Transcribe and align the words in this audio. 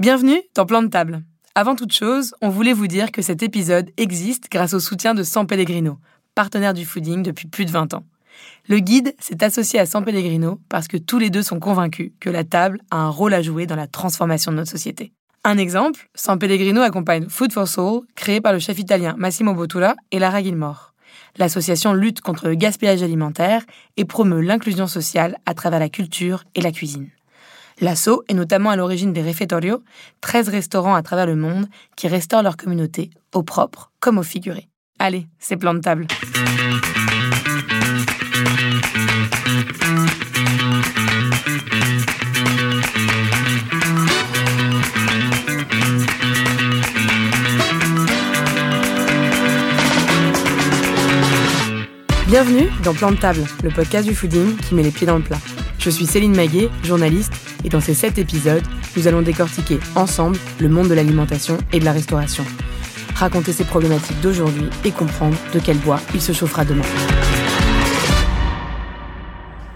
Bienvenue 0.00 0.40
dans 0.54 0.64
Plan 0.64 0.82
de 0.82 0.88
table. 0.88 1.24
Avant 1.54 1.76
toute 1.76 1.92
chose, 1.92 2.34
on 2.40 2.48
voulait 2.48 2.72
vous 2.72 2.86
dire 2.86 3.12
que 3.12 3.20
cet 3.20 3.42
épisode 3.42 3.90
existe 3.98 4.50
grâce 4.50 4.72
au 4.72 4.80
soutien 4.80 5.12
de 5.12 5.22
San 5.22 5.46
Pellegrino, 5.46 5.98
partenaire 6.34 6.72
du 6.72 6.86
fooding 6.86 7.22
depuis 7.22 7.48
plus 7.48 7.66
de 7.66 7.70
20 7.70 7.92
ans. 7.92 8.06
Le 8.66 8.78
guide 8.78 9.14
s'est 9.18 9.44
associé 9.44 9.78
à 9.78 9.84
San 9.84 10.02
Pellegrino 10.02 10.58
parce 10.70 10.88
que 10.88 10.96
tous 10.96 11.18
les 11.18 11.28
deux 11.28 11.42
sont 11.42 11.60
convaincus 11.60 12.12
que 12.18 12.30
la 12.30 12.44
table 12.44 12.80
a 12.90 12.96
un 12.96 13.10
rôle 13.10 13.34
à 13.34 13.42
jouer 13.42 13.66
dans 13.66 13.76
la 13.76 13.86
transformation 13.86 14.52
de 14.52 14.56
notre 14.56 14.70
société. 14.70 15.12
Un 15.44 15.58
exemple, 15.58 16.08
San 16.14 16.38
Pellegrino 16.38 16.80
accompagne 16.80 17.28
Food 17.28 17.52
for 17.52 17.68
Soul, 17.68 18.06
créé 18.14 18.40
par 18.40 18.54
le 18.54 18.58
chef 18.58 18.78
italien 18.78 19.14
Massimo 19.18 19.52
Bottura 19.52 19.96
et 20.12 20.18
Lara 20.18 20.42
Gilmore. 20.42 20.94
L'association 21.36 21.92
lutte 21.92 22.22
contre 22.22 22.48
le 22.48 22.54
gaspillage 22.54 23.02
alimentaire 23.02 23.66
et 23.98 24.06
promeut 24.06 24.40
l'inclusion 24.40 24.86
sociale 24.86 25.36
à 25.44 25.52
travers 25.52 25.78
la 25.78 25.90
culture 25.90 26.44
et 26.54 26.62
la 26.62 26.72
cuisine. 26.72 27.10
L'asso 27.80 28.22
est 28.28 28.34
notamment 28.34 28.68
à 28.68 28.76
l'origine 28.76 29.14
des 29.14 29.22
Refettorio, 29.22 29.82
13 30.20 30.50
restaurants 30.50 30.94
à 30.94 31.02
travers 31.02 31.24
le 31.24 31.34
monde 31.34 31.66
qui 31.96 32.08
restaurent 32.08 32.42
leur 32.42 32.58
communauté, 32.58 33.08
au 33.34 33.42
propre 33.42 33.90
comme 34.00 34.18
au 34.18 34.22
figuré. 34.22 34.68
Allez, 34.98 35.26
c'est 35.38 35.56
plan 35.56 35.72
de 35.72 35.80
table. 35.80 36.06
Bienvenue 52.28 52.68
dans 52.84 52.92
Plan 52.92 53.10
de 53.10 53.16
table, 53.16 53.40
le 53.64 53.70
podcast 53.70 54.06
du 54.06 54.14
fooding 54.14 54.56
qui 54.58 54.74
met 54.74 54.82
les 54.82 54.90
pieds 54.90 55.06
dans 55.06 55.16
le 55.16 55.22
plat. 55.22 55.38
Je 55.80 55.88
suis 55.88 56.04
Céline 56.04 56.36
Maguet, 56.36 56.68
journaliste, 56.84 57.32
et 57.64 57.70
dans 57.70 57.80
ces 57.80 57.94
sept 57.94 58.18
épisodes, 58.18 58.62
nous 58.98 59.08
allons 59.08 59.22
décortiquer 59.22 59.78
ensemble 59.96 60.36
le 60.60 60.68
monde 60.68 60.88
de 60.88 60.94
l'alimentation 60.94 61.56
et 61.72 61.80
de 61.80 61.86
la 61.86 61.92
restauration. 61.92 62.44
Raconter 63.14 63.52
ses 63.54 63.64
problématiques 63.64 64.20
d'aujourd'hui 64.20 64.68
et 64.84 64.90
comprendre 64.90 65.38
de 65.54 65.58
quel 65.58 65.78
bois 65.78 65.98
il 66.12 66.20
se 66.20 66.32
chauffera 66.32 66.66
demain. 66.66 66.84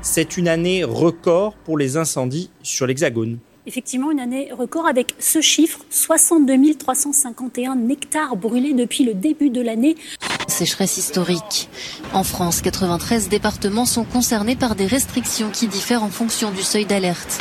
C'est 0.02 0.36
une 0.36 0.46
année 0.46 0.84
record 0.84 1.54
pour 1.64 1.78
les 1.78 1.96
incendies 1.96 2.50
sur 2.62 2.86
l'Hexagone. 2.86 3.38
Effectivement, 3.66 4.10
une 4.10 4.20
année 4.20 4.50
record 4.52 4.86
avec 4.86 5.14
ce 5.18 5.40
chiffre 5.40 5.80
62 5.88 6.74
351 6.74 7.88
hectares 7.88 8.36
brûlés 8.36 8.74
depuis 8.74 9.04
le 9.04 9.14
début 9.14 9.48
de 9.48 9.62
l'année. 9.62 9.96
Sécheresse 10.48 10.98
historique. 10.98 11.70
En 12.12 12.24
France, 12.24 12.60
93 12.60 13.30
départements 13.30 13.86
sont 13.86 14.04
concernés 14.04 14.54
par 14.54 14.74
des 14.74 14.86
restrictions 14.86 15.50
qui 15.50 15.66
diffèrent 15.66 16.02
en 16.02 16.10
fonction 16.10 16.50
du 16.50 16.62
seuil 16.62 16.84
d'alerte. 16.84 17.38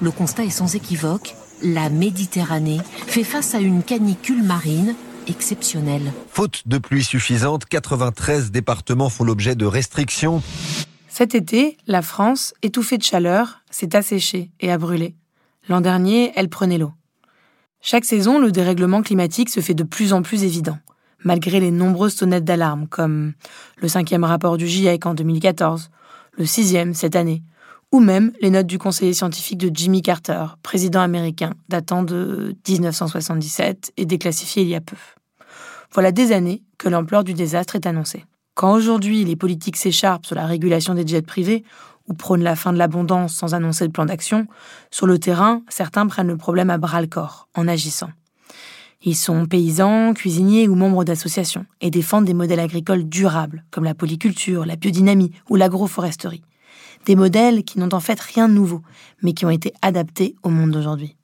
Le 0.00 0.12
constat 0.12 0.44
est 0.44 0.50
sans 0.50 0.76
équivoque. 0.76 1.34
La 1.62 1.90
Méditerranée 1.90 2.80
fait 3.06 3.24
face 3.24 3.56
à 3.56 3.58
une 3.58 3.82
canicule 3.82 4.44
marine 4.44 4.94
exceptionnelle. 5.26 6.12
Faute 6.28 6.62
de 6.66 6.78
pluie 6.78 7.02
suffisante, 7.02 7.64
93 7.64 8.52
départements 8.52 9.08
font 9.08 9.24
l'objet 9.24 9.56
de 9.56 9.66
restrictions. 9.66 10.40
Cet 11.08 11.34
été, 11.34 11.78
la 11.86 12.02
France, 12.02 12.54
étouffée 12.62 12.98
de 12.98 13.02
chaleur, 13.02 13.62
s'est 13.70 13.96
asséchée 13.96 14.50
et 14.60 14.70
a 14.70 14.78
brûlé. 14.78 15.14
L'an 15.68 15.80
dernier, 15.80 16.32
elle 16.36 16.48
prenait 16.48 16.78
l'eau. 16.78 16.92
Chaque 17.80 18.04
saison, 18.04 18.38
le 18.38 18.52
dérèglement 18.52 19.02
climatique 19.02 19.50
se 19.50 19.60
fait 19.60 19.74
de 19.74 19.82
plus 19.82 20.12
en 20.12 20.22
plus 20.22 20.44
évident, 20.44 20.78
malgré 21.22 21.60
les 21.60 21.70
nombreuses 21.70 22.14
sonnettes 22.14 22.44
d'alarme, 22.44 22.86
comme 22.86 23.32
le 23.78 23.88
cinquième 23.88 24.24
rapport 24.24 24.56
du 24.56 24.66
GIEC 24.66 25.06
en 25.06 25.14
2014, 25.14 25.90
le 26.36 26.46
sixième 26.46 26.94
cette 26.94 27.16
année, 27.16 27.42
ou 27.92 28.00
même 28.00 28.32
les 28.40 28.50
notes 28.50 28.66
du 28.66 28.78
conseiller 28.78 29.14
scientifique 29.14 29.58
de 29.58 29.70
Jimmy 29.72 30.02
Carter, 30.02 30.46
président 30.62 31.00
américain, 31.00 31.52
datant 31.68 32.02
de 32.02 32.56
1977 32.68 33.92
et 33.96 34.04
déclassifié 34.04 34.62
il 34.62 34.68
y 34.68 34.74
a 34.74 34.80
peu. 34.80 34.96
Voilà 35.92 36.10
des 36.10 36.32
années 36.32 36.62
que 36.76 36.88
l'ampleur 36.88 37.22
du 37.22 37.34
désastre 37.34 37.76
est 37.76 37.86
annoncée. 37.86 38.24
Quand 38.54 38.72
aujourd'hui 38.72 39.24
les 39.24 39.36
politiques 39.36 39.76
s'écharpent 39.76 40.26
sur 40.26 40.36
la 40.36 40.46
régulation 40.46 40.94
des 40.94 41.06
jets 41.06 41.22
privés, 41.22 41.64
ou 42.08 42.14
prônent 42.14 42.42
la 42.42 42.56
fin 42.56 42.72
de 42.72 42.78
l'abondance 42.78 43.34
sans 43.34 43.54
annoncer 43.54 43.86
de 43.86 43.92
plan 43.92 44.06
d'action, 44.06 44.46
sur 44.90 45.06
le 45.06 45.18
terrain, 45.18 45.62
certains 45.68 46.06
prennent 46.06 46.28
le 46.28 46.36
problème 46.36 46.70
à 46.70 46.78
bras 46.78 47.00
le 47.00 47.06
corps, 47.06 47.48
en 47.54 47.66
agissant. 47.68 48.10
Ils 49.06 49.16
sont 49.16 49.46
paysans, 49.46 50.14
cuisiniers 50.14 50.66
ou 50.66 50.74
membres 50.74 51.04
d'associations 51.04 51.66
et 51.82 51.90
défendent 51.90 52.24
des 52.24 52.32
modèles 52.32 52.60
agricoles 52.60 53.04
durables, 53.04 53.64
comme 53.70 53.84
la 53.84 53.94
polyculture, 53.94 54.64
la 54.64 54.76
biodynamie 54.76 55.32
ou 55.50 55.56
l'agroforesterie. 55.56 56.42
Des 57.04 57.16
modèles 57.16 57.64
qui 57.64 57.78
n'ont 57.78 57.92
en 57.92 58.00
fait 58.00 58.18
rien 58.18 58.48
de 58.48 58.54
nouveau, 58.54 58.80
mais 59.22 59.34
qui 59.34 59.44
ont 59.44 59.50
été 59.50 59.74
adaptés 59.82 60.34
au 60.42 60.48
monde 60.48 60.70
d'aujourd'hui. 60.70 61.16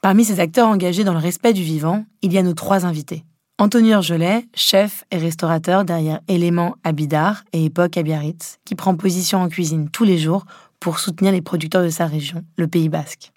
Parmi 0.00 0.24
ces 0.24 0.40
acteurs 0.40 0.68
engagés 0.68 1.04
dans 1.04 1.12
le 1.12 1.20
respect 1.20 1.52
du 1.52 1.62
vivant, 1.62 2.04
il 2.22 2.32
y 2.32 2.38
a 2.38 2.42
nos 2.42 2.54
trois 2.54 2.84
invités. 2.84 3.24
Anthony 3.56 3.92
Urgelet, 3.92 4.46
chef 4.52 5.04
et 5.12 5.16
restaurateur 5.16 5.84
derrière 5.84 6.18
Éléments 6.26 6.74
Abidar 6.82 7.44
et 7.52 7.66
Époque 7.66 7.96
à 7.96 8.02
Biarritz, 8.02 8.58
qui 8.64 8.74
prend 8.74 8.96
position 8.96 9.38
en 9.38 9.48
cuisine 9.48 9.90
tous 9.90 10.02
les 10.02 10.18
jours 10.18 10.44
pour 10.80 10.98
soutenir 10.98 11.30
les 11.30 11.40
producteurs 11.40 11.84
de 11.84 11.88
sa 11.88 12.06
région, 12.06 12.42
le 12.56 12.66
Pays 12.66 12.88
Basque. 12.88 13.30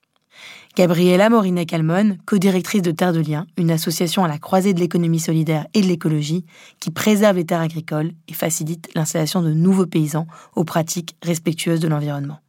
Gabriela 0.75 1.29
Morina-Calmon, 1.29 2.17
co-directrice 2.25 2.81
de 2.81 2.89
Terre 2.89 3.13
de 3.13 3.19
Liens, 3.19 3.45
une 3.57 3.69
association 3.69 4.23
à 4.23 4.27
la 4.27 4.39
croisée 4.39 4.73
de 4.73 4.79
l'économie 4.79 5.19
solidaire 5.19 5.67
et 5.75 5.81
de 5.81 5.88
l'écologie 5.88 6.45
qui 6.79 6.89
préserve 6.89 7.38
les 7.38 7.45
terres 7.45 7.61
agricoles 7.61 8.13
et 8.27 8.33
facilite 8.33 8.89
l'installation 8.95 9.44
de 9.44 9.53
nouveaux 9.53 9.85
paysans 9.85 10.25
aux 10.56 10.63
pratiques 10.63 11.16
respectueuses 11.22 11.79
de 11.79 11.88
l'environnement 11.88 12.39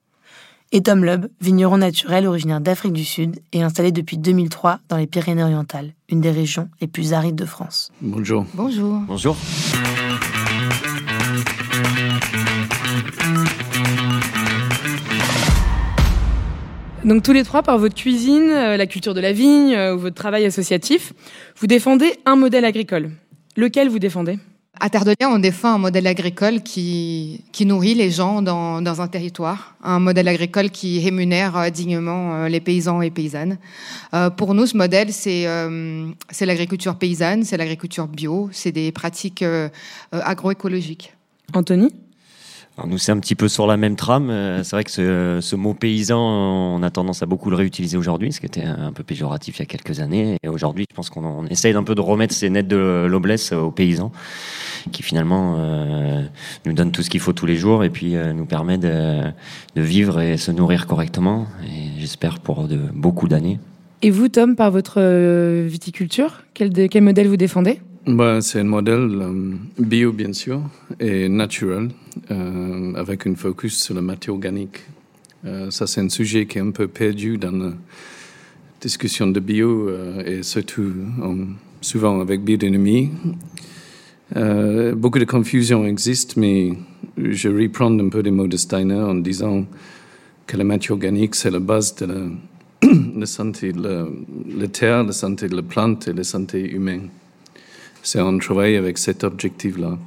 et 0.72 0.82
Tom 0.82 1.04
Lubb, 1.04 1.28
vigneron 1.40 1.78
naturel 1.78 2.26
originaire 2.26 2.60
d'Afrique 2.60 2.92
du 2.92 3.04
Sud 3.04 3.40
et 3.52 3.62
installé 3.62 3.92
depuis 3.92 4.18
2003 4.18 4.80
dans 4.88 4.96
les 4.96 5.06
Pyrénées-Orientales, 5.06 5.92
une 6.08 6.20
des 6.20 6.30
régions 6.30 6.68
les 6.80 6.86
plus 6.86 7.12
arides 7.12 7.36
de 7.36 7.44
France. 7.44 7.90
Bonjour. 8.00 8.44
Bonjour. 8.54 9.00
Bonjour. 9.06 9.36
Donc 17.04 17.22
tous 17.22 17.32
les 17.32 17.44
trois, 17.44 17.62
par 17.62 17.78
votre 17.78 17.94
cuisine, 17.94 18.50
euh, 18.50 18.76
la 18.76 18.86
culture 18.86 19.14
de 19.14 19.20
la 19.20 19.32
vigne 19.32 19.74
euh, 19.74 19.94
ou 19.94 19.98
votre 19.98 20.16
travail 20.16 20.44
associatif, 20.44 21.14
vous 21.56 21.66
défendez 21.66 22.12
un 22.26 22.36
modèle 22.36 22.66
agricole. 22.66 23.12
Lequel 23.56 23.88
vous 23.88 23.98
défendez? 23.98 24.38
À 24.80 24.88
Liens, 24.88 25.30
on 25.30 25.38
défend 25.38 25.74
un 25.74 25.78
modèle 25.78 26.06
agricole 26.06 26.62
qui, 26.62 27.44
qui 27.52 27.66
nourrit 27.66 27.94
les 27.94 28.10
gens 28.10 28.42
dans, 28.42 28.80
dans, 28.80 29.00
un 29.00 29.08
territoire, 29.08 29.74
un 29.82 29.98
modèle 29.98 30.28
agricole 30.28 30.70
qui 30.70 31.02
rémunère 31.02 31.56
euh, 31.56 31.70
dignement 31.70 32.34
euh, 32.34 32.48
les 32.48 32.60
paysans 32.60 33.02
et 33.02 33.10
paysannes. 33.10 33.58
Euh, 34.14 34.30
pour 34.30 34.54
nous, 34.54 34.66
ce 34.66 34.76
modèle, 34.76 35.12
c'est 35.12 35.46
c'est 36.30 36.46
l'agriculture 36.46 36.96
paysanne, 36.96 37.44
c'est 37.44 37.56
l'agriculture 37.56 38.06
bio, 38.06 38.48
c'est 38.52 38.72
des 38.72 38.92
pratiques 38.92 39.44
agroécologiques. 40.12 41.14
Anthony? 41.54 41.90
Alors 42.78 42.86
nous, 42.86 42.98
c'est 42.98 43.10
un 43.10 43.18
petit 43.18 43.34
peu 43.34 43.48
sur 43.48 43.66
la 43.66 43.76
même 43.76 43.96
trame. 43.96 44.32
C'est 44.62 44.70
vrai 44.70 44.84
que 44.84 44.90
ce, 44.92 45.40
ce, 45.42 45.56
mot 45.56 45.74
paysan, 45.74 46.16
on 46.16 46.80
a 46.84 46.90
tendance 46.90 47.24
à 47.24 47.26
beaucoup 47.26 47.50
le 47.50 47.56
réutiliser 47.56 47.96
aujourd'hui, 47.96 48.32
ce 48.32 48.38
qui 48.38 48.46
était 48.46 48.62
un 48.62 48.92
peu 48.92 49.02
péjoratif 49.02 49.58
il 49.58 49.60
y 49.60 49.62
a 49.64 49.66
quelques 49.66 49.98
années. 49.98 50.36
Et 50.44 50.48
aujourd'hui, 50.48 50.86
je 50.88 50.94
pense 50.94 51.10
qu'on 51.10 51.44
essaye 51.46 51.74
un 51.74 51.82
peu 51.82 51.96
de 51.96 52.00
remettre 52.00 52.32
ces 52.32 52.50
nettes 52.50 52.68
de 52.68 53.08
noblesse 53.10 53.50
aux 53.50 53.72
paysans 53.72 54.12
qui 54.92 55.02
finalement 55.02 55.56
euh, 55.58 56.22
nous 56.64 56.72
donne 56.72 56.92
tout 56.92 57.02
ce 57.02 57.10
qu'il 57.10 57.20
faut 57.20 57.32
tous 57.32 57.46
les 57.46 57.56
jours 57.56 57.84
et 57.84 57.90
puis 57.90 58.16
euh, 58.16 58.32
nous 58.32 58.46
permet 58.46 58.78
de, 58.78 59.22
de, 59.74 59.82
vivre 59.82 60.20
et 60.20 60.36
se 60.36 60.50
nourrir 60.50 60.86
correctement, 60.86 61.46
et 61.64 62.00
j'espère 62.00 62.40
pour 62.40 62.68
de, 62.68 62.76
beaucoup 62.76 63.28
d'années. 63.28 63.58
Et 64.02 64.10
vous, 64.10 64.28
Tom, 64.28 64.54
par 64.56 64.70
votre 64.70 65.00
euh, 65.00 65.66
viticulture, 65.68 66.42
quel, 66.54 67.02
modèle 67.02 67.28
vous 67.28 67.36
défendez? 67.36 67.80
Bah, 68.06 68.40
C'est 68.40 68.60
un 68.60 68.64
modèle 68.64 69.10
bio, 69.78 70.12
bien 70.12 70.32
sûr, 70.32 70.62
et 71.00 71.28
naturel, 71.28 71.88
avec 72.94 73.26
un 73.26 73.34
focus 73.34 73.82
sur 73.82 73.94
la 73.94 74.02
matière 74.02 74.34
organique. 74.34 74.80
ça, 75.70 75.86
c'est 75.86 76.00
un 76.00 76.08
sujet 76.08 76.46
qui 76.46 76.58
est 76.58 76.62
un 76.62 76.70
peu 76.70 76.88
perdu 76.88 77.38
dans 77.38 77.52
la 77.52 77.72
discussion 78.80 79.26
de 79.26 79.40
bio, 79.40 79.90
et 80.24 80.42
surtout 80.42 80.92
souvent 81.80 82.20
avec 82.20 82.42
biodynamie. 82.42 83.10
Euh, 84.36 84.94
beaucoup 84.94 85.18
de 85.18 85.24
confusion 85.24 85.86
existe, 85.86 86.36
mais 86.36 86.72
je 87.16 87.48
reprends 87.48 87.98
un 87.98 88.08
peu 88.08 88.20
les 88.20 88.30
mots 88.30 88.46
de 88.46 88.56
Steiner 88.56 88.94
en 89.00 89.14
disant 89.14 89.64
que 90.46 90.56
la 90.56 90.64
matière 90.64 90.92
organique, 90.92 91.34
c'est 91.34 91.50
la 91.50 91.60
base 91.60 91.94
de 91.96 92.06
la, 92.06 92.20
la 92.82 93.26
santé 93.26 93.72
de 93.72 94.06
la, 94.56 94.68
terre, 94.68 95.04
la 95.04 95.12
santé 95.12 95.48
de 95.48 95.56
la 95.56 95.62
plante 95.62 96.08
et 96.08 96.12
la 96.12 96.24
santé 96.24 96.70
humaine. 96.70 97.08
C'est 98.02 98.20
un 98.20 98.38
travail 98.38 98.76
avec 98.76 98.98
cet 98.98 99.24
objectif-là. 99.24 99.98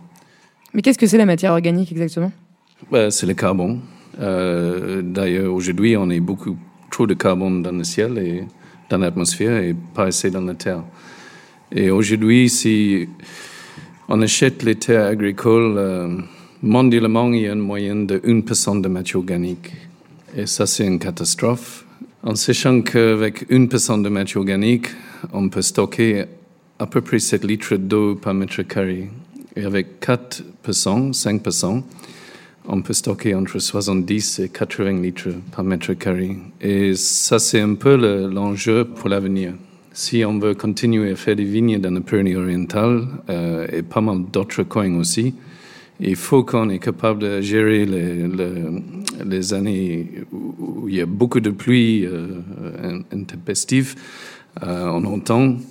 Mais 0.73 0.81
qu'est-ce 0.81 0.97
que 0.97 1.07
c'est 1.07 1.17
la 1.17 1.25
matière 1.25 1.51
organique 1.51 1.91
exactement? 1.91 2.31
Bah, 2.89 3.11
C'est 3.11 3.25
le 3.25 3.33
carbone. 3.33 3.81
Euh, 4.19 5.01
D'ailleurs, 5.01 5.53
aujourd'hui, 5.53 5.97
on 5.97 6.09
a 6.09 6.19
beaucoup 6.19 6.57
trop 6.89 7.05
de 7.05 7.13
carbone 7.13 7.61
dans 7.61 7.71
le 7.71 7.83
ciel 7.83 8.17
et 8.17 8.43
dans 8.89 8.97
l'atmosphère 8.97 9.57
et 9.57 9.75
pas 9.93 10.05
assez 10.05 10.31
dans 10.31 10.41
la 10.41 10.55
terre. 10.55 10.83
Et 11.71 11.89
aujourd'hui, 11.89 12.49
si 12.49 13.07
on 14.07 14.21
achète 14.21 14.63
les 14.63 14.75
terres 14.75 15.05
agricoles, 15.05 15.75
euh, 15.77 16.17
mondialement, 16.61 17.31
il 17.31 17.41
y 17.41 17.47
a 17.47 17.53
une 17.53 17.59
moyenne 17.59 18.07
de 18.07 18.17
1% 18.19 18.81
de 18.81 18.87
matière 18.87 19.17
organique. 19.17 19.71
Et 20.35 20.45
ça, 20.45 20.65
c'est 20.65 20.85
une 20.85 20.99
catastrophe. 20.99 21.85
En 22.23 22.35
sachant 22.35 22.81
qu'avec 22.81 23.45
une 23.49 23.67
personne 23.67 24.03
de 24.03 24.09
matière 24.09 24.37
organique, 24.37 24.87
on 25.33 25.49
peut 25.49 25.63
stocker 25.63 26.25
à 26.77 26.85
peu 26.85 27.01
près 27.01 27.17
7 27.17 27.43
litres 27.43 27.75
d'eau 27.77 28.15
par 28.15 28.33
mètre 28.33 28.61
carré. 28.61 29.09
Et 29.55 29.63
avec 29.63 29.99
4 29.99 30.43
5% 30.67 31.83
on 32.67 32.81
peut 32.81 32.93
stocker 32.93 33.33
entre 33.33 33.59
70 33.59 34.39
et 34.39 34.49
80 34.49 35.01
litres 35.01 35.29
par 35.55 35.65
mètre 35.65 35.93
carré. 35.93 36.37
Et 36.61 36.93
ça, 36.95 37.39
c'est 37.39 37.59
un 37.59 37.73
peu 37.73 37.95
l'enjeu 38.31 38.85
pour 38.85 39.09
l'avenir. 39.09 39.53
Si 39.93 40.23
on 40.23 40.37
veut 40.37 40.53
continuer 40.53 41.11
à 41.11 41.15
faire 41.15 41.35
des 41.35 41.43
vignes 41.43 41.79
dans 41.79 41.93
le 41.93 42.01
Pyrénées 42.01 42.37
orientales 42.37 43.07
euh, 43.29 43.67
et 43.73 43.81
pas 43.81 43.99
mal 43.99 44.23
d'autres 44.31 44.63
coins 44.63 44.95
aussi, 44.95 45.33
il 46.01 46.15
faut 46.15 46.43
qu'on 46.43 46.69
est 46.69 46.79
capable 46.79 47.19
de 47.19 47.41
gérer 47.41 47.85
les, 47.85 49.53
années 49.53 50.07
où 50.31 50.87
il 50.87 50.95
y 50.95 51.01
a 51.01 51.05
beaucoup 51.05 51.39
de 51.39 51.51
pluie 51.51 52.05
euh, 52.05 52.41
intempestives 53.11 53.95
euh, 54.63 54.87
en 54.87 55.03
automne 55.05 55.61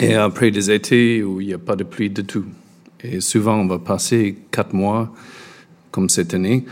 et 0.00 0.14
après 0.14 0.50
des 0.50 0.70
étés 0.70 1.22
où 1.22 1.40
il 1.40 1.48
n'y 1.48 1.54
a 1.54 1.58
pas 1.58 1.76
de 1.76 1.84
pluie 1.84 2.10
du 2.10 2.24
tout. 2.24 2.44
Et 3.04 3.20
souvent, 3.20 3.56
on 3.56 3.66
va 3.66 3.78
passer 3.78 4.36
quatre 4.50 4.74
mois, 4.74 5.12
comme 5.90 6.08
cette 6.08 6.34
année, 6.34 6.64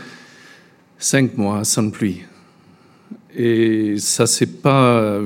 cinq 0.97 1.37
mois 1.37 1.63
sans 1.63 1.89
pluie. 1.89 2.21
Et 3.35 3.95
ça, 3.97 4.27
c'est 4.27 4.61
pas 4.61 5.19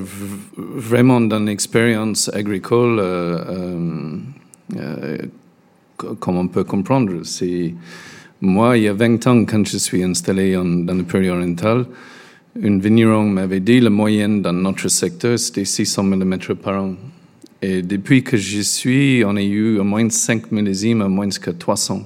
vraiment 0.58 1.22
dans 1.22 1.40
l'expérience 1.40 2.30
agricole 2.34 3.00
euh, 3.00 3.38
euh, 3.50 4.18
euh, 4.78 5.18
comme 5.98 6.38
on 6.38 6.48
peut 6.48 6.64
comprendre. 6.64 7.24
C'est 7.24 7.74
moi, 8.42 8.78
il 8.78 8.84
y 8.84 8.88
a 8.88 8.94
20 8.94 9.28
ans, 9.28 9.46
quand 9.46 9.66
je 9.66 9.78
suis 9.78 10.04
installé 10.04 10.54
dans 10.54 10.94
le 10.94 11.04
Pyrénées 11.04 11.30
oriental, 11.30 11.86
une 12.62 12.80
vigneron 12.80 13.24
m'avait 13.30 13.60
dit 13.60 13.80
la 13.80 13.90
moyenne 13.90 14.42
dans 14.42 14.54
notre 14.54 14.88
secteur, 14.88 15.40
c'était 15.40 15.66
600 15.66 16.04
mm 16.04 16.38
par 16.62 16.84
an. 16.84 16.96
Et 17.62 17.82
depuis 17.82 18.24
que 18.24 18.38
j'y 18.38 18.64
suis, 18.64 19.24
on 19.26 19.36
a 19.36 19.42
eu 19.42 19.80
au 19.80 19.84
moins 19.84 20.10
5 20.10 20.52
millésimes, 20.52 21.02
à 21.02 21.08
moins 21.08 21.30
que 21.30 21.52
300, 21.52 22.04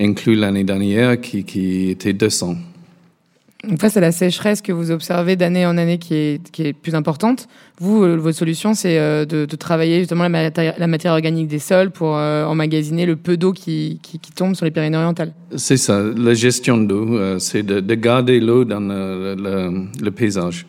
inclus 0.00 0.36
l'année 0.36 0.64
dernière 0.64 1.20
qui, 1.20 1.44
qui 1.44 1.90
était 1.90 2.12
200. 2.12 2.56
Face 3.78 3.96
à 3.96 4.00
la 4.00 4.12
sécheresse 4.12 4.62
que 4.62 4.70
vous 4.70 4.90
observez 4.90 5.34
d'année 5.34 5.66
en 5.66 5.76
année 5.78 5.98
qui 5.98 6.14
est, 6.14 6.50
qui 6.50 6.62
est 6.62 6.72
plus 6.72 6.94
importante, 6.94 7.48
vous, 7.80 8.04
euh, 8.04 8.16
votre 8.16 8.38
solution, 8.38 8.74
c'est 8.74 8.98
euh, 8.98 9.24
de, 9.24 9.46
travailler 9.56 9.98
justement 9.98 10.22
la 10.22 10.28
matière, 10.28 10.74
la 10.78 10.86
matière, 10.86 11.12
organique 11.12 11.48
des 11.48 11.58
sols 11.58 11.90
pour 11.90 12.16
euh, 12.16 12.44
emmagasiner 12.44 13.04
le 13.04 13.16
peu 13.16 13.36
d'eau 13.36 13.52
qui, 13.52 13.98
qui, 14.02 14.18
tombe 14.32 14.54
sur 14.54 14.64
les 14.64 14.70
Pyrénées-Orientales. 14.70 15.32
C'est 15.56 15.76
ça, 15.76 16.00
la 16.02 16.34
gestion 16.34 16.76
d'eau, 16.78 17.38
c'est 17.40 17.64
de, 17.64 17.94
garder 17.94 18.38
l'eau 18.38 18.64
dans 18.64 18.80
le, 18.80 19.34
le, 20.00 20.10
paysage. 20.12 20.66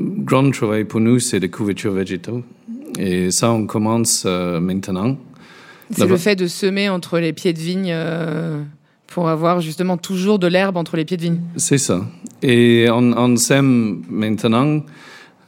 Grand 0.00 0.50
travail 0.50 0.84
pour 0.84 1.00
nous, 1.00 1.18
c'est 1.18 1.38
les 1.38 1.50
couvertures 1.50 1.92
végétaux. 1.92 2.42
Et 2.98 3.30
ça, 3.30 3.50
on 3.50 3.66
commence 3.66 4.24
maintenant. 4.24 5.18
C'est 5.90 6.06
le 6.06 6.16
fait 6.16 6.36
de 6.36 6.46
semer 6.46 6.88
entre 6.88 7.18
les 7.18 7.34
pieds 7.34 7.52
de 7.52 7.58
vigne 7.58 7.94
pour 9.14 9.28
avoir 9.28 9.60
justement 9.60 9.96
toujours 9.96 10.40
de 10.40 10.48
l'herbe 10.48 10.76
entre 10.76 10.96
les 10.96 11.04
pieds 11.04 11.16
de 11.16 11.22
vigne. 11.22 11.40
C'est 11.54 11.78
ça. 11.78 12.04
Et 12.42 12.88
on, 12.90 13.36
sème 13.36 14.02
maintenant 14.10 14.80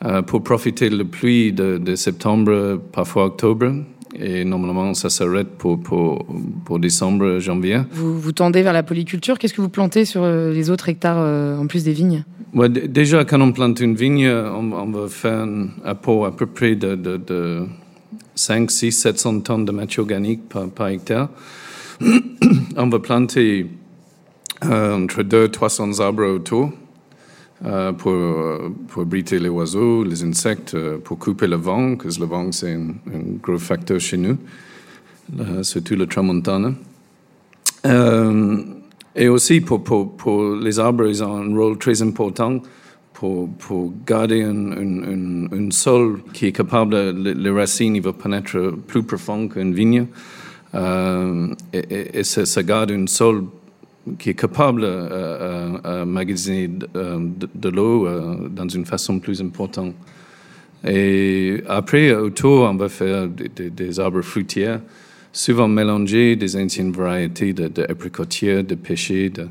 euh, 0.04 0.22
pour 0.22 0.44
profiter 0.44 0.88
de 0.88 0.96
la 0.96 1.04
pluie 1.04 1.52
de, 1.52 1.94
septembre, 1.96 2.80
parfois 2.92 3.24
octobre. 3.24 3.74
Et 4.14 4.44
normalement, 4.44 4.94
ça 4.94 5.10
s'arrête 5.10 5.48
pour, 5.58 5.80
pour, 5.80 6.24
pour, 6.64 6.78
décembre, 6.78 7.40
janvier. 7.40 7.80
Vous, 7.90 8.16
vous 8.16 8.30
tendez 8.30 8.62
vers 8.62 8.72
la 8.72 8.84
polyculture. 8.84 9.36
Qu'est-ce 9.36 9.52
que 9.52 9.60
vous 9.60 9.68
plantez 9.68 10.04
sur 10.04 10.22
euh, 10.22 10.52
les 10.52 10.70
autres 10.70 10.88
hectares 10.88 11.18
euh, 11.18 11.58
en 11.58 11.66
plus 11.66 11.82
des 11.82 11.92
vignes? 11.92 12.24
Ouais, 12.54 12.68
Déjà, 12.68 13.24
quand 13.24 13.40
on 13.40 13.50
plante 13.50 13.80
une 13.80 13.96
vigne, 13.96 14.28
on, 14.28 14.92
va 14.92 15.08
faire 15.08 15.40
un 15.40 15.70
apport 15.84 16.24
à 16.24 16.30
peu 16.30 16.46
près 16.46 16.76
de, 16.76 16.94
de, 16.94 17.16
de 17.16 17.64
5, 18.36 18.70
6, 18.70 18.92
700 18.92 19.40
tonnes 19.40 19.64
de 19.64 19.72
matière 19.72 20.04
organique 20.04 20.48
par, 20.48 20.68
par 20.68 20.86
hectare. 20.86 21.30
on 22.76 22.88
va 22.88 22.98
planter 22.98 23.66
euh, 24.64 24.96
entre 24.96 25.22
200 25.22 25.50
300 25.50 26.00
arbres 26.00 26.26
autour 26.26 26.72
euh, 27.64 27.92
pour, 27.92 28.14
pour 28.88 29.02
abriter 29.02 29.38
les 29.38 29.48
oiseaux, 29.48 30.04
les 30.04 30.22
insectes, 30.24 30.74
euh, 30.74 30.98
pour 30.98 31.18
couper 31.18 31.46
le 31.46 31.56
vent, 31.56 31.96
parce 31.96 32.16
que 32.16 32.20
le 32.20 32.26
vent, 32.26 32.52
c'est 32.52 32.74
un, 32.74 32.94
gros 33.42 33.58
facteur 33.58 33.98
chez 33.98 34.18
nous, 34.18 34.36
surtout 35.62 35.96
le 35.96 36.06
tramontane. 36.06 36.74
et 39.14 39.28
aussi, 39.28 39.60
pour, 39.62 39.82
pour, 39.82 40.16
pour, 40.16 40.56
les 40.56 40.78
arbres, 40.78 41.06
ils 41.06 41.22
ont 41.22 41.36
un 41.36 41.54
rôle 41.54 41.78
très 41.78 42.02
important 42.02 42.60
pour, 43.14 43.48
pour 43.48 43.92
garder 44.06 44.42
un, 44.42 45.48
un, 45.50 45.70
sol 45.70 46.20
qui 46.34 46.46
est 46.46 46.52
capable, 46.52 46.94
les 47.10 47.50
racines, 47.50 47.96
ils 47.96 48.02
vont 48.02 48.12
pénétrer 48.12 48.70
plus 48.86 49.02
profond 49.02 49.48
qu'une 49.48 49.72
vigne. 49.72 50.06
Euh, 50.76 51.54
et, 51.72 52.22
ça, 52.22 52.62
garde 52.62 52.92
un 52.92 53.06
sol 53.06 53.44
qui 54.18 54.30
est 54.30 54.34
capable 54.34 54.82
de 54.82 56.04
magasiner 56.04 56.68
de, 56.68 57.68
l'eau 57.68 58.06
euh, 58.06 58.48
dans 58.48 58.68
une 58.68 58.84
façon 58.84 59.18
plus 59.18 59.40
importante. 59.40 59.94
Et 60.86 61.62
après, 61.68 62.14
autour, 62.14 62.62
on 62.62 62.76
va 62.76 62.88
faire 62.88 63.26
des, 63.28 64.00
arbres 64.00 64.22
fruitiers, 64.22 64.76
souvent 65.32 65.66
mélangés 65.66 66.36
des 66.36 66.56
anciennes 66.56 66.92
variétés 66.92 67.52
d'apricotiers, 67.52 68.56
de, 68.56 68.62
de 68.62 68.74
pêchers, 68.74 69.30
de 69.30 69.48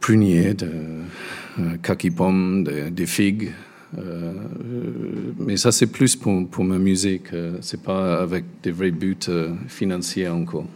pruniers, 0.00 0.54
de 0.54 0.70
euh, 1.60 1.76
kaki 1.82 2.10
pommes, 2.10 2.64
de, 2.64 3.04
figues. 3.06 3.52
Euh, 3.98 4.32
mais 5.38 5.56
ça, 5.56 5.72
c'est 5.72 5.86
plus 5.86 6.16
pour, 6.16 6.48
pour 6.48 6.64
m'amuser 6.64 7.18
que 7.18 7.54
c'est 7.60 7.82
pas 7.82 8.20
avec 8.20 8.44
des 8.62 8.70
vrais 8.70 8.90
buts 8.90 9.16
euh, 9.28 9.54
financiers 9.68 10.28
encore. 10.28 10.66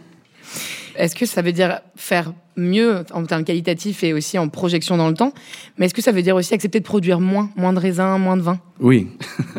Est-ce 0.97 1.15
que 1.15 1.25
ça 1.25 1.41
veut 1.41 1.51
dire 1.51 1.81
faire 1.95 2.33
mieux 2.55 3.03
en 3.11 3.25
termes 3.25 3.43
qualitatifs 3.43 4.03
et 4.03 4.13
aussi 4.13 4.37
en 4.37 4.47
projection 4.47 4.95
dans 4.95 5.09
le 5.09 5.13
temps? 5.13 5.33
Mais 5.77 5.87
est-ce 5.87 5.93
que 5.93 6.01
ça 6.01 6.11
veut 6.11 6.21
dire 6.21 6.35
aussi 6.35 6.53
accepter 6.53 6.79
de 6.79 6.85
produire 6.85 7.19
moins, 7.19 7.49
moins 7.57 7.73
de 7.73 7.79
raisins, 7.79 8.17
moins 8.17 8.37
de 8.37 8.41
vin? 8.41 8.59
Oui. 8.79 9.07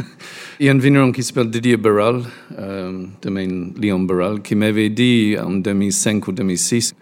Il 0.61 0.67
y 0.67 0.69
a 0.70 0.73
un 0.73 0.79
vigneron 0.79 1.12
qui 1.12 1.23
s'appelle 1.23 1.50
Didier 1.50 1.76
Barral, 1.76 2.23
euh, 2.58 3.05
domaine 3.20 3.75
Lyon 3.79 4.00
Barral, 4.00 4.41
qui 4.41 4.55
m'avait 4.55 4.88
dit 4.88 5.37
en 5.38 5.50
2005 5.50 6.26
ou 6.29 6.32
2006 6.32 6.94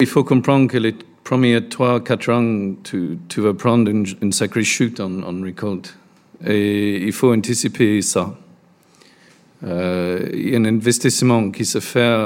il 0.00 0.06
faut 0.06 0.24
comprendre 0.24 0.68
que 0.68 0.78
les 0.78 0.94
premiers 1.26 1.58
3-4 1.58 2.30
ans, 2.30 2.74
tu, 2.84 3.40
vas 3.40 3.52
prendre 3.52 3.90
une, 3.90 4.32
sacrée 4.32 4.62
chute 4.62 5.00
en, 5.00 5.42
récolte. 5.42 5.98
Et 6.46 7.02
il 7.02 7.12
faut 7.12 7.32
anticiper 7.32 8.00
ça. 8.00 8.38
Euh, 9.64 10.28
il 10.32 10.50
y 10.50 10.54
a 10.54 10.58
un 10.58 10.64
investissement 10.66 11.50
qui 11.50 11.64
se 11.64 11.80
fait 11.80 12.16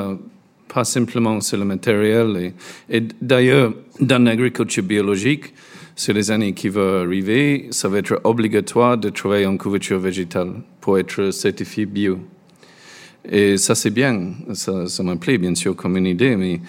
pas 0.68 0.84
simplement 0.84 1.40
sur 1.40 1.56
le 1.56 1.64
matériel. 1.64 2.52
Et, 2.90 3.02
d'ailleurs, 3.22 3.72
dans 4.00 4.22
l'agriculture 4.22 4.84
biologique, 4.84 5.54
sur 5.96 6.12
les 6.12 6.30
années 6.30 6.52
qui 6.52 6.68
vont 6.68 7.00
arriver, 7.04 7.68
ça 7.70 7.88
va 7.88 7.98
être 7.98 8.20
obligatoire 8.24 8.98
de 8.98 9.08
travailler 9.08 9.46
en 9.46 9.56
couverture 9.56 9.98
végétale 9.98 10.52
pour 10.82 10.98
être 10.98 11.30
certifié 11.30 11.86
bio. 11.86 12.18
Et 13.24 13.56
ça, 13.56 13.74
c'est 13.74 13.90
bien. 13.90 14.32
Ça, 14.52 14.86
ça 14.86 15.02
bien 15.38 15.54
sûr, 15.54 15.74
comme 15.74 15.96
une 15.96 16.06
idée, 16.06 16.36
mais 16.36 16.60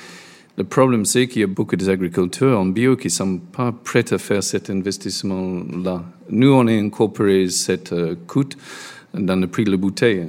le 0.62 0.68
problème, 0.68 1.06
c'est 1.06 1.28
qu'il 1.28 1.42
y 1.42 1.44
a 1.44 1.48
beaucoup 1.48 1.76
d'agriculteurs 1.76 2.60
en 2.60 2.68
bio 2.68 2.96
qui 2.96 3.08
ne 3.08 3.12
sont 3.12 3.38
pas 3.40 3.72
prêts 3.72 4.14
à 4.14 4.20
faire 4.20 4.44
cet 4.44 4.70
investissement-là. 4.70 6.04
Nous, 6.30 6.52
on 6.52 6.68
a 6.68 6.72
incorporé 6.72 7.50
cette 7.50 7.94
euh, 7.94 8.14
coût 8.28 8.50
dans 9.16 9.40
le 9.40 9.48
prix 9.48 9.64
de 9.64 9.72
la 9.72 9.78
bouteille. 9.78 10.28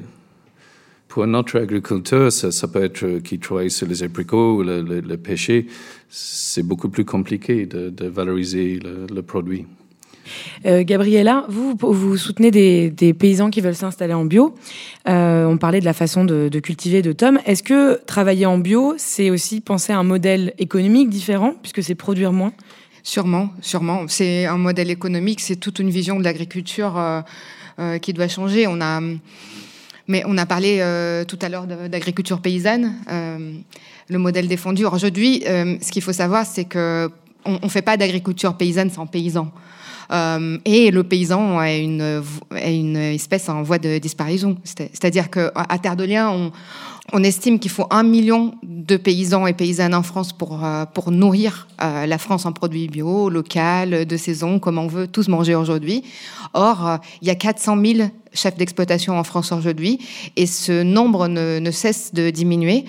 Pour 1.07 1.25
un 1.25 1.35
autre 1.35 1.59
agriculteur, 1.61 2.33
ça, 2.33 2.69
peut 2.69 2.83
être 2.83 3.19
qui 3.19 3.39
travaille 3.39 3.71
sur 3.71 3.87
les 3.87 4.03
abricots 4.03 4.61
ou 4.61 4.63
le, 4.63 4.81
le, 4.81 5.17
pêcher. 5.19 5.67
C'est 6.09 6.63
beaucoup 6.63 6.89
plus 6.89 7.05
compliqué 7.05 7.67
de, 7.67 8.07
valoriser 8.07 8.81
le, 8.81 9.21
produit. 9.21 9.67
Euh, 10.67 10.83
Gabriella, 10.85 11.45
vous, 11.49 12.17
soutenez 12.17 12.51
des, 12.51 13.15
paysans 13.15 13.51
qui 13.51 13.61
veulent 13.61 13.75
s'installer 13.75 14.15
en 14.15 14.25
bio. 14.25 14.55
Euh, 15.09 15.47
on 15.47 15.59
parlait 15.59 15.81
de 15.81 15.85
la 15.85 15.93
façon 15.93 16.25
de, 16.25 16.49
cultiver 16.61 17.03
de 17.03 17.13
tomes. 17.13 17.39
Est-ce 17.47 17.63
que 17.63 18.01
travailler 18.07 18.47
en 18.47 18.59
bio, 18.59 18.95
c'est 18.99 19.31
aussi 19.31 19.61
penser 19.61 19.93
à 19.93 19.99
un 19.99 20.05
modèle 20.05 20.55
économique 20.59 21.09
différent, 21.09 21.55
puisque 21.61 21.83
c'est 21.83 21.95
produire 21.95 22.33
moins? 22.33 22.53
Sûrement, 23.03 23.51
sûrement. 23.61 24.05
C'est 24.07 24.47
un 24.47 24.59
modèle 24.59 24.91
économique, 24.91 25.41
c'est 25.41 25.57
toute 25.57 25.81
une 25.81 25.91
vision 25.91 26.19
de 26.19 26.25
l'agriculture 26.25 26.97
euh, 26.97 27.99
qui 27.99 28.13
doit 28.13 28.29
changer. 28.29 28.67
On 28.69 28.81
a 28.81 29.01
mais 30.09 30.23
on 30.27 30.37
a 30.37 30.47
parlé 30.47 30.79
euh, 30.81 31.25
tout 31.25 31.39
à 31.43 31.49
l'heure 31.49 31.67
d'agriculture 31.67 32.41
paysanne, 32.41 32.95
euh, 33.11 33.53
le 34.09 34.19
modèle 34.19 34.49
défendu. 34.49 34.85
Aujourd'hui, 34.85 35.43
euh, 35.47 35.77
ce 35.81 35.93
qu'il 35.93 36.03
faut 36.03 36.13
savoir, 36.13 36.45
c'est 36.47 36.65
que 36.65 37.11
on 37.45 37.59
ne 37.61 37.69
fait 37.69 37.83
pas 37.83 37.97
d'agriculture 37.97 38.57
paysanne 38.57 38.91
sans 38.91 39.07
paysans. 39.07 39.51
Et 40.13 40.91
le 40.91 41.03
paysan 41.03 41.63
est 41.63 41.85
une, 41.85 42.97
espèce 42.97 43.49
en 43.49 43.63
voie 43.63 43.79
de 43.79 43.99
disparition. 43.99 44.57
C'est-à-dire 44.65 45.31
qu'à 45.31 45.79
Terre 45.83 45.97
de 45.97 46.05
Liens, 46.05 46.51
on, 47.13 47.23
estime 47.23 47.59
qu'il 47.59 47.71
faut 47.71 47.87
un 47.91 48.03
million 48.03 48.55
de 48.63 48.97
paysans 48.97 49.47
et 49.47 49.53
paysannes 49.53 49.95
en 49.95 50.03
France 50.03 50.33
pour, 50.33 50.65
euh, 50.65 50.85
pour 50.87 51.11
nourrir 51.11 51.69
euh, 51.83 52.07
la 52.07 52.19
France 52.19 52.47
en 52.47 52.53
produits 52.53 52.89
bio, 52.89 53.29
local, 53.29 54.07
de 54.07 54.17
saison, 54.17 54.59
comme 54.59 54.79
on 54.79 54.87
veut 54.87 55.07
tous 55.07 55.29
manger 55.29 55.55
aujourd'hui. 55.55 56.05
Or, 56.55 56.87
euh, 56.87 56.97
il 57.21 57.29
y 57.29 57.31
a 57.31 57.35
400 57.35 57.77
000 57.85 58.09
chefs 58.35 58.57
d'exploitation 58.57 59.19
en 59.19 59.25
France 59.25 59.53
aujourd'hui 59.53 59.99
et 60.37 60.47
ce 60.47 60.83
nombre 60.83 61.29
ne, 61.29 61.71
cesse 61.71 62.15
de 62.15 62.31
diminuer. 62.31 62.85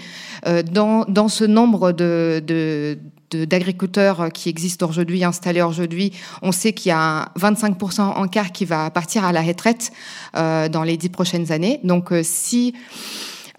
dans, 0.72 1.28
ce 1.28 1.44
nombre 1.44 1.92
de 1.92 2.98
d'agriculteurs 3.36 4.32
qui 4.32 4.50
existent 4.50 4.88
aujourd'hui, 4.88 5.24
installés 5.24 5.62
aujourd'hui, 5.62 6.14
on 6.42 6.52
sait 6.52 6.74
qu'il 6.74 6.90
y 6.90 6.94
a 6.94 7.30
25% 7.40 8.02
en 8.02 8.28
quart 8.28 8.52
qui 8.52 8.66
va 8.66 8.90
partir 8.90 9.26
à 9.26 9.32
la 9.32 9.42
retraite 9.42 9.92
dans 10.34 10.84
les 10.84 10.98
dix 10.98 11.10
prochaines 11.10 11.52
années. 11.52 11.80
Donc, 11.84 12.12
si 12.24 12.74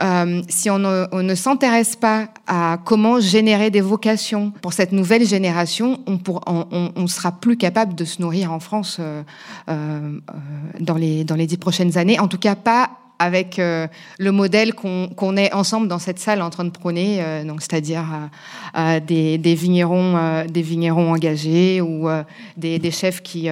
euh, 0.02 0.42
si 0.48 0.70
on 0.70 0.78
ne, 0.78 1.34
s'intéresse 1.34 1.94
pas 1.94 2.28
à 2.46 2.78
comment 2.84 3.20
générer 3.20 3.70
des 3.70 3.80
vocations 3.80 4.50
pour 4.50 4.72
cette 4.72 4.92
nouvelle 4.92 5.26
génération, 5.26 6.00
on, 6.06 6.18
on, 6.96 7.06
sera 7.06 7.32
plus 7.32 7.56
capable 7.56 7.94
de 7.94 8.04
se 8.04 8.20
nourrir 8.20 8.52
en 8.52 8.58
France 8.58 8.96
euh, 8.98 9.22
euh, 9.68 10.18
dans, 10.80 10.96
les, 10.96 11.24
dans 11.24 11.36
les 11.36 11.46
dix 11.46 11.58
prochaines 11.58 11.96
années. 11.96 12.18
En 12.18 12.26
tout 12.26 12.38
cas, 12.38 12.56
pas 12.56 12.90
avec 13.24 13.56
le 13.58 14.30
modèle 14.30 14.74
qu'on 14.74 15.36
est 15.36 15.52
ensemble 15.52 15.88
dans 15.88 15.98
cette 15.98 16.18
salle 16.18 16.42
en 16.42 16.50
train 16.50 16.64
de 16.64 16.70
prôner, 16.70 17.22
donc 17.46 17.60
c'est-à-dire 17.60 18.04
des, 19.06 19.38
des, 19.38 19.54
vignerons, 19.54 20.44
des 20.46 20.62
vignerons 20.62 21.12
engagés 21.12 21.80
ou 21.80 22.08
des, 22.56 22.90
chefs 22.90 23.22
qui, 23.22 23.48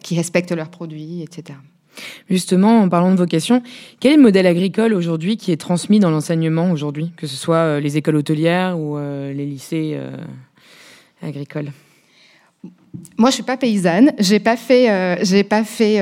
qui 0.00 0.16
respectent 0.16 0.52
leurs 0.52 0.70
produits, 0.70 1.22
etc. 1.22 1.54
Justement, 2.28 2.80
en 2.80 2.88
parlant 2.88 3.10
de 3.10 3.16
vocation, 3.16 3.62
quel 4.00 4.12
est 4.12 4.16
le 4.16 4.22
modèle 4.22 4.46
agricole 4.46 4.94
aujourd'hui 4.94 5.36
qui 5.36 5.52
est 5.52 5.56
transmis 5.56 6.00
dans 6.00 6.10
l'enseignement 6.10 6.70
aujourd'hui, 6.70 7.12
que 7.16 7.26
ce 7.26 7.36
soit 7.36 7.56
euh, 7.56 7.80
les 7.80 7.96
écoles 7.96 8.16
hôtelières 8.16 8.78
ou 8.78 8.96
euh, 8.96 9.32
les 9.32 9.46
lycées 9.46 9.92
euh, 9.94 10.16
agricoles? 11.22 11.70
Moi, 13.16 13.30
je 13.30 13.34
suis 13.34 13.42
pas 13.42 13.56
paysanne. 13.56 14.12
J'ai 14.18 14.40
pas 14.40 14.56
fait, 14.56 15.18
j'ai 15.24 15.44
pas 15.44 15.64
fait 15.64 16.00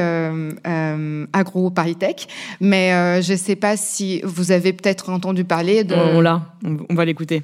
agro 1.33 1.71
Paritech, 1.71 2.29
mais 2.61 3.21
je 3.23 3.35
sais 3.35 3.57
pas 3.57 3.77
si 3.77 4.21
vous 4.25 4.53
avez 4.53 4.73
peut-être 4.73 5.11
entendu 5.11 5.45
parler 5.45 5.85
de. 5.85 5.95
On, 5.95 6.21
l'a. 6.21 6.43
On, 6.89 6.95
va 6.95 7.05
l'écouter. 7.05 7.43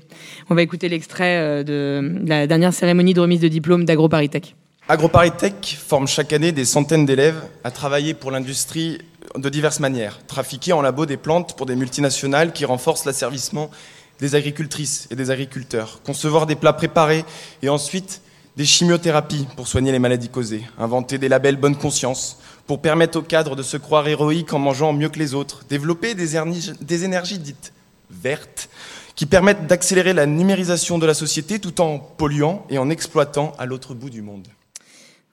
On 0.48 0.54
va 0.54 0.62
écouter 0.62 0.88
l'extrait 0.88 1.64
de 1.64 2.22
la 2.24 2.46
dernière 2.46 2.72
cérémonie 2.72 3.14
de 3.14 3.20
remise 3.20 3.40
de 3.40 3.48
diplôme 3.48 3.84
d'agro 3.84 4.08
Paritech. 4.08 4.54
AgroParisTech 4.90 5.76
forme 5.78 6.08
chaque 6.08 6.32
année 6.32 6.50
des 6.50 6.64
centaines 6.64 7.04
d'élèves 7.04 7.42
à 7.62 7.70
travailler 7.70 8.14
pour 8.14 8.30
l'industrie 8.30 8.98
de 9.36 9.50
diverses 9.50 9.80
manières. 9.80 10.20
Trafiquer 10.26 10.72
en 10.72 10.80
labo 10.80 11.04
des 11.04 11.18
plantes 11.18 11.58
pour 11.58 11.66
des 11.66 11.76
multinationales 11.76 12.54
qui 12.54 12.64
renforcent 12.64 13.04
l'asservissement 13.04 13.70
des 14.18 14.34
agricultrices 14.34 15.06
et 15.10 15.14
des 15.14 15.30
agriculteurs. 15.30 16.00
Concevoir 16.04 16.46
des 16.46 16.54
plats 16.54 16.72
préparés 16.72 17.26
et 17.62 17.68
ensuite 17.68 18.22
des 18.58 18.64
chimiothérapies 18.64 19.46
pour 19.54 19.68
soigner 19.68 19.92
les 19.92 20.00
maladies 20.00 20.30
causées. 20.30 20.64
Inventer 20.78 21.16
des 21.16 21.28
labels 21.28 21.54
bonne 21.54 21.76
conscience 21.76 22.38
pour 22.66 22.82
permettre 22.82 23.20
aux 23.20 23.22
cadres 23.22 23.54
de 23.54 23.62
se 23.62 23.76
croire 23.76 24.08
héroïques 24.08 24.52
en 24.52 24.58
mangeant 24.58 24.92
mieux 24.92 25.08
que 25.08 25.20
les 25.20 25.32
autres. 25.32 25.62
Développer 25.68 26.16
des, 26.16 26.30
des 26.80 27.04
énergies 27.04 27.38
dites 27.38 27.72
vertes 28.10 28.68
qui 29.14 29.26
permettent 29.26 29.68
d'accélérer 29.68 30.12
la 30.12 30.26
numérisation 30.26 30.98
de 30.98 31.06
la 31.06 31.14
société 31.14 31.60
tout 31.60 31.80
en 31.80 32.00
polluant 32.00 32.66
et 32.68 32.78
en 32.78 32.90
exploitant 32.90 33.52
à 33.60 33.64
l'autre 33.64 33.94
bout 33.94 34.10
du 34.10 34.22
monde. 34.22 34.48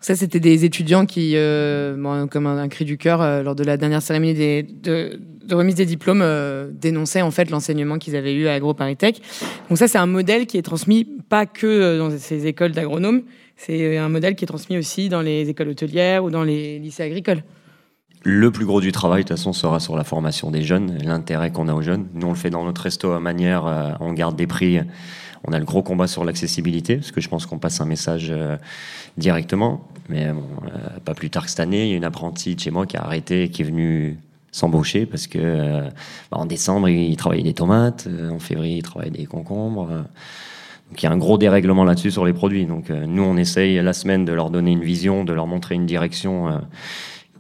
Ça, 0.06 0.16
c'était 0.16 0.40
des 0.40 0.66
étudiants 0.66 1.08
qui, 1.08 1.32
euh, 1.34 2.28
comme 2.28 2.46
un, 2.46 2.68
cri 2.68 2.86
du 2.86 2.96
cœur, 2.96 3.24
euh, 3.24 3.42
lors 3.42 3.56
de 3.56 3.64
la 3.64 3.76
dernière 3.76 4.04
cérémonie 4.04 4.36
de, 4.36 5.20
remise 5.50 5.74
des 5.74 5.88
diplômes, 5.88 6.22
euh, 6.22 6.70
dénonçaient 6.72 7.24
en 7.24 7.32
fait 7.32 7.50
l'enseignement 7.50 7.98
qu'ils 7.98 8.16
avaient 8.16 8.36
eu 8.36 8.46
à 8.46 8.54
AgroParisTech. 8.54 9.20
Donc 9.68 9.80
ça, 9.80 9.88
c'est 9.88 9.98
un 9.98 10.06
modèle 10.06 10.46
qui 10.46 10.60
est 10.60 10.62
transmis 10.62 11.06
pas 11.28 11.48
que 11.48 11.98
dans 11.98 12.16
ces 12.20 12.46
écoles 12.46 12.74
d'agronomes, 12.74 13.24
c'est 13.58 13.98
un 13.98 14.10
modèle 14.10 14.36
qui 14.36 14.44
est 14.44 14.48
transmis 14.48 14.78
aussi 14.78 15.10
dans 15.10 15.24
les 15.24 15.50
écoles 15.50 15.70
hôtelières 15.70 16.24
ou 16.24 16.30
dans 16.30 16.44
les 16.44 16.78
lycées 16.78 17.02
agricoles. 17.02 17.42
Le 18.22 18.52
plus 18.52 18.66
gros 18.68 18.82
du 18.82 18.92
travail, 18.92 19.24
de 19.24 19.30
toute 19.30 19.38
façon, 19.38 19.54
sera 19.54 19.80
sur 19.80 19.96
la 19.96 20.04
formation 20.04 20.52
des 20.52 20.62
jeunes, 20.62 21.00
l'intérêt 21.04 21.52
qu'on 21.52 21.68
a 21.68 21.74
aux 21.74 21.82
jeunes. 21.82 22.06
Nous, 22.14 22.28
on 22.28 22.32
le 22.32 22.36
fait 22.36 22.52
dans 22.52 22.64
notre 22.64 22.82
resto 22.82 23.12
à 23.14 23.20
manière, 23.20 23.98
on 24.02 24.14
garde 24.14 24.36
des 24.36 24.46
prix 24.46 24.82
on 25.48 25.54
a 25.54 25.60
le 25.60 25.66
gros 25.66 25.84
combat 25.84 26.08
sur 26.08 26.24
l'accessibilité, 26.24 26.98
parce 26.98 27.12
que 27.12 27.22
je 27.22 27.30
pense 27.30 27.46
qu'on 27.46 27.60
passe 27.60 27.82
un 27.82 27.86
message 27.86 28.28
euh, 28.32 28.58
directement. 29.18 29.82
Mais 30.10 30.32
bon, 30.32 30.44
euh, 30.66 31.00
pas 31.04 31.14
plus 31.14 31.30
tard 31.30 31.44
que 31.44 31.50
cette 31.50 31.60
année, 31.60 31.86
il 31.86 31.90
y 31.90 31.94
a 31.94 31.98
une 31.98 32.04
apprentie 32.04 32.56
de 32.56 32.60
chez 32.60 32.72
moi 32.72 32.86
qui 32.86 32.98
a 32.98 33.04
arrêté 33.04 33.50
qui 33.50 33.62
est 33.62 33.66
venue 33.66 34.18
s'embaucher 34.52 35.06
parce 35.06 35.28
que 35.28 35.40
euh, 35.42 35.90
bah, 36.32 36.38
en 36.38 36.46
décembre, 36.46 36.90
il 36.90 37.16
travaillait 37.18 37.44
des 37.44 37.54
tomates, 37.54 38.08
en 38.32 38.40
février, 38.40 38.78
il 38.78 38.84
travaillait 38.84 39.12
des 39.12 39.26
concombres. 39.26 39.88
Donc 39.88 41.02
il 41.02 41.04
y 41.04 41.08
a 41.08 41.12
un 41.12 41.18
gros 41.18 41.38
dérèglement 41.38 41.84
là-dessus 41.84 42.12
sur 42.12 42.26
les 42.26 42.34
produits. 42.34 42.66
Donc 42.66 42.90
nous, 42.90 43.24
on 43.24 43.38
essaye 43.38 43.82
la 43.82 43.94
semaine 43.94 44.24
de 44.24 44.32
leur 44.32 44.52
donner 44.52 44.72
une 44.72 44.84
vision, 44.84 45.26
de 45.26 45.34
leur 45.34 45.48
montrer 45.48 45.76
une 45.76 45.88
direction 45.88 46.62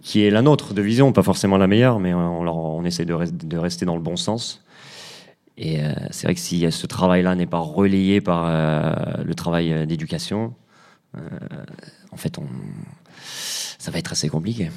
qui 0.05 0.23
est 0.23 0.29
la 0.29 0.43
nôtre 0.43 0.73
de 0.73 0.81
vision, 0.83 1.11
pas 1.13 1.23
forcément 1.23 1.57
la 1.57 1.65
meilleure, 1.65 1.99
mais 1.99 2.13
on, 2.13 2.43
leur, 2.43 2.57
on 2.57 2.85
essaie 2.85 3.05
de, 3.05 3.57
rester 3.57 3.85
dans 3.85 3.95
le 3.95 4.01
bon 4.01 4.15
sens. 4.15 4.63
Et 5.57 5.79
euh, 5.79 5.93
c'est 6.11 6.27
vrai 6.27 6.35
que 6.35 6.41
si 6.41 6.69
ce 6.69 6.87
travail-là 6.87 7.35
n'est 7.35 7.45
pas 7.45 7.59
relayé 7.59 8.19
par 8.19 8.45
euh, 8.45 9.23
le 9.23 9.33
travail 9.35 9.71
euh, 9.71 9.85
d'éducation, 9.85 10.53
en 12.11 12.17
fait, 12.17 12.37
on... 12.37 12.43
ça 13.79 13.89
va 13.89 13.99
être 13.99 14.11
assez 14.11 14.27
compliqué. 14.27 14.69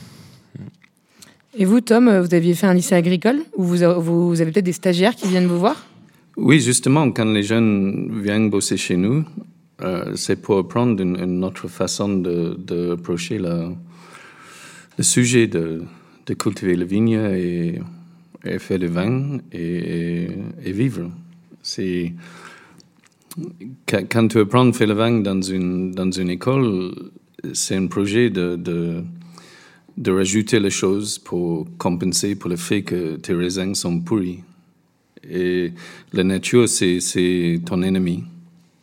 Et 1.56 1.64
vous, 1.64 1.80
Tom, 1.80 2.20
vous 2.20 2.32
aviez 2.32 2.54
fait 2.54 2.68
un 2.68 2.74
lycée 2.74 2.94
agricole 2.94 3.40
ou 3.56 3.64
vous, 3.64 3.76
vous 4.00 4.40
avez 4.40 4.52
peut-être 4.52 4.64
des 4.64 4.72
stagiaires 4.72 5.16
qui 5.16 5.26
viennent 5.26 5.48
vous 5.48 5.58
voir? 5.58 5.84
Oui, 6.36 6.60
justement, 6.60 7.10
quand 7.10 7.24
les 7.24 7.42
jeunes 7.42 8.22
viennent 8.22 8.50
bosser 8.50 8.76
chez 8.76 8.96
nous, 8.96 9.24
c'est 10.14 10.40
pour 10.40 10.58
apprendre 10.58 11.02
une, 11.02 11.42
autre 11.42 11.66
façon 11.66 12.08
d'approcher 12.08 13.38
de, 13.38 13.74
le 14.96 15.02
sujet 15.02 15.48
de, 15.48 15.82
de 16.26 16.34
cultiver 16.34 16.76
la 16.76 16.84
vigne 16.84 17.18
et 17.34 17.80
et 18.44 18.58
faire 18.58 18.78
le 18.78 18.86
vin 18.88 19.38
et, 19.52 20.28
vivre. 20.64 21.10
C'est 21.62 22.12
quand 23.86 24.28
tu 24.28 24.38
apprends 24.38 24.68
à 24.68 24.72
faire 24.72 24.88
le 24.88 24.94
vin 24.94 25.20
dans 25.20 25.40
une, 25.42 25.92
dans 25.92 26.10
une 26.10 26.30
école, 26.30 26.92
c'est 27.52 27.76
un 27.76 27.86
projet 27.86 28.30
de, 28.30 28.56
de, 28.56 30.10
rajouter 30.10 30.58
les 30.60 30.70
choses 30.70 31.18
pour 31.18 31.66
compenser 31.78 32.34
pour 32.34 32.50
le 32.50 32.56
fait 32.56 32.82
que 32.82 33.16
tes 33.16 33.34
raisins 33.34 33.74
sont 33.74 34.00
pourris. 34.00 34.40
Et 35.28 35.72
la 36.12 36.24
nature, 36.24 36.68
c'est 36.68 37.60
ton 37.64 37.82
ennemi. 37.82 38.24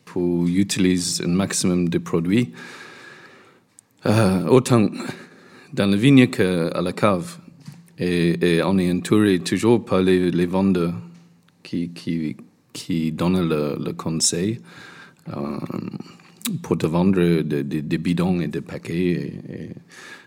Pour 0.05 0.47
utiliser 0.47 1.25
un 1.25 1.29
maximum 1.29 1.89
de 1.89 1.97
produits, 1.97 2.51
euh, 4.05 4.45
autant 4.47 4.89
dans 5.74 5.88
la 5.88 5.97
vigne 5.97 6.27
qu'à 6.27 6.81
la 6.81 6.93
cave. 6.93 7.38
Et, 7.98 8.62
on 8.64 8.78
est 8.78 8.92
entouré 8.92 9.40
toujours 9.40 9.86
par 9.86 10.02
les, 10.02 10.46
vendeurs 10.46 10.94
qui, 11.64 11.90
qui, 11.90 12.36
qui 12.74 13.12
donnent 13.12 13.48
le, 13.48 13.94
conseil 13.94 14.60
euh, 15.30 15.58
pour 16.62 16.78
te 16.78 16.86
vendre 16.86 17.42
des 17.42 17.98
bidons 17.98 18.42
et 18.42 18.48
des 18.48 18.62
paquets. 18.62 19.34
Et, 19.50 19.70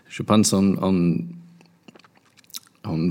je 0.09 0.23
pense 0.23 0.53
en, 0.53 0.73
en, 0.81 1.15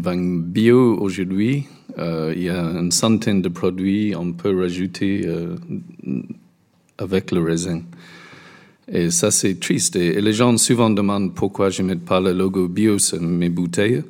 vin 0.01 0.41
bio 0.41 0.99
aujourd'hui, 0.99 1.67
euh, 1.99 2.33
il 2.37 2.43
y 2.43 2.49
a 2.49 2.61
une 2.61 2.91
centaine 2.91 3.41
de 3.41 3.49
produits 3.49 4.15
on 4.17 4.33
peut 4.33 4.61
rajouter 4.61 5.23
euh, 5.27 5.55
avec 6.99 7.31
le 7.31 7.41
raisin. 7.41 7.83
Et 8.91 9.11
ça, 9.11 9.31
c'est 9.31 9.61
triste. 9.61 9.97
Et, 9.97 10.21
les 10.21 10.33
gens 10.33 10.57
souvent 10.57 10.91
demandent 10.91 11.35
pourquoi 11.35 11.71
je 11.71 11.83
ne 11.83 11.89
mets 11.89 11.97
pas 11.97 12.21
le 12.21 12.33
logo 12.33 12.69
bio 12.69 12.99
sur 12.99 13.21
mes 13.21 13.51
bouteilles. 13.51 14.03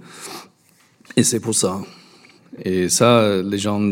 Et 1.16 1.24
c'est 1.24 1.40
pour 1.40 1.54
ça. 1.54 1.80
Et 2.64 2.88
ça, 2.88 3.42
les 3.42 3.58
gens, 3.58 3.82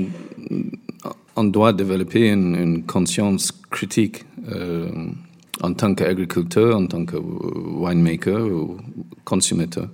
on 1.35 1.45
doit 1.45 1.73
développer 1.73 2.29
une, 2.31 2.85
conscience 2.85 3.53
critique 3.71 4.25
euh, 4.49 4.89
en 5.61 5.73
tant 5.73 5.95
qu'agriculteur, 5.95 6.77
en 6.77 6.87
tant 6.87 7.05
que 7.05 7.17
winemaker 7.17 8.47
ou 8.47 8.77
consommateur. 9.25 9.89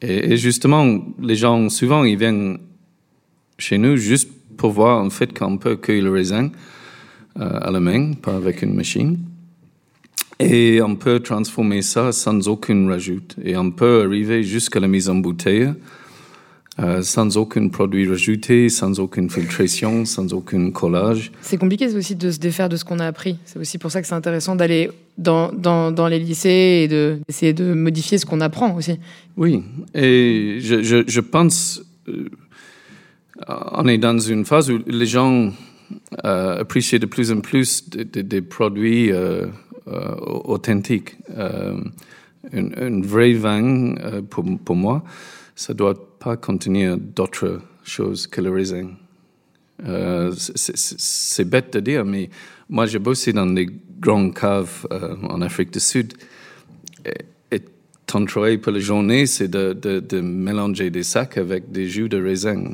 Et, 0.00 0.36
justement, 0.36 1.04
les 1.20 1.36
gens, 1.36 1.68
souvent, 1.68 2.04
ils 2.04 2.16
viennent 2.16 2.58
chez 3.58 3.76
nous 3.76 3.96
juste 3.96 4.30
pour 4.56 4.70
voir 4.70 5.04
en 5.04 5.10
fait 5.10 5.36
qu'on 5.36 5.58
peut 5.58 5.76
cueillir 5.76 6.04
le 6.04 6.12
raisin 6.12 6.50
euh, 7.38 7.58
à 7.60 7.70
la 7.70 7.80
main, 7.80 8.14
pas 8.14 8.36
avec 8.36 8.62
une 8.62 8.74
machine. 8.74 9.18
Et 10.40 10.80
on 10.82 10.94
peut 10.94 11.20
transformer 11.20 11.82
ça 11.82 12.12
sans 12.12 12.46
aucune 12.48 12.88
rajoute. 12.88 13.36
Et 13.44 13.56
on 13.56 13.70
peut 13.70 14.04
arriver 14.04 14.42
jusqu'à 14.42 14.80
la 14.80 14.88
mise 14.88 15.08
en 15.08 15.16
bouteille 15.16 15.72
euh, 16.80 17.02
sans 17.02 17.36
aucun 17.36 17.68
produit 17.68 18.08
rajouté, 18.08 18.68
sans 18.68 19.00
aucune 19.00 19.28
filtration, 19.28 20.04
sans 20.04 20.32
aucun 20.32 20.70
collage. 20.70 21.32
C'est 21.40 21.56
compliqué 21.56 21.92
aussi 21.92 22.14
de 22.14 22.30
se 22.30 22.38
défaire 22.38 22.68
de 22.68 22.76
ce 22.76 22.84
qu'on 22.84 23.00
a 23.00 23.06
appris. 23.06 23.36
C'est 23.46 23.58
aussi 23.58 23.78
pour 23.78 23.90
ça 23.90 24.00
que 24.00 24.06
c'est 24.06 24.14
intéressant 24.14 24.54
d'aller 24.54 24.88
dans, 25.16 25.50
dans, 25.50 25.90
dans, 25.90 26.06
les 26.06 26.20
lycées 26.20 26.84
et 26.84 26.88
d'essayer 26.88 27.52
de, 27.52 27.64
de 27.64 27.74
modifier 27.74 28.16
ce 28.16 28.26
qu'on 28.26 28.40
apprend 28.40 28.76
aussi. 28.76 29.00
Oui, 29.36 29.64
et 29.92 30.58
je, 30.60 30.84
je, 30.84 31.02
je 31.04 31.20
pense, 31.20 31.82
euh, 32.08 32.28
on 33.48 33.88
est 33.88 33.98
dans 33.98 34.18
une 34.20 34.44
phase 34.44 34.70
où 34.70 34.78
les 34.86 35.06
gens 35.06 35.50
euh, 36.24 36.60
apprécient 36.60 37.00
de 37.00 37.06
plus 37.06 37.32
en 37.32 37.40
plus 37.40 37.90
des, 37.90 38.04
des, 38.04 38.22
des 38.22 38.40
produits 38.40 39.10
euh, 39.88 40.14
euh 40.14 40.40
authentiques. 40.44 41.16
Euh, 41.36 41.80
un, 42.52 42.72
un, 42.76 43.00
vrai 43.02 43.32
vin, 43.32 43.94
pour, 44.30 44.44
pour 44.64 44.76
moi, 44.76 45.02
ça 45.54 45.74
doit 45.74 46.18
pas 46.18 46.36
contenir 46.36 46.96
d'autres 46.96 47.60
choses 47.82 48.26
que 48.26 48.40
le 48.40 48.50
raisin. 48.50 48.90
Euh, 49.86 50.32
c'est 50.36 51.44
bête 51.44 51.72
de 51.72 51.80
dire, 51.80 52.04
mais 52.04 52.30
moi 52.68 52.86
j'ai 52.86 52.98
bossé 52.98 53.32
dans 53.32 53.46
des 53.46 53.68
grandes 54.00 54.34
caves 54.34 54.86
euh, 54.92 55.14
en 55.28 55.40
Afrique 55.40 55.72
du 55.72 55.80
Sud. 55.80 56.14
Et, 57.04 57.60
ton 58.06 58.24
travail 58.24 58.56
pour 58.56 58.72
la 58.72 58.78
journée, 58.78 59.26
c'est 59.26 59.48
de, 59.48 59.74
de, 59.74 60.20
mélanger 60.22 60.88
des 60.88 61.02
sacs 61.02 61.36
avec 61.36 61.70
des 61.70 61.86
jus 61.86 62.08
de 62.08 62.16
raisin. 62.16 62.64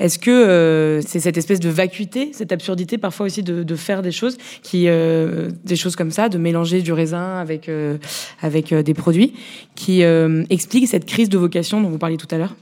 Est-ce 0.00 0.18
que 0.18 0.30
euh, 0.30 1.00
c'est 1.02 1.20
cette 1.20 1.36
espèce 1.36 1.60
de 1.60 1.68
vacuité, 1.68 2.30
cette 2.32 2.52
absurdité 2.52 2.98
parfois 2.98 3.26
aussi 3.26 3.42
de, 3.42 3.76
faire 3.76 4.02
des 4.02 4.12
choses, 4.12 4.36
qui, 4.62 4.88
euh, 4.88 5.50
des 5.64 5.76
choses 5.76 5.96
comme 5.96 6.10
ça, 6.10 6.28
de 6.28 6.38
mélanger 6.38 6.82
du 6.82 6.92
raisin 6.92 7.36
avec, 7.36 7.68
euh, 7.68 7.98
avec 8.42 8.72
des 8.72 8.94
produits, 8.94 9.34
qui 9.74 10.02
explique 10.50 10.88
cette 10.88 11.06
crise 11.06 11.28
de 11.28 11.38
vocation 11.38 11.80
dont 11.80 11.88
vous 11.88 11.98
parliez 11.98 12.16
tout 12.16 12.28
à 12.30 12.38
l'heure? 12.38 12.54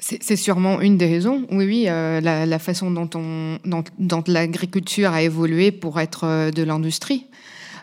C'est 0.00 0.36
sûrement 0.36 0.80
une 0.80 0.96
des 0.96 1.06
raisons. 1.06 1.44
Oui, 1.50 1.64
oui, 1.66 1.84
la, 1.84 2.58
façon 2.60 2.90
dont, 2.90 3.10
on, 3.14 3.58
dont, 3.64 3.82
dont 3.98 4.22
l'agriculture 4.28 5.10
a 5.10 5.22
évolué 5.22 5.72
pour 5.72 5.98
être 5.98 6.50
de 6.52 6.62
l'industrie. 6.62 7.26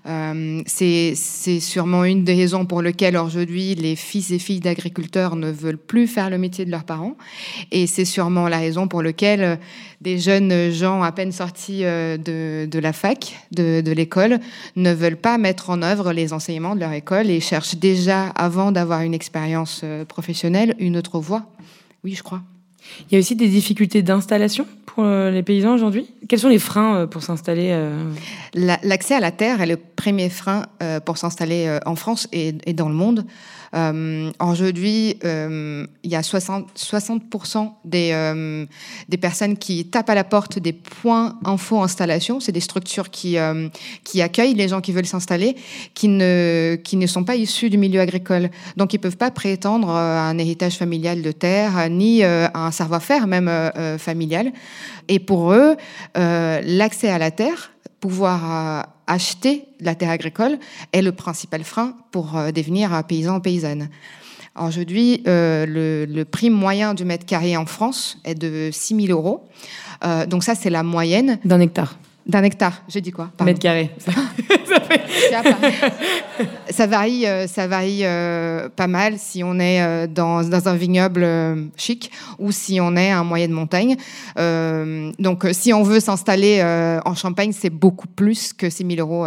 Euh, 0.07 0.61
c'est 0.65 1.15
sûrement 1.59 2.03
une 2.03 2.23
des 2.23 2.35
raisons 2.35 2.65
pour 2.65 2.81
lesquelles 2.81 3.17
aujourd'hui 3.17 3.73
les 3.75 3.95
fils 3.95 4.31
et 4.31 4.39
filles 4.39 4.59
d'agriculteurs 4.59 5.35
ne 5.35 5.49
veulent 5.49 5.77
plus 5.77 6.07
faire 6.07 6.29
le 6.29 6.37
métier 6.37 6.65
de 6.65 6.71
leurs 6.71 6.83
parents. 6.83 7.15
Et 7.71 7.87
c'est 7.87 8.05
sûrement 8.05 8.47
la 8.47 8.57
raison 8.57 8.87
pour 8.87 9.01
laquelle 9.01 9.43
euh, 9.43 9.55
des 10.01 10.19
jeunes 10.19 10.71
gens 10.71 11.01
à 11.01 11.11
peine 11.11 11.31
sortis 11.31 11.83
euh, 11.83 12.17
de, 12.17 12.67
de 12.69 12.79
la 12.79 12.93
fac, 12.93 13.35
de, 13.51 13.81
de 13.81 13.91
l'école, 13.91 14.39
ne 14.75 14.93
veulent 14.93 15.17
pas 15.17 15.37
mettre 15.37 15.69
en 15.69 15.81
œuvre 15.81 16.13
les 16.13 16.33
enseignements 16.33 16.75
de 16.75 16.81
leur 16.81 16.91
école 16.91 17.29
et 17.29 17.39
cherchent 17.39 17.75
déjà, 17.75 18.27
avant 18.27 18.71
d'avoir 18.71 19.01
une 19.01 19.13
expérience 19.13 19.83
professionnelle, 20.07 20.75
une 20.79 20.97
autre 20.97 21.19
voie. 21.19 21.45
Oui, 22.03 22.13
je 22.13 22.23
crois. 22.23 22.41
Il 23.09 23.13
y 23.13 23.15
a 23.15 23.19
aussi 23.19 23.35
des 23.35 23.47
difficultés 23.47 24.01
d'installation 24.01 24.65
pour 24.85 25.03
euh, 25.03 25.31
les 25.31 25.43
paysans 25.43 25.73
aujourd'hui 25.73 26.07
Quels 26.27 26.39
sont 26.39 26.49
les 26.49 26.59
freins 26.59 26.95
euh, 26.95 27.07
pour 27.07 27.23
s'installer 27.23 27.69
euh? 27.71 28.11
L'accès 28.53 29.15
à 29.15 29.19
la 29.19 29.31
terre 29.31 29.61
est 29.61 29.67
le 29.67 29.77
premier 29.77 30.29
frein 30.29 30.65
pour 31.05 31.17
s'installer 31.17 31.79
en 31.85 31.95
France 31.95 32.27
et, 32.31 32.53
dans 32.73 32.87
le 32.87 32.95
monde. 32.95 33.25
Euh, 33.75 34.31
Aujourd'hui, 34.39 35.17
euh, 35.25 35.85
il 36.03 36.11
y 36.11 36.15
a 36.15 36.21
60%, 36.21 36.65
60 36.75 37.21
des, 37.83 38.11
euh, 38.13 38.65
des 39.09 39.17
personnes 39.17 39.57
qui 39.57 39.85
tapent 39.85 40.09
à 40.09 40.15
la 40.15 40.23
porte 40.23 40.59
des 40.59 40.73
points 40.73 41.37
info 41.43 41.81
installation. 41.81 42.39
C'est 42.39 42.51
des 42.51 42.61
structures 42.61 43.09
qui, 43.09 43.37
accueillent 43.37 44.53
les 44.53 44.67
gens 44.67 44.81
qui 44.81 44.91
veulent 44.91 45.05
s'installer, 45.05 45.55
qui 45.93 46.07
ne, 46.07 46.77
ne 46.93 47.07
sont 47.07 47.23
pas 47.23 47.35
issus 47.35 47.69
du 47.69 47.77
milieu 47.77 47.99
agricole. 47.99 48.49
Donc, 48.77 48.93
ils 48.93 48.99
peuvent 48.99 49.17
pas 49.17 49.31
prétendre 49.31 49.89
à 49.89 50.29
un 50.29 50.37
héritage 50.37 50.77
familial 50.77 51.21
de 51.21 51.31
terre, 51.31 51.89
ni 51.89 52.23
à 52.23 52.51
un 52.53 52.71
savoir-faire 52.71 53.27
même 53.27 53.51
familial. 53.97 54.51
Et 55.07 55.19
pour 55.19 55.53
eux, 55.53 55.75
l'accès 56.15 57.09
à 57.09 57.17
la 57.17 57.31
terre, 57.31 57.71
pouvoir 57.99 58.94
acheter 59.07 59.65
la 59.79 59.95
terre 59.95 60.09
agricole 60.09 60.57
est 60.93 61.01
le 61.01 61.11
principal 61.11 61.63
frein 61.63 61.95
pour 62.11 62.37
euh, 62.37 62.51
devenir 62.51 63.03
paysan 63.07 63.37
ou 63.37 63.39
paysanne. 63.39 63.89
Aujourd'hui, 64.59 65.21
euh, 65.27 65.65
le, 65.65 66.05
le, 66.05 66.23
prix 66.23 66.49
moyen 66.49 66.93
du 66.93 67.03
mètre 67.03 67.25
carré 67.25 67.57
en 67.57 67.65
France 67.65 68.17
est 68.23 68.35
de 68.35 68.69
6 68.71 69.07
000 69.07 69.19
euros. 69.19 69.43
Euh, 70.05 70.25
donc 70.25 70.45
ça, 70.45 70.55
c'est 70.55 70.69
la 70.69 70.81
moyenne. 70.81 71.39
D'un 71.43 71.59
hectare. 71.59 71.97
D'un 72.25 72.43
hectare, 72.43 72.81
j'ai 72.87 73.01
dit 73.01 73.11
quoi? 73.11 73.31
Pardon. 73.37 73.51
Mètre 73.51 73.59
carré. 73.59 73.91
ça 73.97 74.11
varie, 76.87 77.25
euh, 77.25 77.47
ça 77.47 77.67
varie 77.67 78.01
euh, 78.03 78.69
pas 78.69 78.87
mal 78.87 79.17
si 79.17 79.43
on 79.43 79.59
est 79.59 79.81
euh, 79.81 80.07
dans, 80.07 80.43
dans, 80.43 80.67
un 80.67 80.75
vignoble 80.75 81.23
euh, 81.23 81.65
chic 81.77 82.11
ou 82.39 82.51
si 82.51 82.79
on 82.81 82.95
est 82.95 83.11
un 83.11 83.23
moyen 83.23 83.47
de 83.47 83.53
montagne. 83.53 83.95
Euh, 84.37 85.11
donc, 85.19 85.47
si 85.51 85.73
on 85.73 85.83
veut 85.83 85.99
s'installer 85.99 86.63
en 87.05 87.15
Champagne, 87.15 87.51
c'est 87.51 87.69
beaucoup 87.69 88.07
plus 88.07 88.53
que 88.53 88.69
6 88.69 88.85
000 88.95 88.99
euros 88.99 89.25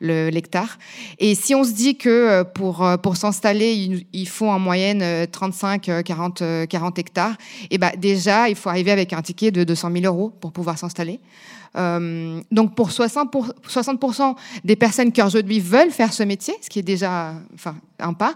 l'hectare. 0.00 0.78
Et 1.18 1.34
si 1.34 1.54
on 1.54 1.64
se 1.64 1.72
dit 1.72 1.96
que 1.96 2.42
pour, 2.42 2.86
pour 3.02 3.16
s'installer, 3.16 3.72
il, 3.72 4.06
il, 4.12 4.28
faut 4.28 4.48
en 4.48 4.58
moyenne 4.58 5.26
35, 5.30 6.02
40, 6.04 6.42
40 6.68 6.98
hectares, 6.98 7.32
et 7.62 7.66
eh 7.72 7.78
ben 7.78 7.90
déjà, 7.96 8.48
il 8.48 8.56
faut 8.56 8.68
arriver 8.68 8.90
avec 8.90 9.12
un 9.12 9.22
ticket 9.22 9.50
de 9.50 9.64
200 9.64 9.90
000 9.92 10.04
euros 10.04 10.32
pour 10.40 10.52
pouvoir 10.52 10.78
s'installer. 10.78 11.20
Donc 11.74 12.74
pour 12.74 12.90
60%, 12.90 13.30
pour 13.30 13.52
60 13.66 14.36
des 14.64 14.76
personnes 14.76 15.12
qui 15.14 15.22
aujourd'hui 15.22 15.60
veulent 15.60 15.90
faire 15.90 16.12
ce 16.12 16.22
métier, 16.22 16.54
ce 16.60 16.68
qui 16.68 16.80
est 16.80 16.82
déjà 16.82 17.34
un 17.98 18.12
pas, 18.12 18.34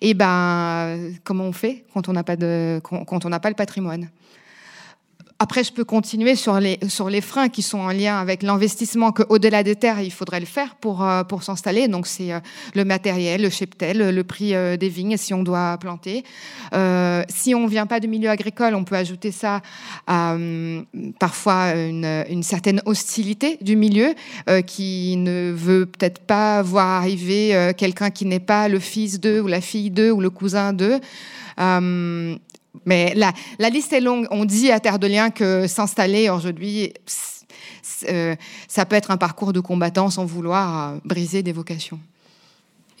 et 0.00 0.10
eh 0.10 0.14
ben 0.14 1.12
comment 1.24 1.44
on 1.44 1.52
fait 1.52 1.84
quand 1.92 2.08
on 2.08 2.12
n'a 2.12 2.22
pas, 2.22 2.36
de, 2.36 2.80
quand 2.82 3.24
on 3.24 3.28
n'a 3.28 3.40
pas 3.40 3.48
le 3.48 3.56
patrimoine? 3.56 4.08
Après, 5.40 5.62
je 5.62 5.72
peux 5.72 5.84
continuer 5.84 6.34
sur 6.34 6.58
les, 6.58 6.80
sur 6.88 7.08
les 7.08 7.20
freins 7.20 7.48
qui 7.48 7.62
sont 7.62 7.78
en 7.78 7.92
lien 7.92 8.18
avec 8.18 8.42
l'investissement 8.42 9.12
qu'au-delà 9.12 9.62
des 9.62 9.76
terres, 9.76 10.00
il 10.00 10.10
faudrait 10.10 10.40
le 10.40 10.46
faire 10.46 10.74
pour, 10.74 11.04
euh, 11.04 11.22
pour 11.22 11.44
s'installer. 11.44 11.86
Donc, 11.86 12.08
c'est 12.08 12.32
euh, 12.32 12.40
le 12.74 12.84
matériel, 12.84 13.42
le 13.42 13.50
cheptel, 13.50 14.12
le 14.12 14.24
prix 14.24 14.56
euh, 14.56 14.76
des 14.76 14.88
vignes, 14.88 15.16
si 15.16 15.32
on 15.34 15.44
doit 15.44 15.78
planter. 15.78 16.24
Si 17.28 17.54
on 17.54 17.66
vient 17.68 17.86
pas 17.86 18.00
du 18.00 18.08
milieu 18.08 18.30
agricole, 18.30 18.74
on 18.74 18.82
peut 18.82 18.96
ajouter 18.96 19.30
ça 19.30 19.62
à 20.06 20.36
parfois 21.18 21.74
une, 21.74 22.24
une, 22.28 22.42
certaine 22.42 22.82
hostilité 22.84 23.58
du 23.60 23.76
milieu 23.76 24.14
qui 24.66 25.16
ne 25.16 25.52
veut 25.52 25.86
peut-être 25.86 26.20
pas 26.20 26.62
voir 26.62 26.86
arriver 26.86 27.72
quelqu'un 27.76 28.10
qui 28.10 28.26
n'est 28.26 28.40
pas 28.40 28.68
le 28.68 28.78
fils 28.78 29.20
d'eux 29.20 29.40
ou 29.40 29.46
la 29.46 29.60
fille 29.60 29.90
d'eux 29.90 30.10
ou 30.10 30.20
le 30.20 30.30
cousin 30.30 30.72
d'eux. 30.72 31.00
Mais 32.84 33.14
la, 33.14 33.32
liste 33.70 33.92
est 33.92 34.00
longue. 34.00 34.26
On 34.30 34.44
dit 34.44 34.70
à 34.70 34.80
Terre 34.80 34.98
de 34.98 35.06
Liens 35.06 35.30
que 35.30 35.66
s'installer 35.66 36.30
aujourd'hui, 36.30 36.92
euh, 38.08 38.36
ça 38.68 38.86
peut 38.86 38.96
être 38.96 39.10
un 39.10 39.16
parcours 39.16 39.52
de 39.52 39.60
combattant 39.60 40.10
sans 40.10 40.24
vouloir 40.24 40.92
euh, 40.92 40.98
briser 41.04 41.42
des 41.42 41.52
vocations. 41.52 41.98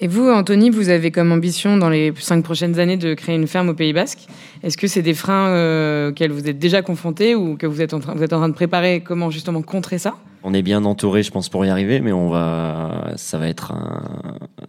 Et 0.00 0.06
vous, 0.06 0.30
Anthony, 0.30 0.70
vous 0.70 0.90
avez 0.90 1.10
comme 1.10 1.32
ambition 1.32 1.76
dans 1.76 1.90
les 1.90 2.12
cinq 2.20 2.44
prochaines 2.44 2.78
années 2.78 2.96
de 2.96 3.14
créer 3.14 3.34
une 3.34 3.48
ferme 3.48 3.70
au 3.70 3.74
Pays 3.74 3.92
Basque. 3.92 4.28
Est-ce 4.62 4.76
que 4.76 4.86
c'est 4.86 5.02
des 5.02 5.14
freins 5.14 5.48
euh, 5.48 6.10
auxquels 6.10 6.30
vous 6.30 6.48
êtes 6.48 6.60
déjà 6.60 6.82
confrontés 6.82 7.34
ou 7.34 7.56
que 7.56 7.66
vous 7.66 7.82
êtes, 7.82 7.94
en 7.94 7.98
train, 7.98 8.14
de 8.14 8.54
préparer 8.54 9.00
comment 9.00 9.28
justement 9.30 9.60
contrer 9.60 9.98
ça? 9.98 10.14
On 10.44 10.54
est 10.54 10.62
bien 10.62 10.84
entouré, 10.84 11.24
je 11.24 11.32
pense, 11.32 11.48
pour 11.48 11.66
y 11.66 11.68
arriver, 11.68 12.00
mais 12.00 12.12
on 12.12 12.28
va, 12.28 13.12
ça 13.16 13.38
va 13.38 13.48
être, 13.48 13.72
un, 13.72 14.04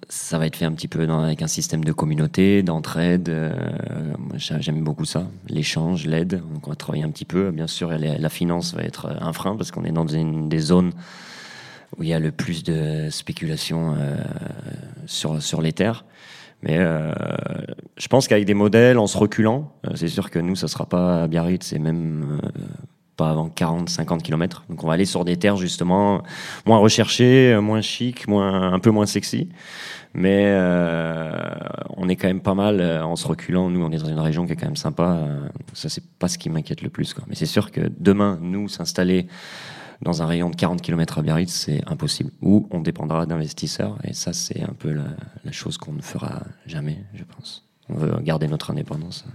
ça 0.10 0.40
va 0.40 0.48
être 0.48 0.56
fait 0.56 0.66
un 0.66 0.72
petit 0.72 0.88
peu 0.88 1.08
avec 1.08 1.44
un 1.44 1.48
système 1.48 1.84
de 1.84 1.92
communauté, 1.92 2.64
d'entraide. 2.64 3.30
Euh, 3.30 3.52
J'aime 4.34 4.84
beaucoup 4.84 5.06
ça, 5.06 5.28
l'échange, 5.48 6.08
l'aide. 6.08 6.42
Donc 6.52 6.66
on 6.66 6.72
va 6.72 6.76
travailler 6.76 7.04
un 7.04 7.12
petit 7.12 7.26
peu. 7.26 7.52
Bien 7.52 7.68
sûr, 7.68 7.92
la 7.92 8.30
finance 8.30 8.74
va 8.74 8.82
être 8.82 9.16
un 9.22 9.32
frein 9.32 9.56
parce 9.56 9.70
qu'on 9.70 9.86
est 9.86 9.92
dans 9.92 10.08
une, 10.08 10.50
des 10.50 10.58
zones 10.58 10.92
où 11.98 12.04
il 12.04 12.10
y 12.10 12.14
a 12.14 12.20
le 12.20 12.32
plus 12.32 12.64
de 12.64 13.10
spéculation 13.10 13.96
euh, 13.98 14.18
sur, 15.06 15.42
sur 15.42 15.62
les 15.62 15.74
terres. 15.74 16.06
Mais 16.62 16.78
euh, 16.78 17.14
je 17.98 18.08
pense 18.08 18.28
qu'avec 18.28 18.46
des 18.46 18.54
modèles, 18.54 18.98
en 18.98 19.08
se 19.08 19.18
reculant, 19.18 19.72
euh, 19.88 19.92
c'est 19.96 20.10
sûr 20.10 20.30
que 20.30 20.40
nous, 20.40 20.56
ça 20.56 20.68
sera 20.68 20.86
pas 20.86 21.24
à 21.24 21.28
Biarritz 21.28 21.72
et 21.74 21.80
même 21.80 22.42
pas 23.16 23.30
avant 23.30 23.50
40, 23.50 23.90
50 23.90 24.24
km. 24.24 24.66
Donc 24.70 24.84
on 24.84 24.88
va 24.88 24.94
aller 24.94 25.06
sur 25.06 25.26
des 25.26 25.38
terres 25.38 25.58
justement 25.58 26.22
moins 26.66 26.78
recherchées, 26.78 27.58
moins 27.62 27.82
chic, 27.82 28.28
moins, 28.28 28.74
un 28.74 28.80
peu 28.80 28.92
moins 28.92 29.06
sexy. 29.06 29.50
Mais 30.14 30.52
on 31.98 32.10
est 32.10 32.16
quand 32.16 32.28
même 32.28 32.42
pas 32.42 32.56
mal 32.56 32.82
en 32.82 33.16
se 33.16 33.28
reculant. 33.28 33.70
Nous, 33.70 33.84
on 33.84 33.92
est 33.92 33.98
dans 33.98 34.10
une 34.10 34.20
région 34.20 34.46
qui 34.46 34.54
est 34.54 34.56
quand 34.56 34.66
même 34.66 34.76
sympa. 34.76 35.28
Ça, 35.74 35.88
c'est 35.88 36.04
pas 36.18 36.28
ce 36.28 36.38
qui 36.38 36.50
m'inquiète 36.50 36.82
le 36.82 36.90
plus. 36.90 37.14
Mais 37.28 37.36
c'est 37.36 37.46
sûr 37.46 37.72
que 37.72 37.82
demain, 38.00 38.40
nous, 38.42 38.70
s'installer 38.70 39.28
dans 40.02 40.22
un 40.22 40.26
rayon 40.26 40.50
de 40.50 40.56
40 40.56 40.82
km 40.82 41.20
à 41.20 41.22
Biarritz, 41.22 41.52
c'est 41.52 41.82
impossible. 41.88 42.32
Ou 42.42 42.68
on 42.72 42.82
dépendra 42.82 43.26
d'investisseurs, 43.26 43.98
et 44.04 44.14
ça, 44.14 44.34
c'est 44.34 44.62
un 44.62 44.74
peu 44.78 44.92
la, 44.92 45.52
chose 45.52 45.78
qu'on 45.78 45.94
ne 45.94 46.02
fera 46.02 46.44
jamais, 46.66 47.04
je 47.14 47.24
pense. 47.24 47.66
On 47.90 47.96
veut 47.96 48.14
garder 48.22 48.48
notre 48.48 48.72
indépendance. 48.72 49.26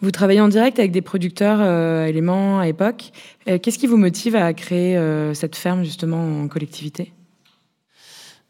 Vous 0.00 0.10
travaillez 0.10 0.40
en 0.40 0.48
direct 0.48 0.78
avec 0.78 0.92
des 0.92 1.00
producteurs 1.00 1.58
euh, 1.60 2.06
éléments 2.06 2.60
à 2.60 2.68
époque. 2.68 3.10
Euh, 3.48 3.58
Qu'est-ce 3.58 3.78
qui 3.78 3.86
vous 3.86 3.96
motive 3.96 4.36
à 4.36 4.52
créer 4.52 4.96
euh, 4.96 5.34
cette 5.34 5.56
ferme 5.56 5.82
justement 5.82 6.42
en 6.42 6.48
collectivité? 6.48 7.12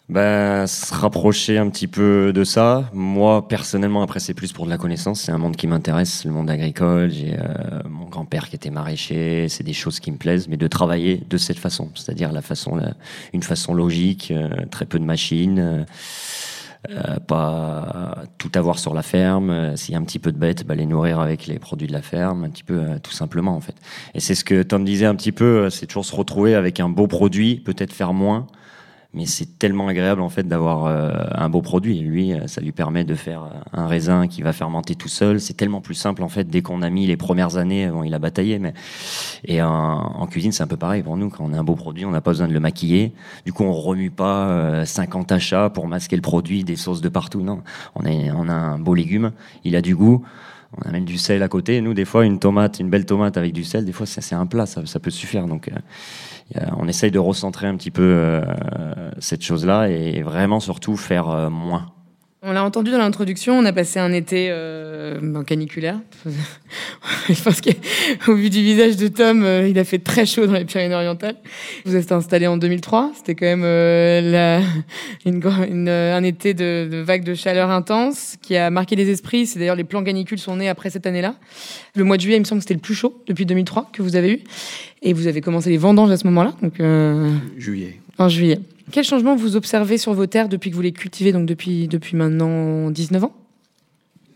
Ben, 0.09 0.67
se 0.67 0.95
rapprocher 0.95 1.59
un 1.59 1.69
petit 1.69 1.87
peu 1.87 2.33
de 2.33 2.43
ça. 2.43 2.89
Moi, 2.95 3.47
personnellement, 3.47 4.01
après, 4.03 4.21
c'est 4.21 4.33
plus 4.33 4.53
pour 4.53 4.65
de 4.65 4.71
la 4.71 4.79
connaissance. 4.79 5.21
C'est 5.21 5.33
un 5.33 5.39
monde 5.39 5.55
qui 5.55 5.67
m'intéresse, 5.67 6.25
le 6.25 6.31
monde 6.31 6.49
agricole. 6.49 7.11
J'ai 7.11 7.35
euh, 7.35 7.83
mon 7.91 8.07
grand-père 8.07 8.49
qui 8.49 8.57
était 8.57 8.71
maraîcher. 8.71 9.49
C'est 9.51 9.65
des 9.65 9.75
choses 9.75 10.01
qui 10.01 10.11
me 10.11 10.17
plaisent, 10.17 10.49
mais 10.49 10.57
de 10.57 10.67
travailler 10.67 11.23
de 11.29 11.37
cette 11.37 11.59
façon, 11.59 11.91
c'est-à-dire 11.95 12.33
la 12.33 12.41
façon, 12.41 12.81
une 13.35 13.43
façon 13.43 13.75
logique, 13.75 14.31
euh, 14.31 14.49
très 14.71 14.87
peu 14.87 14.99
de 14.99 15.05
machines. 15.05 15.59
Euh, 16.91 17.17
pas 17.27 18.25
tout 18.39 18.53
avoir 18.55 18.79
sur 18.79 18.95
la 18.95 19.03
ferme. 19.03 19.77
S'il 19.77 19.93
y 19.93 19.97
a 19.97 20.01
un 20.01 20.05
petit 20.05 20.21
peu 20.21 20.33
de 20.33 20.39
bêtes, 20.39 20.65
bah, 20.65 20.75
les 20.75 20.87
nourrir 20.87 21.21
avec 21.21 21.47
les 21.47 21.59
produits 21.59 21.89
de 21.89 21.93
la 21.93 22.03
ferme, 22.03 22.45
un 22.45 22.51
petit 22.51 22.63
peu 22.63 22.99
tout 23.03 23.13
simplement 23.13 23.55
en 23.57 23.61
fait. 23.61 23.75
Et 24.15 24.21
c'est 24.21 24.37
ce 24.37 24.45
que 24.45 24.63
Tom 24.63 24.85
disait 24.85 25.05
un 25.05 25.17
petit 25.17 25.33
peu, 25.33 25.69
c'est 25.71 25.87
toujours 25.87 26.07
se 26.07 26.15
retrouver 26.15 26.55
avec 26.55 26.79
un 26.81 26.89
beau 26.89 27.09
produit, 27.09 27.57
peut-être 27.57 27.93
faire 27.93 28.15
moins, 28.15 28.47
mais 29.15 29.25
c'est 29.25 29.59
tellement 29.59 29.89
agréable 29.89 30.21
en 30.21 30.29
fait 30.29 30.47
d'avoir 30.47 30.85
euh, 30.85 31.11
un 31.33 31.49
beau 31.49 31.63
produit. 31.63 32.01
Lui, 32.01 32.35
euh, 32.35 32.47
ça 32.47 32.61
lui 32.61 32.73
permet 32.73 33.05
de 33.05 33.15
faire 33.15 33.45
euh, 33.45 33.61
un 33.73 33.87
raisin 33.87 34.29
qui 34.29 34.43
va 34.43 34.53
fermenter 34.53 34.97
tout 34.97 35.09
seul. 35.09 35.41
C'est 35.41 35.55
tellement 35.55 35.81
plus 35.81 35.95
simple 35.95 36.23
en 36.23 36.29
fait 36.29 36.45
dès 36.45 36.61
qu'on 36.61 36.83
a 36.83 36.91
mis 36.91 37.07
les 37.07 37.17
premières 37.17 37.57
années. 37.57 37.89
Bon, 37.89 38.03
il 38.03 38.13
a 38.13 38.19
bataillé, 38.19 38.59
mais 38.59 38.75
et 39.45 39.63
en, 39.63 40.27
cuisine 40.31 40.53
c'est 40.53 40.63
un 40.63 40.67
peu 40.67 40.77
pareil 40.77 41.03
pour 41.03 41.17
nous. 41.17 41.31
Quand 41.31 41.45
on 41.45 41.55
a 41.55 41.59
un 41.59 41.65
beau 41.65 41.75
produit, 41.75 42.05
on 42.05 42.11
n'a 42.11 42.21
pas 42.21 42.33
besoin 42.33 42.49
de 42.49 42.53
le 42.53 42.61
maquiller. 42.61 43.13
Du 43.47 43.53
coup, 43.53 43.65
on 43.65 43.73
remue 43.73 44.11
pas 44.11 44.85
50 44.85 45.33
achats 45.33 45.71
pour 45.71 45.89
masquer 45.89 46.17
le 46.17 46.23
produit, 46.23 46.65
des 46.65 46.77
sauces 46.77 47.01
de 47.01 47.09
partout. 47.09 47.41
Non, 47.41 47.63
on 47.95 48.05
on 48.05 48.49
a 48.49 48.55
un 48.55 48.79
beau 48.79 48.95
légume, 48.95 49.33
il 49.65 49.75
a 49.75 49.81
du 49.81 49.97
goût. 49.97 50.25
On 50.77 50.89
amène 50.89 51.05
du 51.05 51.17
sel 51.17 51.43
à 51.43 51.49
côté. 51.49 51.81
Nous, 51.81 51.95
des 51.95 52.05
fois, 52.05 52.27
une 52.27 52.39
tomate, 52.39 52.79
une 52.79 52.91
belle 52.91 53.07
tomate 53.07 53.37
avec 53.37 53.53
du 53.53 53.65
sel, 53.65 53.85
des 53.85 53.93
fois, 53.93 54.07
c'est 54.07 54.35
un 54.35 54.47
plat, 54.47 54.67
ça, 54.67 55.01
peut 55.01 55.11
suffire. 55.11 55.47
Donc, 55.47 55.71
on 56.77 56.89
essaye 56.89 57.11
de 57.11 57.19
recentrer 57.19 57.67
un 57.67 57.77
petit 57.77 57.91
peu 57.91 58.03
euh, 58.03 59.11
cette 59.19 59.43
chose-là 59.43 59.89
et 59.89 60.23
vraiment 60.23 60.61
surtout 60.61 60.97
faire 60.97 61.29
euh, 61.31 61.51
moins. 61.51 61.87
On 62.41 62.53
l'a 62.53 62.63
entendu 62.63 62.93
dans 62.93 62.99
l'introduction, 62.99 63.59
on 63.59 63.65
a 63.65 63.73
passé 63.73 63.99
un 63.99 64.13
été 64.13 64.47
euh, 64.51 65.19
ben, 65.21 65.43
caniculaire. 65.43 65.99
Je 67.29 67.43
pense 67.43 67.61
qu'au 67.61 68.35
vu 68.35 68.49
du 68.49 68.63
visage 68.63 68.97
de 68.97 69.09
Tom, 69.09 69.45
il 69.69 69.77
a 69.77 69.85
fait 69.85 69.99
très 69.99 70.25
chaud 70.25 70.47
dans 70.47 70.53
les 70.53 70.65
Pyrénées-Orientales. 70.65 71.35
Vous 71.85 71.97
êtes 71.97 72.13
installé 72.13 72.47
en 72.47 72.57
2003, 72.57 73.11
c'était 73.17 73.35
quand 73.35 73.57
même 73.57 73.65
un 75.89 76.23
été 76.23 76.55
de, 76.55 76.89
de 76.91 76.99
vagues 76.99 77.25
de 77.25 77.35
chaleur 77.35 77.71
intense 77.71 78.37
qui 78.41 78.57
a 78.57 78.71
marqué 78.71 78.95
les 78.95 79.11
esprits. 79.11 79.47
C'est 79.47 79.59
d'ailleurs 79.59 79.77
les 79.77 79.85
plans 79.85 80.05
canicules 80.05 80.39
sont 80.39 80.57
nés 80.57 80.69
après 80.69 80.91
cette 80.91 81.07
année-là. 81.07 81.35
Le 81.95 82.05
mois 82.05 82.17
de 82.17 82.23
juillet, 82.23 82.37
il 82.37 82.41
me 82.41 82.45
semble 82.45 82.61
que 82.61 82.65
c'était 82.65 82.75
le 82.75 82.81
plus 82.81 82.95
chaud 82.95 83.23
depuis 83.27 83.47
2003 83.47 83.91
que 83.93 84.03
vous 84.03 84.15
avez 84.17 84.31
eu. 84.31 84.41
Et 85.03 85.13
vous 85.13 85.27
avez 85.27 85.41
commencé 85.41 85.71
les 85.71 85.79
vendanges 85.79 86.11
à 86.11 86.17
ce 86.17 86.27
moment-là. 86.27 86.55
Donc, 86.63 86.81
euh, 86.81 87.31
Juillet. 87.57 87.99
En 88.19 88.29
juillet. 88.29 88.61
Quel 88.91 89.05
changement 89.05 89.37
vous 89.37 89.57
observez 89.57 89.99
sur 89.99 90.15
vos 90.15 90.27
terres 90.27 90.49
depuis 90.49 90.71
que 90.71 90.77
vous 90.77 90.83
les 90.83 90.93
cultivez, 90.93 91.33
donc 91.33 91.47
depuis, 91.47 91.89
depuis 91.89 92.17
maintenant 92.17 92.91
19 92.91 93.25
ans? 93.25 93.37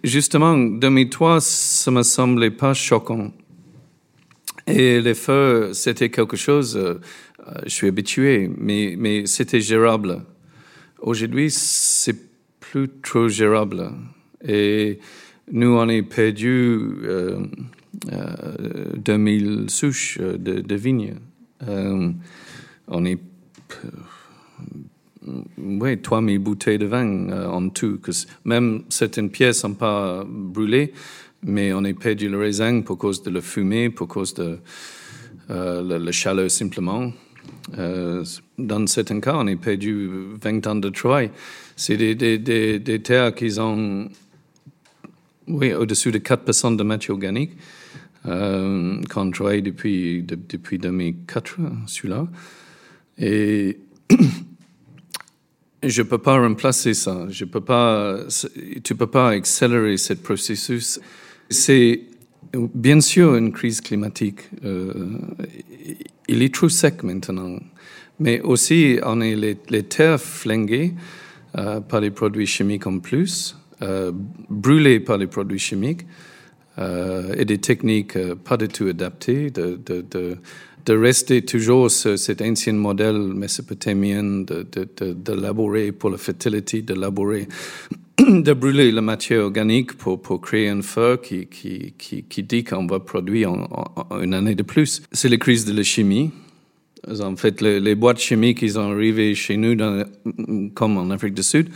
Justement, 0.04 0.56
2003, 0.56 1.40
ça 1.40 1.90
me 1.90 2.02
semblait 2.02 2.50
pas 2.50 2.74
choquant. 2.74 3.32
Et 4.66 5.00
les 5.00 5.14
feux, 5.14 5.70
c'était 5.72 6.10
quelque 6.10 6.36
chose, 6.36 6.76
euh, 6.76 7.00
je 7.64 7.70
suis 7.70 7.88
habitué, 7.88 8.50
mais, 8.56 8.94
mais 8.98 9.26
c'était 9.26 9.60
gérable. 9.60 10.22
Aujourd'hui, 11.00 11.50
c'est 11.50 12.16
plus 12.60 12.88
trop 13.02 13.28
gérable. 13.28 13.90
Et 14.46 14.98
nous, 15.50 15.76
on 15.76 15.88
est 15.88 16.02
perdu 16.02 16.78
euh, 17.04 17.40
2000 18.96 19.46
euh, 19.46 19.68
souches 19.68 20.18
euh, 20.20 20.36
de, 20.36 20.60
de 20.60 20.74
vignes. 20.74 21.14
Euh, 21.68 22.10
on 22.88 23.04
est 23.04 23.18
oui, 25.58 26.00
3000 26.00 26.38
bouteilles 26.38 26.78
de 26.78 26.86
vin 26.86 27.28
en 27.48 27.68
tout. 27.68 28.00
Même 28.44 28.82
certaines 28.88 29.30
pièces 29.30 29.64
n'ont 29.64 29.74
pas 29.74 30.24
brûlé, 30.26 30.92
mais 31.44 31.72
on 31.72 31.84
a 31.84 31.92
perdu 31.92 32.28
le 32.28 32.38
raisin 32.38 32.80
pour 32.82 32.98
cause 32.98 33.22
de 33.22 33.30
la 33.30 33.40
fumée, 33.40 33.90
pour 33.90 34.08
cause 34.08 34.34
de 34.34 34.58
la, 35.48 36.12
chaleur 36.12 36.50
simplement. 36.50 37.12
dans 38.58 38.86
certains 38.86 39.20
cas, 39.20 39.34
on 39.36 39.46
a 39.46 39.56
perdu 39.56 40.10
20 40.42 40.66
ans 40.66 40.76
de 40.76 40.88
travail. 40.88 41.30
C'est 41.76 41.96
des, 41.96 43.02
terres 43.02 43.34
qui 43.34 43.58
ont 43.60 44.08
oui, 45.48 45.72
au-dessus 45.74 46.12
de 46.12 46.18
4% 46.18 46.76
de 46.76 46.82
matière 46.82 47.14
organique 47.14 47.52
euh, 48.26 49.00
qu'on 49.10 49.30
travaille 49.30 49.62
depuis, 49.62 50.22
depuis 50.22 50.78
2004, 50.78 51.56
celui-là. 51.86 52.28
Et 53.22 53.78
je 55.82 56.02
ne 56.02 56.06
peux 56.06 56.18
pas 56.18 56.40
remplacer 56.40 56.92
ça. 56.92 57.26
Je 57.30 57.44
peux 57.44 57.60
pas, 57.60 58.18
tu 58.82 58.92
ne 58.92 58.98
peux 58.98 59.06
pas 59.06 59.28
accélérer 59.30 59.96
ce 59.96 60.14
processus. 60.14 61.00
C'est 61.48 62.00
bien 62.52 63.00
sûr 63.00 63.36
une 63.36 63.52
crise 63.52 63.80
climatique. 63.80 64.40
Euh, 64.64 65.18
il 66.26 66.42
est 66.42 66.52
trop 66.52 66.68
sec 66.68 67.04
maintenant. 67.04 67.58
Mais 68.18 68.40
aussi, 68.40 68.98
on 69.04 69.20
est 69.20 69.36
les, 69.36 69.82
terres 69.84 70.20
flinguées 70.20 70.92
euh, 71.56 71.80
par 71.80 72.00
les 72.00 72.10
produits 72.10 72.46
chimiques 72.46 72.86
en 72.86 72.98
plus, 72.98 73.56
euh, 73.82 74.10
brûlées 74.50 75.00
par 75.00 75.16
les 75.16 75.28
produits 75.28 75.60
chimiques. 75.60 76.06
Et 77.36 77.44
des 77.44 77.58
techniques 77.58 78.16
pas 78.44 78.56
du 78.56 78.66
tout 78.66 78.86
adaptées, 78.86 79.52
de 80.84 80.94
rester 80.94 81.42
toujours 81.42 81.90
sur 81.90 82.18
cet 82.18 82.42
ancien 82.42 82.72
modèle 82.72 83.18
mésopotamien 83.18 84.22
de, 84.22 84.66
de, 84.66 85.32
laborer 85.32 85.92
pour 85.92 86.10
la 86.10 86.18
fertilité, 86.18 86.82
de 86.82 86.94
laborer, 86.94 87.46
de 88.18 88.52
brûler 88.52 88.90
la 88.90 89.02
matière 89.02 89.42
organique 89.42 89.94
pour, 89.94 90.20
pour 90.20 90.40
créer 90.40 90.68
un 90.68 90.82
feu 90.82 91.20
qui, 91.22 91.46
qui, 91.46 91.94
qui, 91.96 92.42
dit 92.42 92.64
qu'on 92.64 92.86
va 92.86 92.98
produire 93.00 93.52
une 94.20 94.34
année 94.34 94.54
de 94.54 94.62
plus. 94.62 95.02
C'est 95.12 95.28
la 95.28 95.36
crise 95.36 95.64
de 95.64 95.72
la 95.72 95.82
chimie. 95.82 96.30
En 97.08 97.36
fait, 97.36 97.60
les, 97.60 97.94
boîtes 97.94 98.20
chimiques, 98.20 98.62
ils 98.62 98.72
sont 98.72 98.92
arrivés 98.92 99.34
chez 99.34 99.56
nous, 99.56 99.76
comme 100.74 100.98
en 100.98 101.10
Afrique 101.10 101.34
du 101.34 101.42
Sud, 101.42 101.68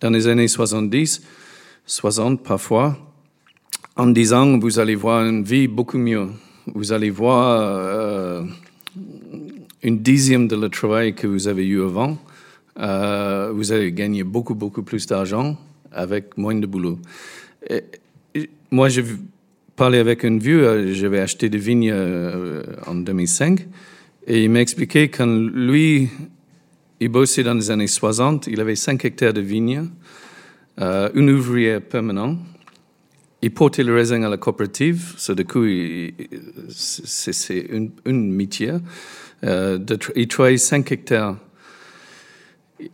dans 0.00 0.10
les 0.10 0.28
années 0.28 0.48
70, 0.48 1.22
60 1.86 2.42
parfois 2.42 2.98
en 3.96 4.08
disant 4.08 4.58
vous 4.58 4.78
allez 4.78 4.94
voir 4.94 5.24
une 5.24 5.42
vie 5.42 5.68
beaucoup 5.68 5.98
mieux. 5.98 6.28
Vous 6.74 6.90
allez 6.90 7.10
voir 7.10 7.60
euh, 7.60 8.42
une 9.84 9.98
dixième 10.00 10.48
de 10.48 10.56
le 10.56 10.68
travail 10.68 11.14
que 11.14 11.28
vous 11.28 11.46
avez 11.46 11.64
eu 11.64 11.80
avant. 11.80 12.18
Euh, 12.80 13.52
vous 13.54 13.70
allez 13.70 13.92
gagner 13.92 14.24
beaucoup, 14.24 14.56
beaucoup 14.56 14.82
plus 14.82 15.06
d'argent 15.06 15.56
avec 15.92 16.36
moins 16.36 16.56
de 16.56 16.66
boulot. 16.66 16.98
moi, 18.72 18.88
je 18.88 19.00
parlais 19.76 19.98
avec 19.98 20.24
un 20.24 20.38
vieux, 20.38 20.66
euh, 20.66 20.92
j'avais 20.92 21.20
acheté 21.20 21.48
des 21.48 21.58
vignes 21.58 21.94
en 22.86 22.96
2005, 22.96 23.66
et 24.26 24.42
il 24.42 24.50
m'a 24.50 24.60
expliqué 24.60 25.08
quand 25.08 25.26
lui, 25.26 26.08
il 26.98 27.08
bossait 27.08 27.44
dans 27.44 27.54
les 27.54 27.70
années 27.70 27.86
60, 27.86 28.48
il 28.48 28.60
avait 28.60 28.74
5 28.74 29.04
hectares 29.04 29.32
de 29.32 29.40
vignes, 29.40 29.88
une 30.78 31.30
ouvrière 31.30 31.80
permanente, 31.80 32.38
il 33.42 33.52
portait 33.52 33.82
le 33.82 33.94
raisin 33.94 34.22
à 34.22 34.28
la 34.28 34.36
coopérative, 34.36 35.14
so 35.16 35.34
du 35.34 35.44
coup, 35.44 35.64
c'est 36.68 37.58
une, 37.70 37.90
une 38.04 38.32
métier. 38.32 38.72
Euh, 39.44 39.78
il 40.14 40.28
travaillait 40.28 40.58
5 40.58 40.90
hectares. 40.90 41.36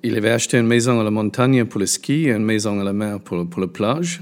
Il 0.02 0.16
avait 0.16 0.30
acheté 0.30 0.58
une 0.58 0.66
maison 0.66 1.00
à 1.00 1.04
la 1.04 1.10
montagne 1.10 1.64
pour 1.64 1.80
le 1.80 1.86
ski 1.86 2.28
et 2.28 2.32
une 2.32 2.44
maison 2.44 2.80
à 2.80 2.84
la 2.84 2.92
mer 2.92 3.20
pour, 3.20 3.48
pour 3.48 3.60
la 3.60 3.68
plage. 3.68 4.20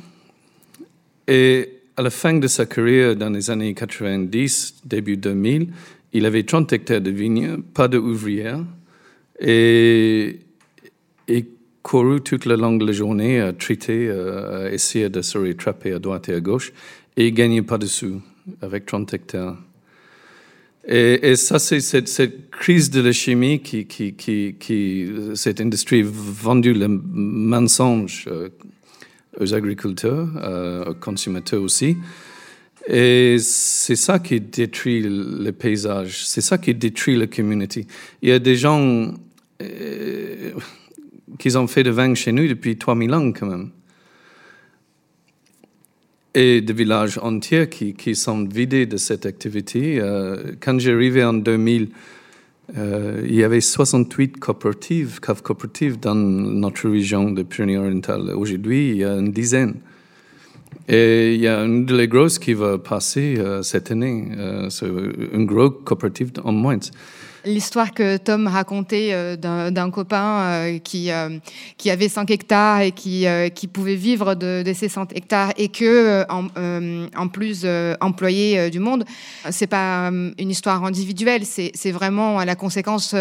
Et 1.26 1.80
à 1.96 2.02
la 2.02 2.10
fin 2.10 2.34
de 2.34 2.46
sa 2.46 2.66
carrière, 2.66 3.16
dans 3.16 3.30
les 3.30 3.50
années 3.50 3.74
90, 3.74 4.82
début 4.84 5.16
2000, 5.16 5.68
il 6.12 6.26
avait 6.26 6.42
30 6.42 6.72
hectares 6.72 7.00
de 7.00 7.10
vignes, 7.10 7.58
pas 7.74 7.88
d'ouvrières. 7.88 8.64
Et, 9.38 10.40
et 11.28 11.46
couru 11.82 12.20
toute 12.20 12.46
la 12.46 12.56
longue 12.56 12.80
de 12.80 12.86
la 12.86 12.92
journée, 12.92 13.40
à 13.40 13.52
traiter, 13.52 14.10
à 14.10 14.70
essayer 14.70 15.08
de 15.08 15.22
se 15.22 15.38
rattraper 15.38 15.92
à 15.92 15.98
droite 15.98 16.28
et 16.28 16.34
à 16.34 16.40
gauche, 16.40 16.72
et 17.16 17.32
gagner 17.32 17.62
pas 17.62 17.78
dessous 17.78 18.20
avec 18.62 18.86
30 18.86 19.14
hectares. 19.14 19.56
Et, 20.88 21.36
ça, 21.36 21.58
c'est 21.58 21.80
cette, 21.80 22.50
crise 22.50 22.90
de 22.90 23.00
la 23.00 23.12
chimie 23.12 23.60
qui, 23.60 23.86
qui, 23.86 24.14
qui, 24.14 25.08
cette 25.34 25.60
industrie 25.60 26.02
vendu 26.02 26.72
le 26.72 26.88
mensonge 26.88 28.24
euh, 28.28 28.48
aux 29.38 29.54
agriculteurs, 29.54 30.28
euh, 30.36 30.86
aux 30.86 30.94
consommateurs 30.94 31.62
aussi. 31.62 31.96
Et 32.88 33.36
c'est 33.38 33.94
ça 33.94 34.18
qui 34.18 34.40
détruit 34.40 35.02
le 35.04 35.50
paysage, 35.52 36.26
c'est 36.26 36.40
ça 36.40 36.56
qui 36.56 36.74
détruit 36.74 37.16
la 37.16 37.26
communauté. 37.26 37.86
Il 38.22 38.30
y 38.30 38.32
a 38.32 38.38
des 38.38 38.56
gens, 38.56 39.12
euh, 39.62 40.52
qu'ils 41.38 41.58
ont 41.58 41.66
fait 41.66 41.82
de 41.82 41.90
vin 41.90 42.14
chez 42.14 42.32
nous 42.32 42.46
depuis 42.48 42.76
3000 42.76 43.14
ans 43.14 43.32
quand 43.32 43.46
même. 43.46 43.70
Et 46.34 46.60
des 46.60 46.72
villages 46.72 47.18
entiers 47.18 47.68
qui, 47.68 47.94
qui 47.94 48.14
sont 48.14 48.44
vidés 48.44 48.86
de 48.86 48.96
cette 48.96 49.26
activité. 49.26 50.00
Euh, 50.00 50.52
quand 50.60 50.78
j'arrivais 50.78 51.24
en 51.24 51.34
2000, 51.34 51.88
Euh, 52.76 53.22
il 53.24 53.34
y 53.34 53.42
avait 53.42 53.60
68 53.60 54.38
coopératives, 54.38 55.20
caves 55.20 55.42
coopératives 55.42 55.98
dans 55.98 56.14
notre 56.14 56.88
région 56.88 57.30
de 57.30 57.42
Pyrénées-Orientales. 57.42 58.32
Aujourd'hui, 58.34 58.90
il 58.90 58.96
y 58.98 59.04
a 59.04 59.14
une 59.14 59.32
dizaine. 59.32 59.74
Et 60.88 61.34
il 61.34 61.40
y 61.40 61.48
a 61.48 61.60
une 61.60 61.84
de 61.84 62.04
grosses 62.06 62.38
qui 62.38 62.54
va 62.54 62.78
passer 62.78 63.36
euh, 63.38 63.62
cette 63.62 63.90
année. 63.90 64.28
Euh, 64.36 64.68
une 65.32 65.46
grosse 65.46 65.74
coopérative 65.84 66.32
en 66.44 66.52
moins. 66.52 66.78
L'histoire 67.44 67.92
que 67.92 68.18
Tom 68.18 68.46
racontait 68.46 69.10
euh, 69.12 69.36
d'un 69.70 69.90
copain 69.90 70.40
euh, 70.40 70.78
qui, 70.78 71.10
euh, 71.10 71.38
qui 71.78 71.90
avait 71.90 72.08
5 72.08 72.30
hectares 72.30 72.82
et 72.82 72.92
qui, 72.92 73.26
pouvait 73.72 73.94
vivre 73.94 74.34
de, 74.34 74.62
ces 74.74 74.88
100 74.88 75.12
hectares 75.14 75.52
et 75.56 75.68
que, 75.68 76.24
en 76.28 77.28
plus, 77.28 77.66
employé 78.00 78.70
du 78.70 78.80
monde, 78.80 79.04
c'est 79.50 79.66
pas 79.66 80.10
une 80.10 80.50
histoire 80.50 80.84
individuelle, 80.84 81.44
c'est 81.44 81.90
vraiment 81.92 82.42
la 82.44 82.56
conséquence 82.56 83.14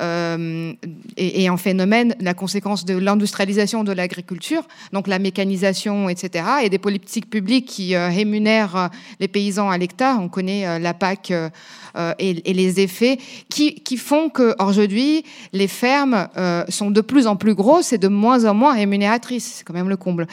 et, 0.00 0.74
et, 1.16 1.50
en 1.50 1.56
phénomène, 1.56 2.14
la 2.20 2.34
conséquence 2.34 2.84
de 2.84 2.96
l'industrialisation 2.96 3.84
de 3.84 3.92
l'agriculture, 3.92 4.62
donc 4.92 5.06
la 5.06 5.18
mécanisation, 5.18 6.08
etc., 6.08 6.44
et 6.62 6.70
des 6.70 6.78
politiques 6.78 7.28
publiques 7.28 7.66
qui 7.66 7.96
rémunèrent 7.96 8.90
les 9.20 9.28
paysans 9.28 9.70
à 9.70 9.78
l'hectare. 9.78 10.20
On 10.20 10.28
connaît 10.28 10.78
la 10.78 10.94
PAC 10.94 11.32
et, 12.18 12.50
et 12.50 12.54
les 12.54 12.80
effets 12.80 13.18
qui, 13.48 13.96
font 13.96 14.28
qu'aujourd'hui, 14.28 15.24
les 15.52 15.68
fermes 15.68 16.28
euh, 16.36 16.64
sont 16.68 16.90
de 16.90 17.00
plus 17.00 17.26
en 17.26 17.36
plus 17.36 17.54
grosses 17.54 17.92
et 17.92 17.98
de 17.98 18.08
moins 18.08 18.44
en 18.44 18.54
moins 18.54 18.74
rémunératrices. 18.74 19.56
C'est 19.56 19.64
quand 19.64 19.74
même 19.74 19.88
le 19.88 19.96
comble. 19.96 20.26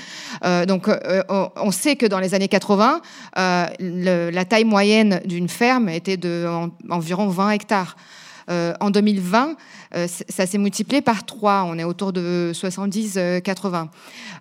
Euh, 0.45 0.65
donc, 0.65 0.87
euh, 0.87 1.23
on 1.55 1.71
sait 1.71 1.95
que 1.95 2.05
dans 2.05 2.19
les 2.19 2.33
années 2.33 2.47
80, 2.47 3.01
la 3.35 4.45
taille 4.45 4.63
moyenne 4.63 5.21
d'une 5.25 5.49
ferme 5.49 5.89
était 5.89 6.17
de 6.17 6.45
environ 6.89 7.27
20 7.27 7.51
hectares. 7.51 7.95
En 8.49 8.89
2020, 8.89 9.55
euh, 9.95 10.07
ça 10.07 10.45
s'est 10.45 10.57
multiplié 10.57 11.01
par 11.01 11.25
3. 11.25 11.65
On 11.67 11.77
est 11.77 11.83
autour 11.83 12.13
de 12.13 12.51
70-80. 12.53 13.87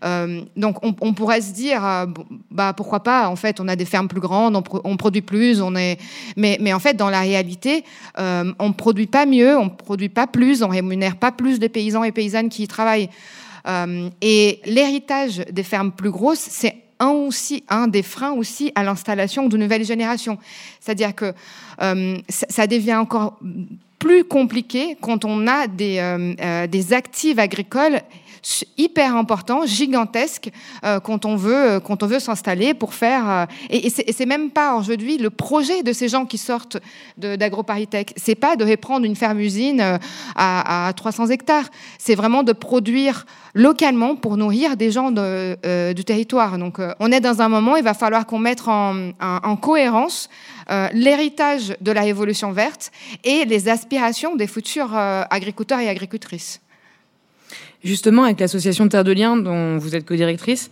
Euh, 0.04 0.42
donc 0.56 0.78
on, 0.82 1.14
pourrait 1.14 1.40
se 1.40 1.52
dire, 1.52 1.84
euh, 1.84 2.06
bah, 2.50 2.72
pourquoi 2.76 3.02
pas, 3.02 3.28
en 3.28 3.36
fait, 3.36 3.60
on 3.60 3.68
a 3.68 3.76
des 3.76 3.84
fermes 3.84 4.08
plus 4.08 4.20
grandes, 4.20 4.56
on, 4.56 4.96
produit 4.96 5.22
plus, 5.22 5.62
on 5.62 5.74
est... 5.74 5.98
mais, 6.36 6.72
en 6.72 6.78
fait, 6.78 6.94
dans 6.94 7.10
la 7.10 7.20
réalité, 7.20 7.84
on 8.16 8.68
ne 8.68 8.72
produit 8.72 9.06
pas 9.06 9.26
mieux, 9.26 9.56
on 9.56 9.64
ne 9.64 9.70
produit 9.70 10.08
pas 10.08 10.26
plus, 10.26 10.62
on 10.62 10.68
rémunère 10.68 11.16
pas 11.16 11.32
plus 11.32 11.58
les 11.58 11.68
paysans 11.68 12.04
et 12.04 12.12
paysannes 12.12 12.48
qui 12.48 12.64
y 12.64 12.68
travaillent. 12.68 13.08
et 14.20 14.60
l'héritage 14.66 15.42
des 15.50 15.62
fermes 15.62 15.92
plus 15.92 16.10
grosses, 16.10 16.46
c'est 16.50 16.76
un, 17.00 17.08
aussi, 17.08 17.64
un 17.68 17.86
des 17.86 18.02
freins 18.02 18.32
aussi 18.32 18.72
à 18.74 18.82
l'installation 18.82 19.48
de 19.48 19.56
nouvelles 19.56 19.84
générations. 19.84 20.38
C'est-à-dire 20.80 21.14
que 21.14 21.32
ça 22.28 22.66
devient 22.66 22.96
encore 22.96 23.38
plus 23.98 24.24
compliqué 24.24 24.96
quand 25.00 25.24
on 25.24 25.46
a 25.46 25.66
des, 25.66 25.98
euh, 25.98 26.34
euh, 26.40 26.66
des 26.66 26.92
actifs 26.92 27.38
agricoles 27.38 28.00
hyper 28.76 29.16
importants, 29.16 29.66
gigantesques, 29.66 30.50
euh, 30.84 31.00
quand 31.00 31.24
on 31.24 31.37
veut, 31.37 31.80
quand 31.80 32.02
on 32.02 32.06
veut 32.06 32.18
s'installer 32.18 32.74
pour 32.74 32.94
faire. 32.94 33.46
et, 33.70 33.87
et 33.87 34.12
c'est 34.12 34.26
même 34.26 34.50
pas 34.50 34.74
aujourd'hui 34.74 35.18
le 35.18 35.30
projet 35.30 35.82
de 35.82 35.92
ces 35.92 36.08
gens 36.08 36.26
qui 36.26 36.38
sortent 36.38 36.78
d'AgroParisTech. 37.16 38.14
C'est 38.16 38.34
pas 38.34 38.56
de 38.56 38.64
reprendre 38.64 39.04
une 39.04 39.16
ferme-usine 39.16 39.98
à, 40.37 40.88
à, 40.88 40.92
300 40.92 41.28
hectares. 41.28 41.68
C'est 41.98 42.14
vraiment 42.14 42.42
de 42.42 42.52
produire 42.52 43.26
localement 43.54 44.16
pour 44.16 44.37
nourrir 44.37 44.76
des 44.76 44.90
gens 44.90 45.11
du 45.11 46.04
territoire. 46.04 46.58
Donc, 46.58 46.78
on 47.00 47.12
est 47.12 47.20
dans 47.20 47.42
un 47.42 47.48
moment, 47.48 47.76
il 47.76 47.84
va 47.84 47.94
falloir 47.94 48.26
qu'on 48.26 48.38
mette 48.38 48.66
en, 48.66 49.11
en, 49.20 49.38
en 49.42 49.56
cohérence 49.56 50.28
euh, 50.70 50.88
l'héritage 50.92 51.74
de 51.80 51.92
la 51.92 52.02
révolution 52.02 52.52
verte 52.52 52.92
et 53.24 53.46
les 53.46 53.70
aspirations 53.70 54.37
des 54.37 54.46
futurs 54.46 54.94
euh, 54.94 55.22
agriculteurs 55.30 55.80
et 55.80 55.88
agricultrices. 55.88 56.61
Justement, 57.84 58.24
avec 58.24 58.40
l'association 58.40 58.88
Terre 58.88 59.04
de 59.04 59.12
Liens, 59.12 59.36
dont 59.36 59.78
vous 59.78 59.94
êtes 59.94 60.04
co-directrice, 60.04 60.70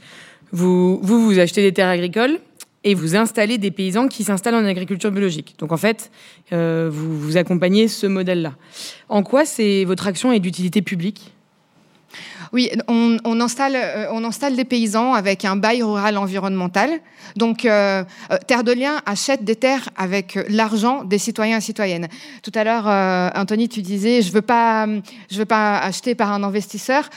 vous, 0.52 0.98
vous, 1.02 1.24
vous 1.24 1.38
achetez 1.38 1.62
des 1.62 1.72
terres 1.72 1.88
agricoles 1.88 2.38
et 2.84 2.94
vous 2.94 3.16
installez 3.16 3.58
des 3.58 3.70
paysans 3.70 4.06
qui 4.08 4.24
s'installent 4.24 4.54
en 4.54 4.64
agriculture 4.64 5.10
biologique. 5.10 5.56
Donc 5.58 5.72
en 5.72 5.76
fait, 5.76 6.10
euh, 6.52 6.88
vous, 6.90 7.18
vous 7.18 7.36
accompagnez 7.36 7.88
ce 7.88 8.06
modèle-là. 8.06 8.54
En 9.08 9.22
quoi 9.22 9.44
c'est 9.44 9.84
votre 9.84 10.06
action 10.06 10.32
est 10.32 10.40
d'utilité 10.40 10.82
publique? 10.82 11.32
Oui, 12.52 12.70
on, 12.88 13.40
installe, 13.40 13.76
euh, 13.76 14.06
on 14.12 14.24
installe 14.24 14.56
des 14.56 14.64
paysans 14.64 15.14
avec 15.14 15.44
un 15.44 15.56
bail 15.56 15.82
rural 15.82 16.16
environnemental. 16.18 16.90
Donc, 17.36 17.64
euh, 17.64 18.04
euh, 18.30 18.38
Terre 18.46 18.64
de 18.64 18.72
Liens 18.72 19.00
achète 19.06 19.44
des 19.44 19.56
terres 19.56 19.88
avec 19.96 20.38
l'argent 20.48 21.04
des 21.04 21.18
citoyens 21.18 21.58
et 21.58 21.60
citoyennes. 21.60 22.08
Tout 22.42 22.52
à 22.54 22.64
l'heure, 22.64 22.86
Anthony, 23.36 23.68
tu 23.68 23.82
disais, 23.82 24.22
je 24.22 24.28
ne 24.28 24.32
veux, 24.32 24.42
pas, 24.42 24.86
acheter 25.78 26.14
par 26.14 26.32
un 26.32 26.42
investisseur. 26.42 27.08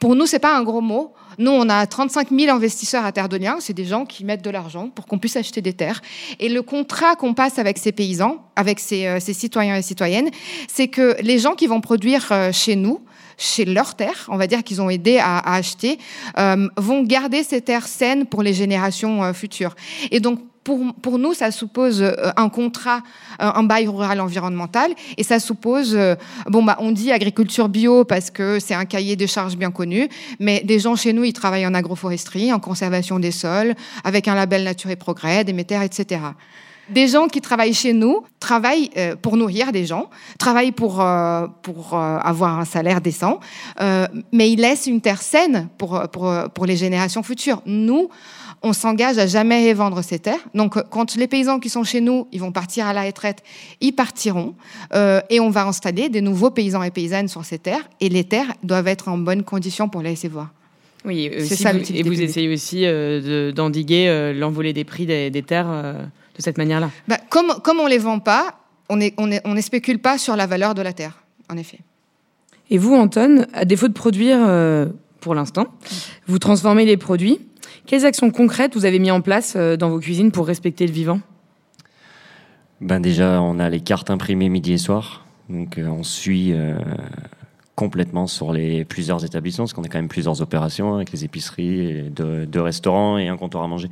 Pour 0.00 0.14
nous, 0.14 0.26
c'est 0.26 0.38
pas 0.38 0.56
un 0.56 0.62
gros 0.62 0.80
mot. 0.80 1.12
Nous, 1.38 1.50
on 1.50 1.68
a 1.68 1.86
35 1.86 2.30
000 2.30 2.54
investisseurs 2.54 3.04
à 3.04 3.12
Terre 3.12 3.28
de 3.28 3.36
Liens. 3.36 3.58
C'est 3.60 3.72
des 3.72 3.84
gens 3.84 4.04
qui 4.06 4.24
mettent 4.24 4.42
de 4.42 4.50
l'argent 4.50 4.88
pour 4.88 5.06
qu'on 5.06 5.18
puisse 5.18 5.36
acheter 5.36 5.60
des 5.60 5.72
terres. 5.72 6.00
Et 6.40 6.48
le 6.48 6.62
contrat 6.62 7.14
qu'on 7.14 7.34
passe 7.34 7.58
avec 7.58 7.78
ces 7.78 7.92
paysans, 7.92 8.42
avec 8.56 8.80
ces 8.80 9.20
citoyens 9.20 9.76
et 9.76 9.82
citoyennes, 9.82 10.30
c'est 10.66 10.88
que 10.88 11.16
les 11.20 11.38
gens 11.38 11.54
qui 11.54 11.66
vont 11.66 11.80
produire 11.80 12.32
chez 12.52 12.74
nous, 12.74 13.02
chez 13.38 13.64
leurs 13.64 13.94
terres, 13.94 14.26
on 14.28 14.36
va 14.36 14.46
dire 14.46 14.62
qu'ils 14.64 14.82
ont 14.82 14.90
aidé 14.90 15.18
à, 15.18 15.38
acheter, 15.54 15.98
euh, 16.38 16.68
vont 16.76 17.04
garder 17.04 17.44
ces 17.44 17.62
terres 17.62 17.86
saines 17.86 18.26
pour 18.26 18.42
les 18.42 18.52
générations 18.52 19.22
euh, 19.22 19.32
futures. 19.32 19.74
Et 20.10 20.18
donc, 20.18 20.40
pour, 20.64 20.92
pour, 21.00 21.18
nous, 21.18 21.32
ça 21.32 21.50
suppose 21.50 22.02
euh, 22.02 22.12
un 22.36 22.50
contrat, 22.50 23.02
un 23.38 23.62
bail 23.62 23.86
rural 23.86 24.20
environnemental, 24.20 24.92
et 25.16 25.22
ça 25.22 25.38
suppose, 25.38 25.98
bon, 26.46 26.62
bah, 26.62 26.76
on 26.80 26.90
dit 26.90 27.12
agriculture 27.12 27.68
bio 27.68 28.04
parce 28.04 28.30
que 28.30 28.58
c'est 28.58 28.74
un 28.74 28.84
cahier 28.84 29.16
de 29.16 29.24
charges 29.24 29.56
bien 29.56 29.70
connu, 29.70 30.08
mais 30.40 30.60
des 30.64 30.80
gens 30.80 30.96
chez 30.96 31.12
nous, 31.12 31.24
ils 31.24 31.32
travaillent 31.32 31.66
en 31.66 31.74
agroforesterie, 31.74 32.52
en 32.52 32.58
conservation 32.58 33.18
des 33.18 33.30
sols, 33.30 33.74
avec 34.04 34.28
un 34.28 34.34
label 34.34 34.64
Nature 34.64 34.90
et 34.90 34.96
Progrès, 34.96 35.44
des 35.44 35.52
métères, 35.52 35.82
etc 35.82 36.20
des 36.90 37.08
gens 37.08 37.28
qui 37.28 37.40
travaillent 37.40 37.74
chez 37.74 37.92
nous 37.92 38.22
travaillent 38.38 38.90
euh, 38.96 39.16
pour 39.16 39.36
nourrir 39.36 39.72
des 39.72 39.84
gens, 39.84 40.08
travaillent 40.38 40.72
pour, 40.72 41.00
euh, 41.00 41.46
pour 41.62 41.94
euh, 41.94 42.18
avoir 42.18 42.58
un 42.58 42.64
salaire 42.64 43.00
décent, 43.00 43.40
mais 44.32 44.50
ils 44.50 44.60
laissent 44.60 44.86
une 44.86 45.00
terre 45.00 45.22
saine 45.22 45.68
pour, 45.78 46.02
pour, 46.10 46.32
pour 46.54 46.66
les 46.66 46.76
générations 46.76 47.22
futures. 47.22 47.62
Nous, 47.66 48.08
on 48.62 48.72
s'engage 48.72 49.18
à 49.18 49.26
jamais 49.26 49.72
vendre 49.72 50.02
ces 50.02 50.18
terres. 50.18 50.40
Donc, 50.54 50.82
quand 50.90 51.14
les 51.14 51.28
paysans 51.28 51.60
qui 51.60 51.68
sont 51.68 51.84
chez 51.84 52.00
nous, 52.00 52.26
ils 52.32 52.40
vont 52.40 52.50
partir 52.50 52.86
à 52.86 52.92
la 52.92 53.02
retraite, 53.02 53.42
ils 53.80 53.92
partiront 53.92 54.54
et 55.30 55.38
on 55.38 55.50
va 55.50 55.66
installer 55.66 56.08
des 56.08 56.20
nouveaux 56.20 56.50
paysans 56.50 56.82
et 56.82 56.90
paysannes 56.90 57.28
sur 57.28 57.44
ces 57.44 57.58
terres. 57.58 57.88
Et 58.00 58.08
les 58.08 58.24
terres 58.24 58.52
doivent 58.64 58.88
être 58.88 59.08
en 59.08 59.18
bonne 59.18 59.44
condition 59.44 59.88
pour 59.88 60.02
les 60.02 60.10
laisser 60.10 60.28
voir. 60.28 60.48
Oui, 61.04 61.30
c'est 61.38 61.54
ça. 61.54 61.72
Vous, 61.72 61.92
et 61.92 62.02
vous 62.02 62.20
essayez 62.20 62.52
aussi 62.52 62.84
d'endiguer 63.54 64.32
l'envolée 64.34 64.72
des 64.72 64.84
prix 64.84 65.06
des, 65.06 65.30
des 65.30 65.42
terres 65.42 66.08
de 66.38 66.42
cette 66.42 66.58
manière-là? 66.58 66.90
Bah, 67.08 67.18
comme, 67.28 67.52
comme 67.62 67.80
on 67.80 67.84
ne 67.84 67.90
les 67.90 67.98
vend 67.98 68.20
pas, 68.20 68.60
on 68.88 68.96
ne 68.96 69.08
on 69.18 69.30
est, 69.30 69.42
on 69.44 69.60
spécule 69.60 69.98
pas 69.98 70.16
sur 70.16 70.36
la 70.36 70.46
valeur 70.46 70.74
de 70.74 70.82
la 70.82 70.92
terre, 70.92 71.22
en 71.50 71.56
effet. 71.56 71.80
Et 72.70 72.78
vous, 72.78 72.94
Anton, 72.94 73.46
à 73.52 73.64
défaut 73.64 73.88
de 73.88 73.92
produire 73.92 74.38
euh, 74.40 74.86
pour 75.20 75.34
l'instant, 75.34 75.66
vous 76.26 76.38
transformez 76.38 76.84
les 76.84 76.96
produits. 76.96 77.40
Quelles 77.86 78.04
actions 78.04 78.30
concrètes 78.30 78.74
vous 78.74 78.84
avez 78.84 78.98
mis 78.98 79.10
en 79.10 79.20
place 79.20 79.54
euh, 79.56 79.76
dans 79.76 79.90
vos 79.90 79.98
cuisines 79.98 80.30
pour 80.30 80.46
respecter 80.46 80.86
le 80.86 80.92
vivant? 80.92 81.20
Ben 82.80 83.00
Déjà, 83.00 83.42
on 83.42 83.58
a 83.58 83.68
les 83.68 83.80
cartes 83.80 84.10
imprimées 84.10 84.48
midi 84.48 84.74
et 84.74 84.78
soir. 84.78 85.26
Donc, 85.48 85.78
euh, 85.78 85.86
on 85.86 86.02
suit 86.02 86.54
complètement 87.78 88.26
sur 88.26 88.52
les 88.52 88.84
plusieurs 88.84 89.24
établissements, 89.24 89.64
parce 89.64 89.72
qu'on 89.72 89.84
a 89.84 89.88
quand 89.88 89.98
même 89.98 90.08
plusieurs 90.08 90.42
opérations 90.42 90.96
avec 90.96 91.12
les 91.12 91.24
épiceries, 91.24 91.80
et 91.80 92.02
deux, 92.10 92.60
restaurants 92.60 93.18
et 93.18 93.28
un 93.28 93.36
comptoir 93.36 93.62
à 93.62 93.68
manger. 93.68 93.88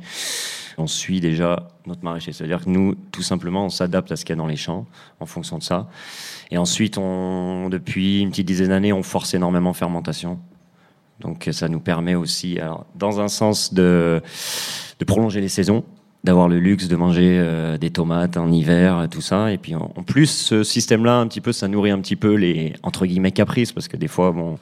On 0.77 0.87
suit 0.87 1.21
déjà 1.21 1.69
notre 1.85 2.03
maraîcher. 2.03 2.33
C'est-à-dire 2.33 2.65
que 2.65 2.69
nous, 2.69 2.95
tout 3.13 3.21
simplement, 3.21 3.63
on 3.63 3.69
s'adapte 3.69 4.11
à 4.11 4.17
ce 4.17 4.25
qu'il 4.25 4.35
y 4.35 4.37
a 4.37 4.41
dans 4.41 4.45
les 4.45 4.57
champs 4.57 4.85
en 5.21 5.25
fonction 5.25 5.57
de 5.57 5.63
ça. 5.63 5.87
Et 6.51 6.57
ensuite, 6.57 6.97
on, 6.97 7.69
depuis 7.69 8.19
une 8.19 8.31
petite 8.31 8.45
dizaine 8.45 8.69
d'années, 8.69 8.91
on 8.91 9.03
force 9.03 9.33
énormément 9.33 9.71
fermentation. 9.71 10.37
Donc 11.21 11.47
ça 11.53 11.69
nous 11.69 11.79
permet 11.79 12.15
aussi, 12.15 12.59
alors, 12.59 12.85
dans 12.95 13.21
un 13.21 13.29
sens, 13.29 13.73
de, 13.73 14.21
de 14.99 15.05
prolonger 15.05 15.39
les 15.39 15.47
saisons, 15.47 15.85
d'avoir 16.27 16.49
le 16.49 16.59
luxe 16.59 16.89
de 16.89 16.95
manger 16.97 17.37
euh, 17.39 17.77
des 17.77 17.89
tomates 17.89 18.35
en 18.35 18.51
hiver, 18.51 19.07
tout 19.09 19.21
ça. 19.21 19.53
Et 19.53 19.57
puis 19.57 19.75
en, 19.75 19.87
plus, 20.05 20.27
ce 20.27 20.61
système-là, 20.61 21.15
un 21.15 21.27
petit 21.27 21.39
peu, 21.39 21.53
ça 21.53 21.69
nourrit 21.69 21.91
un 21.91 21.99
petit 21.99 22.17
peu 22.17 22.33
les 22.33 22.73
entre 22.83 23.05
guillemets 23.05 23.31
caprices, 23.31 23.71
parce 23.71 23.87
que 23.87 23.95
des 23.95 24.09
fois, 24.09 24.33
bon, 24.33 24.57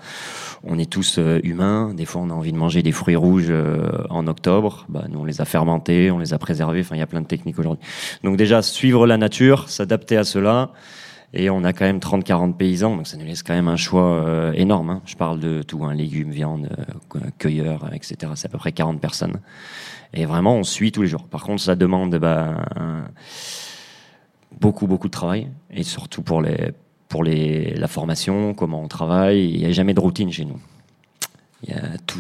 on 0.64 0.78
est 0.78 0.90
tous 0.90 1.18
euh, 1.18 1.40
humains. 1.44 1.92
Des 1.96 2.06
fois, 2.06 2.22
on 2.22 2.30
a 2.30 2.34
envie 2.34 2.52
de 2.52 2.58
manger 2.58 2.84
des 2.84 2.92
fruits 2.92 3.16
rouges 3.16 3.48
euh, 3.50 3.90
en 4.12 4.28
octobre. 4.28 4.86
Bah, 4.90 5.06
nous, 5.10 5.22
on 5.22 5.26
les 5.26 5.42
a 5.42 5.46
fermentés, 5.46 6.12
on 6.12 6.20
les 6.20 6.36
a 6.36 6.38
préservés. 6.38 6.82
Enfin, 6.82 6.96
il 6.96 7.00
y 7.00 7.02
a 7.02 7.08
plein 7.08 7.22
de 7.22 7.28
techniques 7.28 7.58
aujourd'hui. 7.58 7.84
Donc 8.24 8.38
déjà, 8.38 8.62
suivre 8.62 9.08
la 9.08 9.18
nature, 9.18 9.68
s'adapter 9.68 10.18
à 10.18 10.24
cela. 10.24 10.70
Et 11.34 11.50
on 11.50 11.64
a 11.64 11.74
quand 11.74 11.86
même 11.86 11.98
30-40 11.98 12.54
paysans, 12.54 12.96
donc 12.96 13.08
ça 13.08 13.18
nous 13.18 13.26
laisse 13.26 13.44
quand 13.44 13.56
même 13.56 13.68
un 13.68 13.76
choix 13.76 14.52
énorme. 14.54 14.90
Hein. 14.90 15.02
Je 15.06 15.16
parle 15.16 15.40
de 15.40 15.64
tout, 15.64 15.84
hein, 15.84 15.94
légumes, 15.94 16.32
viande, 16.32 16.70
cueilleurs, 17.40 17.90
etc. 17.94 18.32
C'est 18.36 18.46
à 18.46 18.50
peu 18.50 18.58
près 18.58 18.72
40 18.72 19.02
personnes. 19.02 19.40
Et 20.14 20.26
vraiment, 20.26 20.56
on 20.56 20.64
suit 20.64 20.92
tous 20.92 21.02
les 21.02 21.08
jours. 21.08 21.26
Par 21.28 21.44
contre, 21.44 21.62
ça 21.62 21.76
demande 21.76 22.16
bah, 22.16 22.56
beaucoup, 24.60 24.88
beaucoup 24.88 25.08
de 25.08 25.14
travail. 25.14 25.50
Et 25.72 25.84
surtout 25.84 26.22
pour 26.22 26.42
la 26.42 27.88
formation, 27.88 28.54
comment 28.54 28.82
on 28.82 28.88
travaille. 28.88 29.50
Il 29.50 29.60
n'y 29.60 29.66
a 29.66 29.72
jamais 29.72 29.94
de 29.94 30.00
routine 30.00 30.32
chez 30.32 30.46
nous. 30.46 30.60
Il 31.68 31.76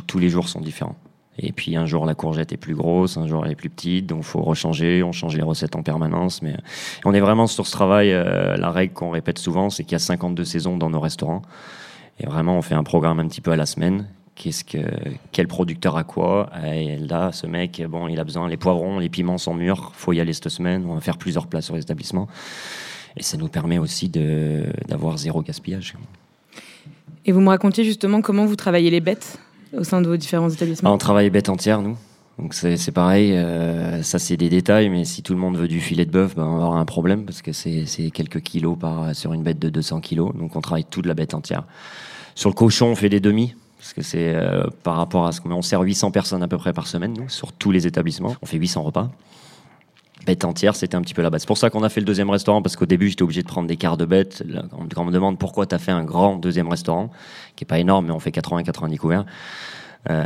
tous 0.07 0.19
les 0.19 0.29
jours 0.29 0.49
sont 0.49 0.61
différents. 0.61 0.95
Et 1.37 1.51
puis 1.51 1.75
un 1.75 1.85
jour 1.85 2.05
la 2.05 2.15
courgette 2.15 2.53
est 2.53 2.57
plus 2.57 2.75
grosse, 2.75 3.17
un 3.17 3.27
jour 3.27 3.45
elle 3.45 3.51
est 3.51 3.55
plus 3.55 3.69
petite, 3.69 4.05
donc 4.05 4.23
faut 4.23 4.41
rechanger, 4.41 5.03
on 5.03 5.11
change 5.11 5.35
les 5.35 5.43
recettes 5.43 5.75
en 5.75 5.83
permanence. 5.83 6.41
Mais 6.41 6.55
on 7.03 7.13
est 7.13 7.19
vraiment 7.19 7.47
sur 7.47 7.67
ce 7.67 7.71
travail. 7.71 8.11
Euh, 8.11 8.55
la 8.55 8.71
règle 8.71 8.93
qu'on 8.93 9.09
répète 9.09 9.37
souvent, 9.37 9.69
c'est 9.69 9.83
qu'il 9.83 9.93
y 9.93 9.95
a 9.95 9.99
52 9.99 10.45
saisons 10.45 10.77
dans 10.77 10.89
nos 10.89 10.99
restaurants. 10.99 11.41
Et 12.19 12.25
vraiment, 12.25 12.57
on 12.57 12.61
fait 12.61 12.75
un 12.75 12.83
programme 12.83 13.19
un 13.19 13.27
petit 13.27 13.41
peu 13.41 13.51
à 13.51 13.57
la 13.57 13.65
semaine. 13.65 14.07
Qu'est-ce 14.35 14.65
que 14.65 14.79
quel 15.31 15.47
producteur 15.47 15.95
a 15.95 16.03
quoi? 16.03 16.49
Et 16.65 16.97
là, 16.97 17.31
ce 17.31 17.47
mec, 17.47 17.81
bon, 17.87 18.07
il 18.09 18.19
a 18.19 18.23
besoin 18.25 18.49
les 18.49 18.57
poivrons, 18.57 18.99
les 18.99 19.09
piments 19.09 19.37
sont 19.37 19.53
mûrs, 19.53 19.93
faut 19.95 20.11
y 20.11 20.19
aller 20.19 20.33
cette 20.33 20.49
semaine. 20.49 20.85
On 20.87 20.95
va 20.95 21.01
faire 21.01 21.17
plusieurs 21.17 21.47
plats 21.47 21.61
sur 21.61 21.75
l'établissement. 21.75 22.27
Et 23.17 23.23
ça 23.23 23.37
nous 23.37 23.47
permet 23.47 23.77
aussi 23.77 24.09
d'avoir 24.09 25.17
zéro 25.17 25.41
gaspillage. 25.41 25.95
Et 27.25 27.31
vous 27.31 27.39
me 27.39 27.49
racontiez 27.49 27.83
justement 27.83 28.21
comment 28.21 28.45
vous 28.45 28.55
travaillez 28.57 28.91
les 28.91 28.99
bêtes 28.99 29.39
au 29.75 29.83
sein 29.83 30.01
de 30.01 30.07
vos 30.07 30.17
différents 30.17 30.49
établissements? 30.49 30.93
On 30.93 30.97
travaille 30.97 31.29
bêtes 31.29 31.49
entières, 31.49 31.81
nous. 31.81 31.97
Donc 32.37 32.53
c'est 32.53 32.91
pareil, 32.91 33.31
euh, 33.31 34.03
ça 34.03 34.19
c'est 34.19 34.35
des 34.35 34.49
détails, 34.49 34.89
mais 34.89 35.05
si 35.05 35.23
tout 35.23 35.33
le 35.33 35.39
monde 35.39 35.55
veut 35.55 35.69
du 35.69 35.79
filet 35.79 36.05
de 36.05 36.11
bœuf, 36.11 36.35
ben, 36.35 36.43
on 36.43 36.55
avoir 36.55 36.75
un 36.75 36.83
problème 36.83 37.23
parce 37.23 37.41
que 37.41 37.53
c'est 37.53 38.11
quelques 38.13 38.41
kilos 38.41 38.77
par, 38.77 39.15
sur 39.15 39.31
une 39.31 39.41
bête 39.41 39.57
de 39.57 39.69
200 39.69 40.01
kilos. 40.01 40.35
Donc 40.35 40.57
on 40.57 40.61
travaille 40.61 40.83
toute 40.83 41.05
la 41.05 41.13
bête 41.13 41.33
entière. 41.33 41.63
Sur 42.35 42.49
le 42.49 42.55
cochon, 42.55 42.87
on 42.87 42.95
fait 42.95 43.07
des 43.07 43.21
demi. 43.21 43.55
Parce 43.77 43.93
que 43.93 44.01
c'est 44.01 44.33
euh, 44.35 44.65
par 44.83 44.95
rapport 44.95 45.25
à 45.27 45.31
ce 45.31 45.41
qu'on 45.41 45.61
sert 45.61 45.81
800 45.81 46.11
personnes 46.11 46.43
à 46.43 46.47
peu 46.47 46.57
près 46.57 46.73
par 46.73 46.87
semaine, 46.87 47.13
nous, 47.13 47.29
sur 47.29 47.51
tous 47.51 47.71
les 47.71 47.87
établissements. 47.87 48.35
On 48.41 48.45
fait 48.45 48.57
800 48.57 48.83
repas 48.83 49.09
bête 50.25 50.43
entière, 50.43 50.75
c'était 50.75 50.95
un 50.95 51.01
petit 51.01 51.13
peu 51.13 51.21
la 51.21 51.29
base. 51.29 51.41
C'est 51.41 51.47
pour 51.47 51.57
ça 51.57 51.69
qu'on 51.69 51.83
a 51.83 51.89
fait 51.89 52.01
le 52.01 52.05
deuxième 52.05 52.29
restaurant, 52.29 52.61
parce 52.61 52.75
qu'au 52.75 52.85
début, 52.85 53.09
j'étais 53.09 53.21
obligé 53.21 53.43
de 53.43 53.47
prendre 53.47 53.67
des 53.67 53.77
quarts 53.77 53.97
de 53.97 54.05
bête. 54.05 54.43
Quand 54.93 55.01
on 55.01 55.05
me 55.05 55.11
demande 55.11 55.37
pourquoi 55.37 55.65
tu 55.65 55.75
as 55.75 55.79
fait 55.79 55.91
un 55.91 56.03
grand 56.03 56.35
deuxième 56.37 56.67
restaurant, 56.67 57.11
qui 57.55 57.63
est 57.63 57.67
pas 57.67 57.79
énorme, 57.79 58.07
mais 58.07 58.11
on 58.11 58.19
fait 58.19 58.31
80-90 58.31 58.97
couverts, 58.97 59.25
euh, 60.09 60.25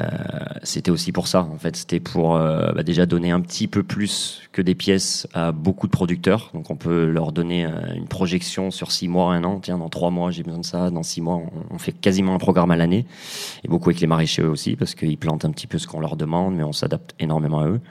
c'était 0.63 0.92
aussi 0.92 1.12
pour 1.12 1.28
ça. 1.28 1.42
En 1.42 1.58
fait, 1.58 1.76
c'était 1.76 2.00
pour 2.00 2.36
euh, 2.36 2.72
bah, 2.74 2.84
déjà 2.84 3.06
donner 3.06 3.32
un 3.32 3.42
petit 3.42 3.68
peu 3.68 3.84
plus 3.84 4.42
que 4.52 4.62
des 4.62 4.76
pièces 4.76 5.28
à 5.34 5.52
beaucoup 5.52 5.88
de 5.88 5.92
producteurs. 5.92 6.52
Donc, 6.54 6.70
on 6.70 6.76
peut 6.76 7.06
leur 7.06 7.32
donner 7.32 7.65
euh, 7.65 7.94
une 7.96 8.08
projection 8.08 8.72
sur 8.72 8.92
six 8.92 9.08
mois, 9.08 9.34
un 9.34 9.44
an. 9.44 9.60
Tiens, 9.60 9.78
dans 9.78 9.89
trois 9.89 10.10
mois, 10.10 10.32
j'ai 10.32 10.44
besoin 10.44 10.60
de 10.60 10.65
ça. 10.65 10.89
Dans 10.92 11.04
six 11.04 11.22
mois, 11.22 11.36
on, 11.36 11.76
on 11.76 11.78
fait 11.78 11.94
quasiment 11.94 12.36
un 12.36 12.39
programme 12.39 12.72
à 12.72 12.76
l'année. 12.76 13.06
Et 13.63 13.68
beaucoup 13.68 13.89
avec 13.89 14.02
les 14.02 14.08
maraîchers 14.08 14.44
aussi, 14.44 14.76
parce 14.76 14.96
qu'ils 14.96 15.18
plantent 15.18 15.46
un 15.46 15.52
petit 15.52 15.68
peu 15.68 15.78
ce 15.78 15.88
qu'on 15.88 16.02
leur 16.02 16.15
demande, 16.15 16.56
mais 16.56 16.63
on 16.63 16.74
s'adapte 16.74 17.15
énormément 17.20 17.60
à 17.60 17.68
eux. 17.68 17.82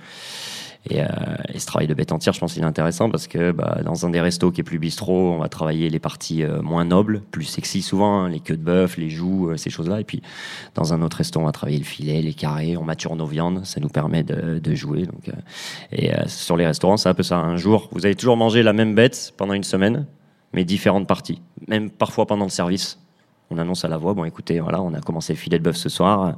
Et, 0.91 1.03
euh, 1.03 1.07
et, 1.53 1.59
ce 1.59 1.67
travail 1.67 1.87
de 1.87 1.95
bête 1.95 2.13
entière, 2.13 2.33
je 2.33 2.41
pense 2.41 2.55
qu'il 2.55 2.63
est 2.63 2.67
intéressant 2.67 3.11
parce 3.11 3.27
que 3.27 3.53
bah, 3.53 3.81
dans 3.85 4.07
un 4.07 4.11
des 4.11 4.21
restos 4.21 4.51
qui 4.51 4.61
est 4.61 4.65
plus 4.65 4.79
bistrot, 4.79 5.33
on 5.33 5.39
va 5.39 5.49
travailler 5.49 5.91
les 5.91 5.99
parties 5.99 6.43
euh, 6.43 6.63
moins 6.63 6.85
nobles, 6.85 7.23
plus 7.31 7.45
sexy 7.45 7.83
souvent, 7.83 8.21
hein, 8.21 8.29
les 8.29 8.41
queues 8.41 8.57
de 8.57 8.63
bœuf, 8.63 8.97
les 8.97 9.11
joues, 9.11 9.51
euh, 9.51 9.57
ces 9.57 9.71
choses-là. 9.71 10.01
Et 10.01 10.05
puis 10.05 10.23
dans 10.75 10.95
un 10.95 11.03
autre 11.03 11.19
resto, 11.19 11.41
on 11.41 11.45
va 11.45 11.53
travailler 11.53 11.79
le 11.79 11.85
filet, 11.85 12.23
les 12.23 12.35
carrés, 12.35 12.77
on 12.77 12.85
mature 12.85 13.15
nos 13.17 13.27
viandes, 13.27 13.65
ça 13.65 13.81
nous 13.81 13.89
permet 13.89 14.23
de, 14.23 14.75
jouer. 14.75 15.07
Donc, 15.07 15.31
et 15.93 16.13
sur 16.27 16.57
les 16.57 16.67
restaurants, 16.67 16.97
c'est 16.97 17.09
un 17.09 17.15
peu 17.15 17.23
ça. 17.23 17.39
Un 17.39 17.57
jour, 17.57 17.89
vous 17.93 18.07
allez 18.07 18.15
toujours 18.15 18.37
manger 18.37 18.63
la 18.63 18.73
même 18.73 18.95
bête 18.95 19.33
pendant 19.37 19.55
une 19.55 19.65
semaine, 19.65 20.07
mais 20.53 20.65
différentes 20.65 21.09
parties, 21.09 21.43
même 21.67 21.91
parfois 21.91 22.27
pendant 22.27 22.45
le 22.45 22.51
service 22.51 22.99
on 23.51 23.59
annonce 23.59 23.85
à 23.85 23.89
la 23.89 23.97
voix, 23.97 24.15
bon 24.15 24.25
écoutez, 24.25 24.61
voilà, 24.61 24.83
on 24.83 24.93
a 24.95 25.01
commencé 25.01 25.33
le 25.33 25.39
filet 25.39 25.59
de 25.59 25.65
bœuf 25.65 25.77
ce 25.77 25.89
soir, 25.89 26.37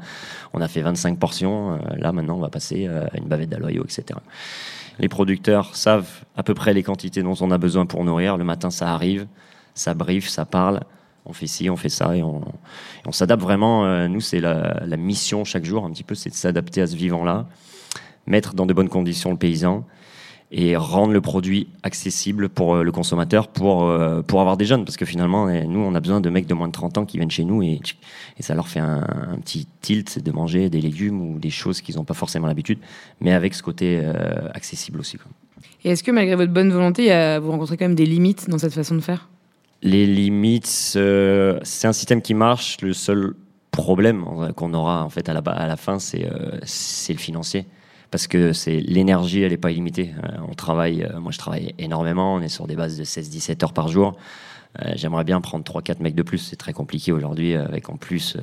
on 0.53 0.61
a 0.61 0.69
fait 0.69 0.81
25 0.81 1.19
portions, 1.19 1.73
euh, 1.73 1.79
là 1.97 2.13
maintenant 2.13 2.37
on 2.37 2.41
va 2.41 2.49
passer 2.49 2.87
euh, 2.87 3.07
à 3.13 3.19
une 3.19 3.27
bavette 3.27 3.49
d'aloyau, 3.49 3.85
etc. 3.85 4.19
Les 4.99 5.09
producteurs 5.09 5.75
savent 5.75 6.25
à 6.37 6.43
peu 6.43 6.55
près 6.55 6.73
les 6.73 6.83
quantités 6.83 7.23
dont 7.23 7.35
on 7.41 7.51
a 7.51 7.59
besoin 7.59 7.87
pour 7.87 8.05
nourrir, 8.05 8.37
le 8.37 8.45
matin 8.45 8.71
ça 8.71 8.93
arrive, 8.93 9.27
ça 9.75 9.95
briefe, 9.95 10.29
ça 10.29 10.45
parle, 10.45 10.81
on 11.27 11.33
fait 11.33 11.47
ci, 11.47 11.69
on 11.69 11.77
fait 11.77 11.89
ça, 11.89 12.17
et 12.17 12.23
on, 12.23 12.43
s'adapte 13.11 13.43
vraiment, 13.43 13.85
euh, 13.87 14.09
nous 14.09 14.21
c'est 14.21 14.41
la, 14.41 14.81
la, 14.87 14.97
mission 14.97 15.45
chaque 15.45 15.65
jour 15.65 15.85
un 15.85 15.91
petit 15.91 16.05
peu, 16.05 16.15
c'est 16.15 16.31
de 16.31 16.35
s'adapter 16.35 16.81
à 16.81 16.87
ce 16.87 16.95
vivant-là, 16.95 17.47
mettre 18.27 18.55
dans 18.55 18.67
de 18.67 18.73
bonnes 18.73 18.89
conditions 18.89 19.33
le 19.33 19.37
paysan, 19.37 19.85
et 20.53 20.77
rendre 20.77 21.13
le 21.13 21.21
produit 21.21 21.69
accessible 21.83 22.49
pour 22.49 22.75
euh, 22.75 22.83
le 22.83 22.91
consommateur 22.91 23.49
pour, 23.49 23.85
euh, 23.85 24.23
pour 24.23 24.41
avoir 24.41 24.57
des 24.57 24.65
jeunes. 24.65 24.85
Parce 24.85 24.97
que 24.97 25.05
finalement, 25.05 25.49
eh, 25.49 25.65
nous, 25.65 25.79
on 25.79 25.95
a 25.95 26.01
besoin 26.01 26.21
de 26.21 26.29
mecs 26.29 26.47
de 26.47 26.55
moins 26.55 26.67
de 26.67 26.73
30 26.73 26.99
ans 26.99 27.05
qui 27.05 27.19
viennent 27.19 27.31
chez 27.31 27.45
nous 27.45 27.63
et, 27.63 27.81
et 28.39 28.43
ça 28.43 28.55
leur 28.55 28.67
fait 28.69 28.81
un, 28.81 29.07
un 29.33 29.39
petit 29.39 29.67
tilt 29.81 30.23
de 30.23 30.33
manger 30.33 30.69
des 30.69 30.81
légumes 30.81 31.21
ou 31.21 31.39
des 31.39 31.51
choses 31.51 31.81
qu'ils 31.81 31.97
n'ont 31.97 32.05
pas 32.05 32.15
forcément 32.15 32.49
l'habitude, 32.49 32.79
mais 33.21 33.33
avec 33.33 33.55
ce 33.55 33.63
côté 33.63 34.01
euh, 34.03 34.49
accessible 34.53 34.99
aussi. 34.99 35.19
Quoi. 35.19 35.31
Et 35.85 35.91
est-ce 35.91 36.03
que 36.03 36.11
malgré 36.11 36.35
votre 36.35 36.53
bonne 36.53 36.71
volonté, 36.71 37.07
vous 37.41 37.51
rencontrez 37.51 37.77
quand 37.77 37.87
même 37.87 37.95
des 37.95 38.07
limites 38.07 38.51
dans 38.51 38.59
cette 38.59 38.75
façon 38.75 38.95
de 38.95 39.01
faire? 39.01 39.29
Les 39.83 40.07
limites, 40.07 40.93
euh, 40.97 41.59
c'est 41.63 41.89
un 41.89 41.93
système 41.93 42.21
qui 42.21 42.35
marche. 42.35 42.79
Le 42.83 42.93
seul 42.93 43.35
problème 43.71 44.25
qu'on 44.57 44.75
aura 44.75 45.05
en 45.05 45.09
fait 45.09 45.29
à 45.29 45.33
la, 45.33 45.41
à 45.41 45.67
la 45.67 45.77
fin, 45.77 45.99
c'est 45.99 46.27
euh, 46.27 46.59
le 46.61 47.19
financier 47.19 47.67
parce 48.11 48.27
que 48.27 48.53
c'est 48.53 48.81
l'énergie, 48.81 49.43
elle 49.43 49.53
n'est 49.53 49.57
pas 49.57 49.71
illimitée. 49.71 50.15
Euh, 50.25 50.39
on 50.49 50.55
travaille, 50.55 51.05
euh, 51.05 51.21
moi 51.21 51.33
je 51.33 51.39
travaille 51.39 51.75
énormément, 51.79 52.35
on 52.35 52.41
est 52.41 52.49
sur 52.49 52.67
des 52.67 52.77
bases 52.77 52.99
de 52.99 53.05
16-17 53.05 53.65
heures 53.65 53.73
par 53.73 53.89
jour. 53.89 54.17
Euh, 54.81 54.93
J'aimerais 54.95 55.25
bien 55.25 55.41
prendre 55.41 55.65
3-4 55.65 56.01
mecs 56.01 56.15
de 56.15 56.23
plus, 56.23 56.39
c'est 56.39 56.57
très 56.57 56.73
compliqué 56.73 57.13
aujourd'hui 57.13 57.55
avec 57.55 57.89
en 57.89 57.97
plus 57.97 58.37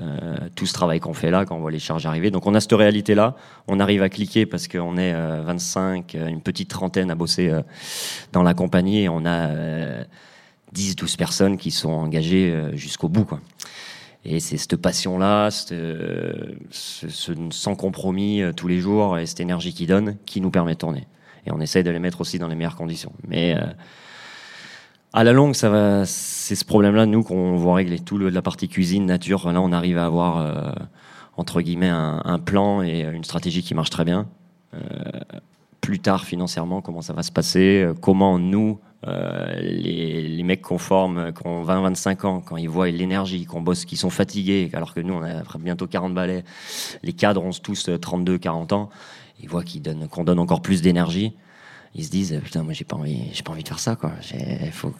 tout 0.55 0.65
ce 0.65 0.73
travail 0.73 0.99
qu'on 0.99 1.13
fait 1.13 1.31
là 1.31 1.45
quand 1.45 1.55
on 1.55 1.59
voit 1.59 1.71
les 1.71 1.79
charges 1.79 2.05
arriver. 2.05 2.31
Donc 2.31 2.45
on 2.47 2.53
a 2.53 2.59
cette 2.59 2.73
réalité-là, 2.73 3.35
on 3.67 3.79
arrive 3.79 4.01
à 4.01 4.09
cliquer 4.09 4.45
parce 4.45 4.67
qu'on 4.67 4.97
est 4.97 5.13
25, 5.13 6.15
une 6.15 6.41
petite 6.41 6.69
trentaine 6.69 7.11
à 7.11 7.15
bosser 7.15 7.51
dans 8.33 8.43
la 8.43 8.53
compagnie 8.53 9.03
et 9.03 9.09
on 9.09 9.25
a 9.25 9.49
10-12 10.75 11.15
personnes 11.15 11.57
qui 11.57 11.71
sont 11.71 11.91
engagées 11.91 12.53
jusqu'au 12.73 13.07
bout. 13.07 13.23
Quoi. 13.23 13.39
Et 14.29 14.41
c'est 14.41 14.57
cette 14.57 14.75
passion-là, 14.75 15.49
ce, 15.51 16.57
sans 17.49 17.75
compromis 17.75 18.41
euh, 18.41 18.51
tous 18.51 18.67
les 18.67 18.79
jours 18.79 19.17
et 19.17 19.25
cette 19.25 19.39
énergie 19.39 19.73
qu'ils 19.73 19.87
donnent 19.87 20.17
qui 20.25 20.41
nous 20.41 20.51
permet 20.51 20.73
de 20.73 20.79
tourner. 20.79 21.07
Et 21.45 21.51
on 21.51 21.61
essaye 21.61 21.81
de 21.81 21.91
les 21.91 21.99
mettre 21.99 22.19
aussi 22.19 22.37
dans 22.37 22.49
les 22.49 22.55
meilleures 22.55 22.75
conditions. 22.75 23.13
Mais 23.25 23.55
euh, 23.55 23.65
à 25.13 25.23
la 25.23 25.31
longue, 25.31 25.55
ça 25.55 25.69
va. 25.69 26.05
C'est 26.05 26.55
ce 26.55 26.65
problème-là, 26.65 27.05
nous, 27.05 27.23
qu'on 27.23 27.55
va 27.55 27.75
régler. 27.75 27.99
Tout 27.99 28.17
le, 28.17 28.29
la 28.29 28.41
partie 28.41 28.67
cuisine, 28.67 29.05
nature, 29.05 29.49
là, 29.49 29.61
on 29.61 29.71
arrive 29.71 29.97
à 29.97 30.05
avoir 30.05 30.39
euh, 30.39 30.71
entre 31.37 31.61
guillemets 31.61 31.87
un, 31.89 32.39
plan 32.39 32.81
et 32.81 33.03
une 33.03 33.23
stratégie 33.23 33.63
qui 33.63 33.75
marche 33.75 33.91
très 33.91 34.03
bien. 34.03 34.27
Plus 35.81 35.99
tard, 35.99 36.25
financièrement, 36.25 36.81
comment 36.81 37.01
ça 37.01 37.13
va 37.13 37.23
se 37.23 37.31
passer 37.31 37.83
euh, 37.83 37.93
Comment 37.93 38.39
nous, 38.39 38.79
euh, 39.07 39.55
les, 39.59 40.43
mecs 40.43 40.61
qu'on 40.61 40.77
forme, 40.77 41.33
qui 41.33 41.45
ont 41.45 41.63
20-25 41.63 42.25
ans, 42.25 42.41
quand 42.41 42.57
ils 42.57 42.69
voient 42.69 42.89
l'énergie, 42.89 43.45
qu'on 43.45 43.61
bosse, 43.61 43.85
qu'ils 43.85 43.97
sont 43.97 44.09
fatigués, 44.09 44.69
alors 44.73 44.93
que 44.93 44.99
nous, 44.99 45.13
on 45.13 45.23
a 45.23 45.43
bientôt 45.59 45.87
40 45.87 46.13
balais, 46.13 46.43
les 47.03 47.13
cadres 47.13 47.43
ont 47.43 47.51
tous 47.51 47.89
32-40 47.89 48.73
ans, 48.73 48.89
ils 49.39 49.49
voient 49.49 49.63
qu'on 49.63 49.79
donne, 49.79 50.07
qu 50.07 50.23
donne 50.23 50.39
encore 50.39 50.61
plus 50.61 50.81
d'énergie 50.81 51.33
ils 51.95 52.05
se 52.05 52.09
disent 52.09 52.39
putain 52.43 52.63
moi 52.63 52.73
j'ai 52.73 52.85
pas 52.85 52.95
envie 52.95 53.23
j'ai 53.33 53.43
pas 53.43 53.51
envie 53.51 53.63
de 53.63 53.67
faire 53.67 53.79
ça 53.79 53.95
quoi. 53.95 54.11
Faut 54.71 54.93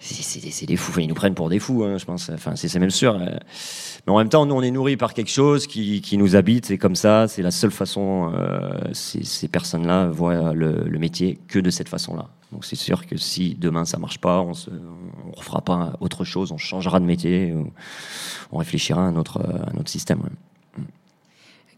c'est 0.00 0.66
des 0.66 0.76
fous. 0.76 0.98
Ils 1.00 1.08
nous 1.08 1.14
prennent 1.14 1.34
pour 1.34 1.48
des 1.48 1.58
fous 1.58 1.84
hein, 1.84 1.98
je 1.98 2.04
pense. 2.04 2.30
Enfin 2.30 2.56
c'est 2.56 2.78
même 2.78 2.90
sûr 2.90 3.18
mais 3.18 4.12
en 4.12 4.18
même 4.18 4.28
temps 4.28 4.46
nous 4.46 4.54
on 4.54 4.62
est 4.62 4.70
nourris 4.70 4.96
par 4.96 5.14
quelque 5.14 5.30
chose 5.30 5.66
qui, 5.66 6.00
qui 6.00 6.18
nous 6.18 6.36
habite 6.36 6.66
c'est 6.66 6.78
comme 6.78 6.96
ça. 6.96 7.28
C'est 7.28 7.42
la 7.42 7.50
seule 7.50 7.70
façon 7.70 8.32
euh, 8.34 8.92
ces, 8.92 9.48
personnes 9.48 9.86
là 9.86 10.06
voient 10.06 10.52
le, 10.52 10.98
métier 10.98 11.38
que 11.48 11.58
de 11.58 11.70
cette 11.70 11.88
façon 11.88 12.16
là 12.16 12.28
donc 12.52 12.64
c'est 12.64 12.76
sûr 12.76 13.06
que 13.06 13.16
si 13.16 13.54
demain 13.54 13.84
ça 13.84 13.98
marche 13.98 14.18
pas 14.18 14.40
on 14.40 14.54
se 14.54 14.70
on 14.70 15.32
refera 15.38 15.60
pas 15.60 15.92
autre 16.00 16.24
chose 16.24 16.52
on 16.52 16.58
changera 16.58 17.00
de 17.00 17.04
métier 17.04 17.54
on 18.50 18.58
réfléchira 18.58 19.02
à 19.02 19.04
un 19.04 19.16
autre 19.16 19.40
à 19.40 19.70
un 19.74 19.78
autre 19.78 19.90
système. 19.90 20.22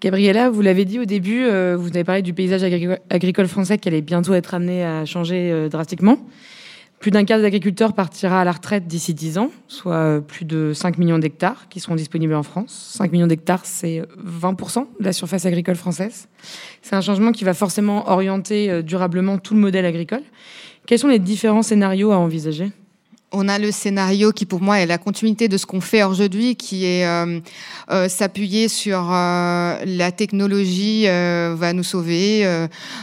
Gabriella, 0.00 0.48
vous 0.48 0.62
l'avez 0.62 0.84
dit 0.84 1.00
au 1.00 1.04
début, 1.04 1.42
euh, 1.42 1.76
vous 1.76 1.88
avez 1.88 2.04
parlé 2.04 2.22
du 2.22 2.32
paysage 2.32 2.62
agricole 3.10 3.48
français 3.48 3.78
qui 3.78 3.88
allait 3.88 4.00
bientôt 4.00 4.32
être 4.34 4.54
amené 4.54 4.84
à 4.84 5.04
changer 5.04 5.50
euh, 5.50 5.68
drastiquement. 5.68 6.18
Plus 7.00 7.10
d'un 7.10 7.24
quart 7.24 7.38
des 7.38 7.44
agriculteurs 7.44 7.92
partira 7.94 8.40
à 8.40 8.44
la 8.44 8.52
retraite 8.52 8.86
d'ici 8.86 9.12
10 9.12 9.38
ans, 9.38 9.50
soit 9.66 9.94
euh, 9.94 10.20
plus 10.20 10.44
de 10.44 10.72
5 10.72 10.98
millions 10.98 11.18
d'hectares 11.18 11.68
qui 11.68 11.80
seront 11.80 11.96
disponibles 11.96 12.34
en 12.34 12.44
France. 12.44 12.92
5 12.96 13.10
millions 13.10 13.26
d'hectares, 13.26 13.64
c'est 13.64 14.02
20% 14.24 14.86
de 15.00 15.04
la 15.04 15.12
surface 15.12 15.46
agricole 15.46 15.76
française. 15.76 16.28
C'est 16.80 16.94
un 16.94 17.00
changement 17.00 17.32
qui 17.32 17.42
va 17.42 17.54
forcément 17.54 18.08
orienter 18.08 18.84
durablement 18.84 19.38
tout 19.38 19.54
le 19.54 19.60
modèle 19.60 19.84
agricole. 19.84 20.22
Quels 20.86 21.00
sont 21.00 21.08
les 21.08 21.18
différents 21.18 21.62
scénarios 21.62 22.12
à 22.12 22.18
envisager? 22.18 22.70
On 23.32 23.48
a 23.48 23.58
le 23.58 23.70
scénario 23.70 24.32
qui, 24.32 24.46
pour 24.46 24.62
moi, 24.62 24.80
est 24.80 24.86
la 24.86 24.98
continuité 24.98 25.48
de 25.48 25.56
ce 25.58 25.66
qu'on 25.66 25.80
fait 25.80 26.02
aujourd'hui, 26.02 26.56
qui 26.56 26.86
est 26.86 27.06
euh, 27.06 27.40
euh, 27.90 28.08
s'appuyer 28.08 28.68
sur 28.68 29.08
euh, 29.12 29.76
la 29.84 30.12
technologie 30.12 31.06
va 31.06 31.72
nous 31.72 31.82
sauver. 31.82 32.46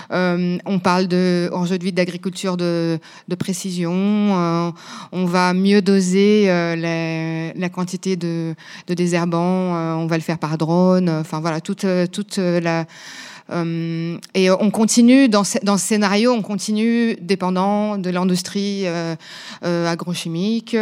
On 0.09 0.79
parle 0.79 1.07
aujourd'hui 1.51 1.91
d'agriculture 1.91 2.57
de, 2.57 2.99
précision. 3.37 3.91
on 5.11 5.25
va 5.25 5.53
mieux 5.53 5.81
doser 5.81 6.47
la, 6.47 7.53
la, 7.53 7.69
quantité 7.69 8.15
de, 8.15 8.55
de 8.87 8.93
désherbants. 8.93 9.99
on 9.99 10.07
va 10.07 10.17
le 10.17 10.23
faire 10.23 10.39
par 10.39 10.57
drone. 10.57 11.09
Enfin 11.09 11.39
voilà, 11.39 11.61
toute 11.61 11.85
toute 12.11 12.37
la 12.37 12.85
et 13.51 14.49
on 14.51 14.71
continue 14.71 15.29
dans 15.29 15.43
ce, 15.43 15.59
scénario, 15.77 16.31
on 16.31 16.41
continue 16.41 17.15
dépendant 17.21 17.97
de 17.97 18.09
l'industrie 18.09 18.85
agrochimique 19.61 20.75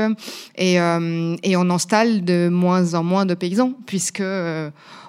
et, 0.57 0.79
on 0.79 1.69
installe 1.69 2.23
de 2.23 2.49
moins 2.49 2.93
en 2.93 3.03
moins 3.03 3.25
de 3.25 3.33
paysans 3.33 3.73
puisque 3.85 4.23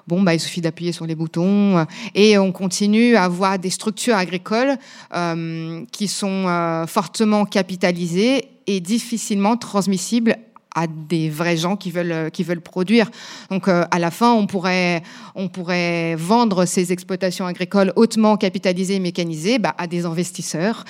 bon, 0.07 0.22
bah, 0.22 0.34
il 0.34 0.40
suffit 0.40 0.61
d'appuyer 0.61 0.92
sur 0.92 1.07
les 1.07 1.14
boutons. 1.14 1.78
Euh, 1.78 1.84
et 2.14 2.38
on 2.38 2.52
continue 2.52 3.16
à 3.16 3.24
avoir 3.24 3.59
des 3.59 3.70
structures 3.70 4.16
agricoles 4.16 4.76
euh, 5.14 5.84
qui 5.92 6.09
sont 6.09 6.46
euh, 6.46 6.86
fortement 6.86 7.44
capitalisées 7.44 8.48
et 8.66 8.80
difficilement 8.80 9.57
transmissibles 9.57 10.36
à 10.75 10.87
des 10.87 11.31
vrais 11.31 11.57
gens 11.57 11.77
qui 11.77 11.91
veulent 11.91 12.31
qui 12.31 12.43
veulent 12.43 12.61
produire. 12.61 13.11
Donc 13.51 13.68
à 13.68 13.99
la 13.99 14.11
fin, 14.11 14.33
on 14.33 14.47
pourrait 14.47 15.03
on 15.35 15.49
pourrait 15.49 16.14
vendre 16.16 16.64
ces 16.64 16.93
exploitations 16.93 17.47
agricoles 17.47 17.93
hautement 17.97 18.37
capitalisées 18.37 18.97
et 18.97 19.01
mécanisées 19.01 19.59
bah, 19.59 19.75
à 19.79 19.87
des 19.87 20.07
investisseurs 20.07 20.85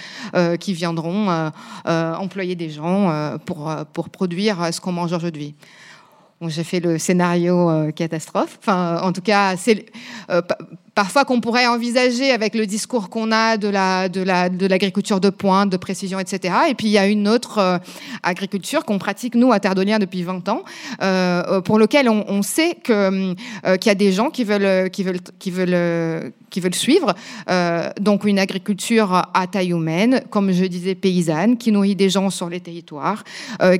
qui 0.60 0.72
viendront 0.72 1.50
employer 1.84 2.54
des 2.54 2.70
gens 2.70 3.38
pour 3.44 3.72
pour 3.92 4.08
produire 4.08 4.72
ce 4.72 4.80
qu'on 4.80 4.92
mange 4.92 5.12
aujourd'hui 5.12 5.54
j'ai 6.48 6.64
fait 6.64 6.80
le 6.80 6.98
scénario 6.98 7.70
euh, 7.70 7.90
catastrophe. 7.90 8.58
Enfin, 8.60 9.00
en 9.02 9.12
tout 9.12 9.22
cas, 9.22 9.56
c'est 9.56 9.86
euh, 10.30 10.42
parfois 10.94 11.24
qu'on 11.24 11.40
pourrait 11.40 11.66
envisager 11.66 12.30
avec 12.30 12.54
le 12.54 12.66
discours 12.66 13.08
qu'on 13.08 13.32
a 13.32 13.56
de 13.56 13.68
la 13.68 14.08
de 14.08 14.22
la 14.22 14.48
de 14.48 14.66
l'agriculture 14.66 15.20
de 15.20 15.30
pointe, 15.30 15.70
de 15.70 15.76
précision, 15.76 16.18
etc. 16.18 16.54
Et 16.68 16.74
puis 16.74 16.88
il 16.88 16.92
y 16.92 16.98
a 16.98 17.06
une 17.06 17.28
autre 17.28 17.58
euh, 17.58 17.78
agriculture 18.22 18.84
qu'on 18.84 18.98
pratique 18.98 19.34
nous 19.34 19.52
à 19.52 19.60
Terre 19.60 19.74
depuis 19.74 20.22
20 20.22 20.48
ans, 20.48 20.62
euh, 21.02 21.60
pour 21.60 21.78
lequel 21.78 22.08
on, 22.08 22.42
sait 22.42 22.76
que 22.82 23.34
qu'il 23.76 23.86
y 23.86 23.90
a 23.90 23.94
des 23.94 24.12
gens 24.12 24.30
qui 24.30 24.44
veulent 24.44 24.90
qui 24.90 25.02
veulent 25.02 25.20
qui 25.38 25.50
veulent 25.50 26.32
qui 26.50 26.60
veulent 26.60 26.74
suivre. 26.74 27.14
donc 28.00 28.24
une 28.24 28.38
agriculture 28.38 29.10
à 29.34 29.46
taille 29.46 29.70
humaine, 29.70 30.22
comme 30.30 30.52
je 30.52 30.64
disais 30.64 30.94
paysanne, 30.94 31.56
qui 31.56 31.72
nourrit 31.72 31.96
des 31.96 32.10
gens 32.10 32.30
sur 32.30 32.48
les 32.48 32.60
territoires, 32.60 33.24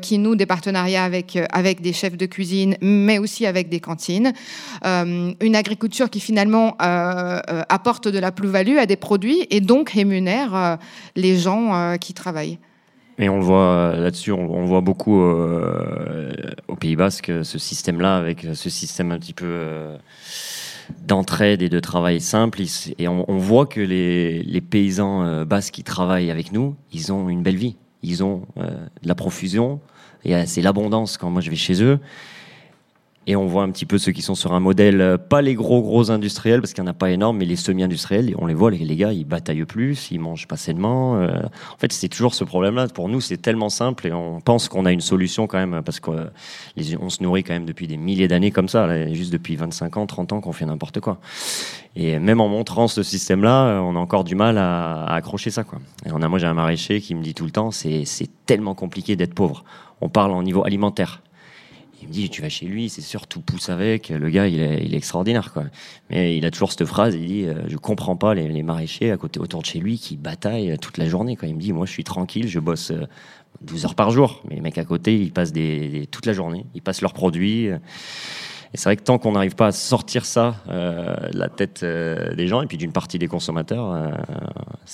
qui 0.03 0.19
noue 0.19 0.35
des 0.35 0.47
partenariats 0.47 1.05
avec 1.05 1.39
avec 1.53 1.81
des 1.81 1.93
chefs 1.93 2.17
de 2.17 2.27
cuisine 2.27 2.77
mais 2.81 3.19
aussi 3.19 3.47
avec 3.47 3.69
des 3.69 3.81
cantines. 3.81 4.33
Euh, 4.85 5.33
une 5.41 5.57
agriculture 5.57 6.11
qui 6.11 6.21
finalement 6.21 6.77
euh, 6.83 7.04
euh, 7.05 7.63
apporte 7.69 8.09
de 8.09 8.19
la 8.19 8.33
plus-value 8.33 8.79
à 8.79 8.87
des 8.87 8.97
produits 8.97 9.47
et 9.51 9.61
donc 9.61 9.91
rémunère 9.91 10.79
les 11.17 11.37
gens 11.37 11.97
qui 12.01 12.15
travaillent. 12.15 12.59
Et 13.19 13.29
on 13.29 13.39
voit 13.39 13.95
là-dessus, 13.97 14.33
on, 14.33 14.65
voit 14.65 14.81
beaucoup 14.81 15.21
au 15.23 16.77
Pays 16.77 16.97
Basque 16.97 17.31
ce 17.43 17.59
système-là, 17.59 18.17
avec 18.17 18.47
ce 18.55 18.71
système 18.71 19.13
un 19.13 19.19
petit 19.19 19.33
peu 19.33 19.97
d'entraide 21.07 21.63
et 21.63 21.69
de 21.69 21.79
travail 21.79 22.21
simple. 22.21 22.61
Et 22.99 23.07
on, 23.07 23.39
voit 23.39 23.67
que 23.67 23.81
les, 23.81 24.43
les 24.43 24.61
paysans 24.61 25.45
basques 25.45 25.75
qui 25.75 25.85
travaillent 25.85 26.31
avec 26.31 26.53
nous, 26.53 26.75
ils 26.93 27.13
ont 27.13 27.29
une 27.29 27.43
belle 27.43 27.57
vie. 27.57 27.77
Ils 28.03 28.25
ont 28.25 28.43
de 28.57 29.09
la 29.09 29.15
profusion. 29.15 29.81
Et 30.25 30.47
c'est 30.47 30.63
l'abondance 30.63 31.17
quand 31.17 31.31
moi 31.31 31.41
je 31.41 31.51
vais 31.51 31.57
chez 31.57 31.83
eux. 31.83 32.01
Et 33.27 33.37
on 33.37 33.47
voit 33.47 33.63
un 33.63 33.71
petit 33.71 33.87
peu 33.87 33.97
ceux 33.97 34.13
qui 34.13 34.21
sont 34.21 34.35
sur 34.35 34.53
un 34.53 34.61
modèle, 34.61 35.01
euh, 35.01 35.17
pas 35.17 35.41
les 35.41 35.55
gros 35.55 35.81
gros 35.81 36.11
industriels, 36.11 36.61
parce 36.61 36.75
qu'il 36.75 36.85
n'y 36.85 36.89
en 36.89 36.93
a 36.93 36.95
pas 36.95 37.11
énorme, 37.11 37.39
mais 37.39 37.47
les 37.47 37.57
semi-industriels, 37.57 38.35
on 38.39 38.47
les 38.47 38.55
voit, 38.55 38.71
les, 38.71 38.97
gars, 38.97 39.13
ils 39.13 39.25
bataillent 39.25 39.65
plus, 39.65 40.11
ils 40.11 40.21
mangent 40.21 40.47
pas 40.47 40.57
sainement. 40.57 41.17
Euh. 41.17 41.43
en 41.43 41.79
fait, 41.79 41.93
c'est 41.93 42.09
toujours 42.09 42.35
ce 42.35 42.45
problème-là. 42.45 42.89
Pour 42.89 43.09
nous, 43.09 43.21
c'est 43.21 43.39
tellement 43.39 43.71
simple 43.71 44.07
et 44.07 44.13
on 44.13 44.41
pense 44.41 44.69
qu'on 44.69 44.85
a 44.85 44.93
une 44.93 45.01
solution 45.01 45.47
quand 45.47 45.59
même, 45.59 45.83
parce 45.83 46.01
qu'on 46.01 46.27
on 47.01 47.09
se 47.09 47.23
nourrit 47.23 47.45
quand 47.45 47.55
même 47.55 47.65
depuis 47.65 47.87
des 47.87 47.97
milliers 47.97 48.29
d'années 48.29 48.51
comme 48.51 48.69
ça, 48.69 49.07
juste 49.13 49.33
depuis 49.33 49.57
25 49.57 49.97
ans, 49.97 50.07
30 50.07 50.33
ans 50.35 50.41
qu'on 50.41 50.53
fait 50.53 50.67
n'importe 50.67 51.01
quoi. 51.01 51.19
Et 51.97 52.19
même 52.19 52.41
en 52.41 52.49
montrant 52.49 52.89
ce 52.89 53.03
système-là, 53.03 53.81
on 53.83 53.97
a 53.97 53.99
encore 53.99 54.25
du 54.25 54.35
mal 54.35 54.59
à, 54.59 55.05
à 55.05 55.15
accrocher 55.15 55.51
ça. 55.51 55.65
Quoi. 55.65 55.79
Et 56.05 56.11
on 56.13 56.21
a, 56.21 56.29
moi, 56.29 56.39
j'ai 56.39 56.47
un 56.47 56.55
maraîcher 56.55 57.01
qui 57.01 57.15
me 57.15 57.23
dit 57.23 57.35
tout 57.35 57.45
le 57.45 57.53
temps, 57.53 57.71
c'est 57.71 58.05
tellement 58.47 58.75
compliqué 58.75 59.17
d'être 59.17 59.35
pauvre. 59.35 59.65
On 60.01 60.09
parle 60.09 60.33
en 60.33 60.43
niveau 60.43 60.65
alimentaire. 60.65 61.23
Il 62.05 62.09
me 62.09 62.13
dit, 62.13 62.29
tu 62.29 62.43
vas 62.43 62.51
chez 62.51 62.67
lui, 62.67 62.91
c'est 62.91 63.01
sûr, 63.01 63.27
tout 63.27 63.41
pousse 63.41 63.71
avec. 63.71 64.11
Le 64.11 64.29
gars, 64.29 64.47
il 64.47 64.61
est, 64.61 64.93
extraordinaire, 64.95 65.55
quoi. 65.55 65.65
Mais 66.11 66.37
il 66.37 66.45
a 66.45 66.51
toujours 66.51 66.71
cette 66.71 66.85
phrase, 66.85 67.15
il 67.15 67.27
dit, 67.27 67.45
euh, 67.45 67.67
je 67.67 67.79
comprends 67.79 68.15
pas 68.15 68.35
les, 68.35 68.63
maraîchers 68.63 69.11
à 69.11 69.17
côté, 69.17 69.41
autour 69.41 69.63
de 69.63 69.67
chez 69.67 69.81
lui 69.81 69.99
qui 69.99 70.19
bataillent 70.19 70.77
toute 70.79 70.99
la 70.99 71.09
journée, 71.09 71.35
quoi. 71.35 71.49
Il 71.49 71.55
me 71.55 71.61
dit, 71.61 71.73
moi, 71.73 71.87
je 71.87 71.93
suis 71.93 72.05
tranquille, 72.05 72.47
je 72.47 72.61
bosse 72.61 72.93
12 73.63 73.85
euh, 73.85 73.87
heures 73.87 73.95
par 73.95 74.11
jour. 74.11 74.43
Mais 74.49 74.57
les 74.57 74.61
mecs 74.61 74.77
à 74.77 74.85
côté, 74.85 75.19
ils 75.19 75.33
passent 75.33 75.53
des, 75.53 76.07
toute 76.11 76.27
la 76.27 76.35
journée, 76.35 76.67
ils 76.75 76.83
passent 76.83 77.01
leurs 77.01 77.15
produits. 77.15 77.69
Et 77.69 78.77
c'est 78.77 78.85
vrai 78.85 78.97
que 78.97 79.03
tant 79.03 79.17
qu'on 79.17 79.33
n'arrive 79.33 79.55
pas 79.55 79.69
à 79.69 79.73
sortir 79.73 80.27
ça 80.27 80.57
euh, 80.69 81.17
la 81.33 81.49
tête 81.49 81.83
des 81.85 82.47
gens 82.49 82.61
et 82.61 82.67
puis 82.67 82.77
d'une 82.77 82.93
partie 82.93 83.19
des 83.19 83.29
consommateurs, 83.29 84.13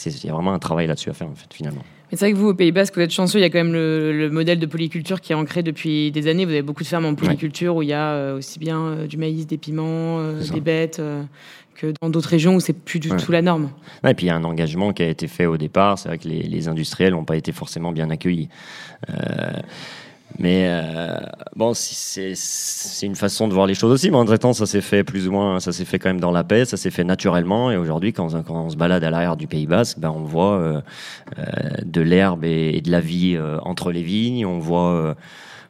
il 0.06 0.24
y 0.24 0.28
a 0.28 0.32
vraiment 0.32 0.52
un 0.52 0.60
travail 0.60 0.86
là-dessus 0.86 1.10
à 1.10 1.14
faire, 1.14 1.28
en 1.28 1.34
fait, 1.34 1.52
finalement. 1.52 1.82
Mais 2.10 2.16
c'est 2.16 2.24
vrai 2.24 2.32
que 2.32 2.38
vous, 2.38 2.48
au 2.48 2.54
Pays 2.54 2.72
Basque, 2.72 2.94
vous 2.96 3.02
êtes 3.02 3.12
chanceux, 3.12 3.38
il 3.38 3.42
y 3.42 3.44
a 3.44 3.50
quand 3.50 3.58
même 3.58 3.72
le, 3.72 4.28
modèle 4.30 4.58
de 4.58 4.66
polyculture 4.66 5.20
qui 5.20 5.32
est 5.32 5.36
ancré 5.36 5.62
depuis 5.62 6.10
des 6.10 6.26
années. 6.26 6.44
Vous 6.44 6.50
avez 6.50 6.62
beaucoup 6.62 6.82
de 6.82 6.88
fermes 6.88 7.04
en 7.04 7.14
polyculture 7.14 7.76
où 7.76 7.82
il 7.82 7.88
y 7.88 7.92
a 7.92 8.12
euh, 8.12 8.38
aussi 8.38 8.58
bien 8.58 8.80
euh, 8.80 9.06
du 9.06 9.16
maïs, 9.16 9.46
des 9.46 9.58
piments, 9.58 10.18
euh, 10.18 10.42
des 10.52 10.60
bêtes, 10.60 11.00
que 11.76 11.92
dans 12.02 12.10
d'autres 12.10 12.28
régions 12.28 12.56
où 12.56 12.60
c'est 12.60 12.72
plus 12.72 12.98
du 12.98 13.10
tout 13.10 13.30
la 13.30 13.42
norme. 13.42 13.70
et 14.06 14.14
puis 14.14 14.26
il 14.26 14.28
y 14.28 14.32
a 14.32 14.36
un 14.36 14.44
engagement 14.44 14.92
qui 14.92 15.02
a 15.02 15.08
été 15.08 15.28
fait 15.28 15.46
au 15.46 15.56
départ. 15.56 15.98
C'est 15.98 16.08
vrai 16.08 16.18
que 16.18 16.28
les, 16.28 16.42
les 16.42 16.68
industriels 16.68 17.12
n'ont 17.12 17.24
pas 17.24 17.36
été 17.36 17.52
forcément 17.52 17.92
bien 17.92 18.10
accueillis. 18.10 18.48
Mais 20.40 20.64
euh, 20.68 21.18
bon, 21.54 21.72
c'est 21.74 22.32
une 23.02 23.14
façon 23.14 23.46
de 23.46 23.52
voir 23.52 23.66
les 23.66 23.74
choses 23.74 23.92
aussi. 23.92 24.10
Mais 24.10 24.16
en 24.16 24.24
temps, 24.24 24.54
ça 24.54 24.64
s'est 24.64 24.80
fait 24.80 25.04
plus 25.04 25.28
ou 25.28 25.32
moins, 25.32 25.60
ça 25.60 25.70
s'est 25.70 25.84
fait 25.84 25.98
quand 25.98 26.08
même 26.08 26.20
dans 26.20 26.30
la 26.30 26.44
paix, 26.44 26.64
ça 26.64 26.78
s'est 26.78 26.90
fait 26.90 27.04
naturellement. 27.04 27.70
Et 27.70 27.76
aujourd'hui, 27.76 28.14
quand, 28.14 28.34
on 28.48 28.70
se 28.70 28.76
balade 28.76 29.04
à 29.04 29.10
l'arrière 29.10 29.36
du 29.36 29.46
Pays 29.46 29.66
Basque, 29.66 29.98
ben 29.98 30.08
on 30.08 30.22
voit 30.22 30.58
euh, 30.58 30.80
euh, 31.38 31.42
de 31.84 32.00
l'herbe 32.00 32.44
et, 32.44 32.80
de 32.80 32.90
la 32.90 33.00
vie 33.00 33.36
euh, 33.36 33.58
entre 33.64 33.92
les 33.92 34.02
vignes. 34.02 34.46
On 34.46 34.58
voit 34.58 34.92
euh, 34.92 35.14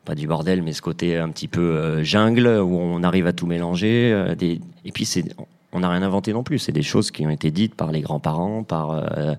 pas 0.05 0.15
du 0.15 0.29
bordel, 0.29 0.63
mais 0.63 0.73
ce 0.73 0.83
côté 0.83 1.17
un 1.17 1.31
petit 1.31 1.49
peu 1.49 2.05
jungle 2.05 2.47
où 2.47 2.79
on 2.79 3.03
arrive 3.03 3.27
à 3.27 3.33
tout 3.33 3.47
mélanger. 3.47 4.35
Et 4.41 4.93
puis 4.93 5.05
c'est 5.05 5.25
on 5.73 5.81
n'a 5.81 5.91
rien 5.91 6.03
inventé 6.03 6.33
non 6.33 6.43
plus. 6.43 6.59
C'est 6.59 6.73
des 6.73 6.83
choses 6.83 7.11
qui 7.11 7.27
ont 7.27 7.31
été 7.31 7.51
dites 7.51 7.75
par 7.75 7.93
les 7.93 8.01
grands-parents, 8.01 8.63
par 8.65 8.91
euh, 8.91 9.35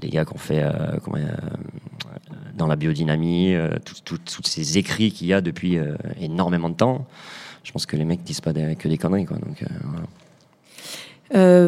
les 0.00 0.08
gars 0.08 0.24
qui 0.24 0.34
ont 0.34 0.38
fait 0.38 0.62
euh, 0.62 0.72
euh, 0.72 1.28
dans 2.56 2.66
la 2.66 2.76
biodynamie, 2.76 3.54
tous 3.84 4.42
ces 4.44 4.78
écrits 4.78 5.12
qu'il 5.12 5.28
y 5.28 5.32
a 5.32 5.40
depuis 5.40 5.78
énormément 6.20 6.68
de 6.68 6.74
temps. 6.74 7.06
Je 7.62 7.72
pense 7.72 7.86
que 7.86 7.96
les 7.96 8.04
mecs 8.04 8.22
disent 8.22 8.40
pas 8.40 8.52
que 8.52 8.88
des 8.88 8.98
conneries. 8.98 9.26
Quoi. 9.26 9.38
Donc, 9.38 9.64
voilà. 9.84 10.06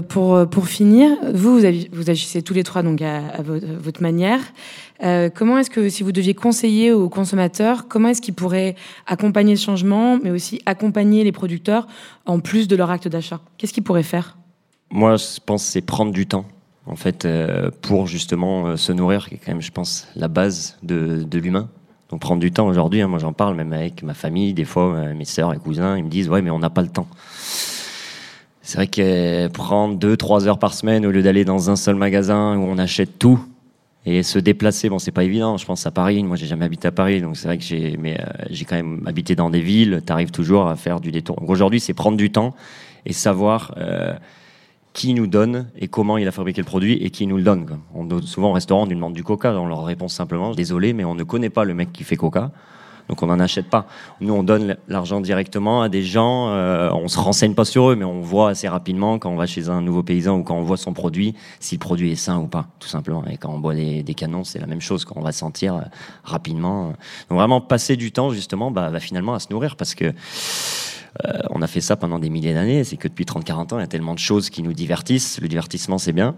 Pour, 0.09 0.49
pour 0.49 0.67
finir, 0.67 1.11
vous, 1.33 1.61
vous, 1.93 2.11
agissez 2.11 2.43
tous 2.43 2.55
les 2.55 2.65
trois 2.65 2.83
donc 2.83 3.01
à, 3.03 3.43
votre 3.43 4.03
manière. 4.03 4.41
Euh, 5.03 5.31
comment 5.35 5.59
est-ce 5.59 5.71
que, 5.71 5.89
si 5.89 6.03
vous 6.03 6.13
deviez 6.13 6.35
conseiller 6.35 6.93
aux 6.93 7.09
consommateurs, 7.09 7.89
comment 7.89 8.09
est-ce 8.09 8.23
qu'ils 8.23 8.35
pourraient 8.35 8.77
accompagner 9.07 9.55
le 9.55 9.59
changement, 9.59 10.19
mais 10.23 10.31
aussi 10.31 10.61
accompagner 10.65 11.25
les 11.25 11.33
producteurs 11.33 11.89
en 12.25 12.39
plus 12.39 12.69
de 12.69 12.77
leur 12.77 12.91
acte 12.91 13.09
d'achat? 13.09 13.41
Qu'est-ce 13.59 13.73
qu'ils 13.73 13.83
pourraient 13.83 14.05
faire? 14.05 14.37
Moi, 14.91 15.17
je 15.17 15.41
pense 15.45 15.65
c'est 15.65 15.81
prendre 15.81 16.13
du 16.13 16.27
temps, 16.27 16.45
en 16.87 16.95
fait, 16.95 17.25
euh, 17.25 17.71
pour 17.81 18.07
justement 18.07 18.67
euh, 18.67 18.77
se 18.77 18.93
nourrir, 18.93 19.29
qui 19.29 19.35
est 19.35 19.39
quand 19.39 19.53
même, 19.53 19.63
je 19.63 19.73
pense, 19.73 20.07
la 20.15 20.29
base 20.29 20.79
de, 20.83 21.25
de 21.25 21.39
l'humain. 21.39 21.69
Donc 22.11 22.21
prendre 22.21 22.41
du 22.41 22.53
temps 22.53 22.69
aujourd'hui, 22.69 23.01
hein, 23.01 23.09
moi 23.09 23.19
j'en 23.19 23.33
parle 23.33 23.57
même 23.57 23.73
avec 23.73 24.03
ma 24.03 24.13
famille, 24.13 24.53
des 24.53 24.67
fois 24.67 25.15
mes 25.15 25.25
sœurs 25.25 25.55
et 25.55 25.57
cousins, 25.57 25.97
ils 25.97 26.05
me 26.05 26.11
disent 26.11 26.29
ouais 26.29 26.43
mais 26.43 26.51
on 26.51 26.59
n'a 26.59 26.69
pas 26.69 26.83
le 26.83 26.89
temps. 26.89 27.07
C'est 28.63 28.79
vrai 28.79 28.87
que 28.87 29.49
prendre 29.49 29.97
deux, 29.97 30.17
trois 30.17 30.47
heures 30.47 30.59
par 30.59 30.73
semaine 30.73 31.05
au 31.05 31.11
lieu 31.11 31.23
d'aller 31.23 31.45
dans 31.45 31.71
un 31.71 31.77
seul 31.77 31.97
magasin 31.97 32.57
où 32.57 32.63
on 32.63 32.79
achète 32.79 33.19
tout, 33.19 33.45
et 34.05 34.23
se 34.25 34.39
déplacer, 34.39 34.89
bon, 34.89 34.99
c'est 34.99 35.13
pas 35.13 35.23
évident. 35.23 35.57
Je 35.57 35.65
pense 35.65 35.87
à 35.87 35.93
Paris. 35.93 36.23
Moi, 36.25 36.37
j'ai 36.37 36.47
jamais 36.47 36.65
habité 36.65 36.89
à 36.89 36.93
Paris, 36.93 37.21
donc 37.21 37.37
c'est 37.37 37.47
vrai 37.47 37.57
que 37.57 37.65
j'ai, 37.65 37.97
mais 37.97 38.21
euh, 38.21 38.25
j'ai 38.51 38.65
quand 38.65 38.75
même 38.75 39.03
habité 39.07 39.37
dans 39.37 39.49
des 39.49 39.61
villes. 39.61 40.03
Tu 40.05 40.13
arrives 40.13 40.33
toujours 40.33 40.67
à 40.67 40.75
faire 40.75 41.01
du 41.01 41.13
détour. 41.13 41.37
Aujourd'hui, 41.47 41.79
c'est 41.79 41.95
prendre 41.95 42.17
du 42.17 42.31
temps 42.31 42.55
et 43.07 43.13
savoir 43.13 43.75
euh, 43.77 44.13
qui 44.93 45.15
nous 45.15 45.29
donne 45.29 45.69
et 45.79 45.87
comment 45.87 46.19
il 46.19 46.27
a 46.27 46.33
fabriqué 46.33 46.61
le 46.61 46.67
produit 46.67 46.95
et 46.95 47.11
qui 47.11 47.29
nous 47.29 47.37
le 47.37 47.45
donne. 47.45 47.79
Souvent 48.25 48.51
au 48.51 48.53
restaurant, 48.53 48.83
on 48.83 48.87
nous 48.87 48.95
demande 48.95 49.15
du 49.15 49.23
Coca. 49.23 49.53
On 49.53 49.67
leur 49.67 49.85
répond 49.85 50.09
simplement 50.09 50.53
désolé, 50.53 50.95
mais 50.95 51.05
on 51.05 51.15
ne 51.15 51.23
connaît 51.23 51.51
pas 51.51 51.63
le 51.63 51.75
mec 51.75 51.93
qui 51.93 52.03
fait 52.03 52.17
Coca. 52.17 52.51
Donc 53.09 53.23
on 53.23 53.27
n'en 53.27 53.41
achète 53.41 53.69
pas. 53.69 53.87
Nous, 54.21 54.33
on 54.33 54.43
donne 54.43 54.77
l'argent 54.89 55.21
directement 55.21 55.83
à 55.83 55.89
des 55.89 56.03
gens. 56.03 56.49
Euh, 56.49 56.91
on 56.93 57.09
se 57.09 57.19
renseigne 57.19 57.55
pas 57.55 57.65
sur 57.65 57.91
eux, 57.91 57.97
mais 57.97 58.05
on 58.05 58.21
voit 58.21 58.51
assez 58.51 58.69
rapidement 58.69 59.19
quand 59.19 59.31
on 59.31 59.37
va 59.37 59.47
chez 59.47 59.69
un 59.69 59.83
nouveau 59.83 60.03
paysan 60.03 60.39
ou 60.39 60.43
quand 60.43 60.57
on 60.57 60.63
voit 60.63 60.77
son 60.77 60.93
produit, 60.93 61.35
si 61.61 61.75
le 61.77 61.81
produit 61.81 62.13
est 62.13 62.17
sain 62.17 62.39
ou 62.39 62.47
pas, 62.47 62.67
tout 62.81 62.89
simplement. 62.89 63.25
Et 63.27 63.37
quand 63.37 63.53
on 63.53 63.59
boit 63.59 63.75
des, 63.75 64.15
canons, 64.15 64.45
c'est 64.45 64.59
la 64.59 64.67
même 64.67 64.81
chose. 64.81 65.05
Quand 65.05 65.17
on 65.17 65.23
va 65.23 65.33
sentir 65.33 65.75
euh, 65.75 65.81
rapidement. 66.25 66.89
Donc 67.29 67.39
vraiment 67.39 67.61
passer 67.61 67.97
du 67.97 68.13
temps 68.13 68.31
justement, 68.31 68.71
bah, 68.71 68.91
bah, 68.91 69.01
finalement 69.01 69.35
à 69.35 69.41
se 69.41 69.49
nourrir 69.51 69.77
parce 69.77 69.95
que 69.95 70.13
euh, 71.25 71.39
on 71.51 71.63
a 71.63 71.67
fait 71.67 71.81
ça 71.81 71.97
pendant 71.97 72.19
des 72.19 72.31
milliers 72.31 72.55
d'années. 72.55 72.85
C'est 72.85 72.97
que 72.97 73.09
depuis 73.09 73.25
30-40 73.25 73.75
ans, 73.75 73.79
il 73.79 73.81
y 73.81 73.85
a 73.85 73.87
tellement 73.87 74.15
de 74.15 74.19
choses 74.19 74.51
qui 74.51 74.63
nous 74.63 74.73
divertissent. 74.73 75.41
Le 75.41 75.49
divertissement, 75.49 75.99
c'est 75.99 76.13
bien. 76.13 76.35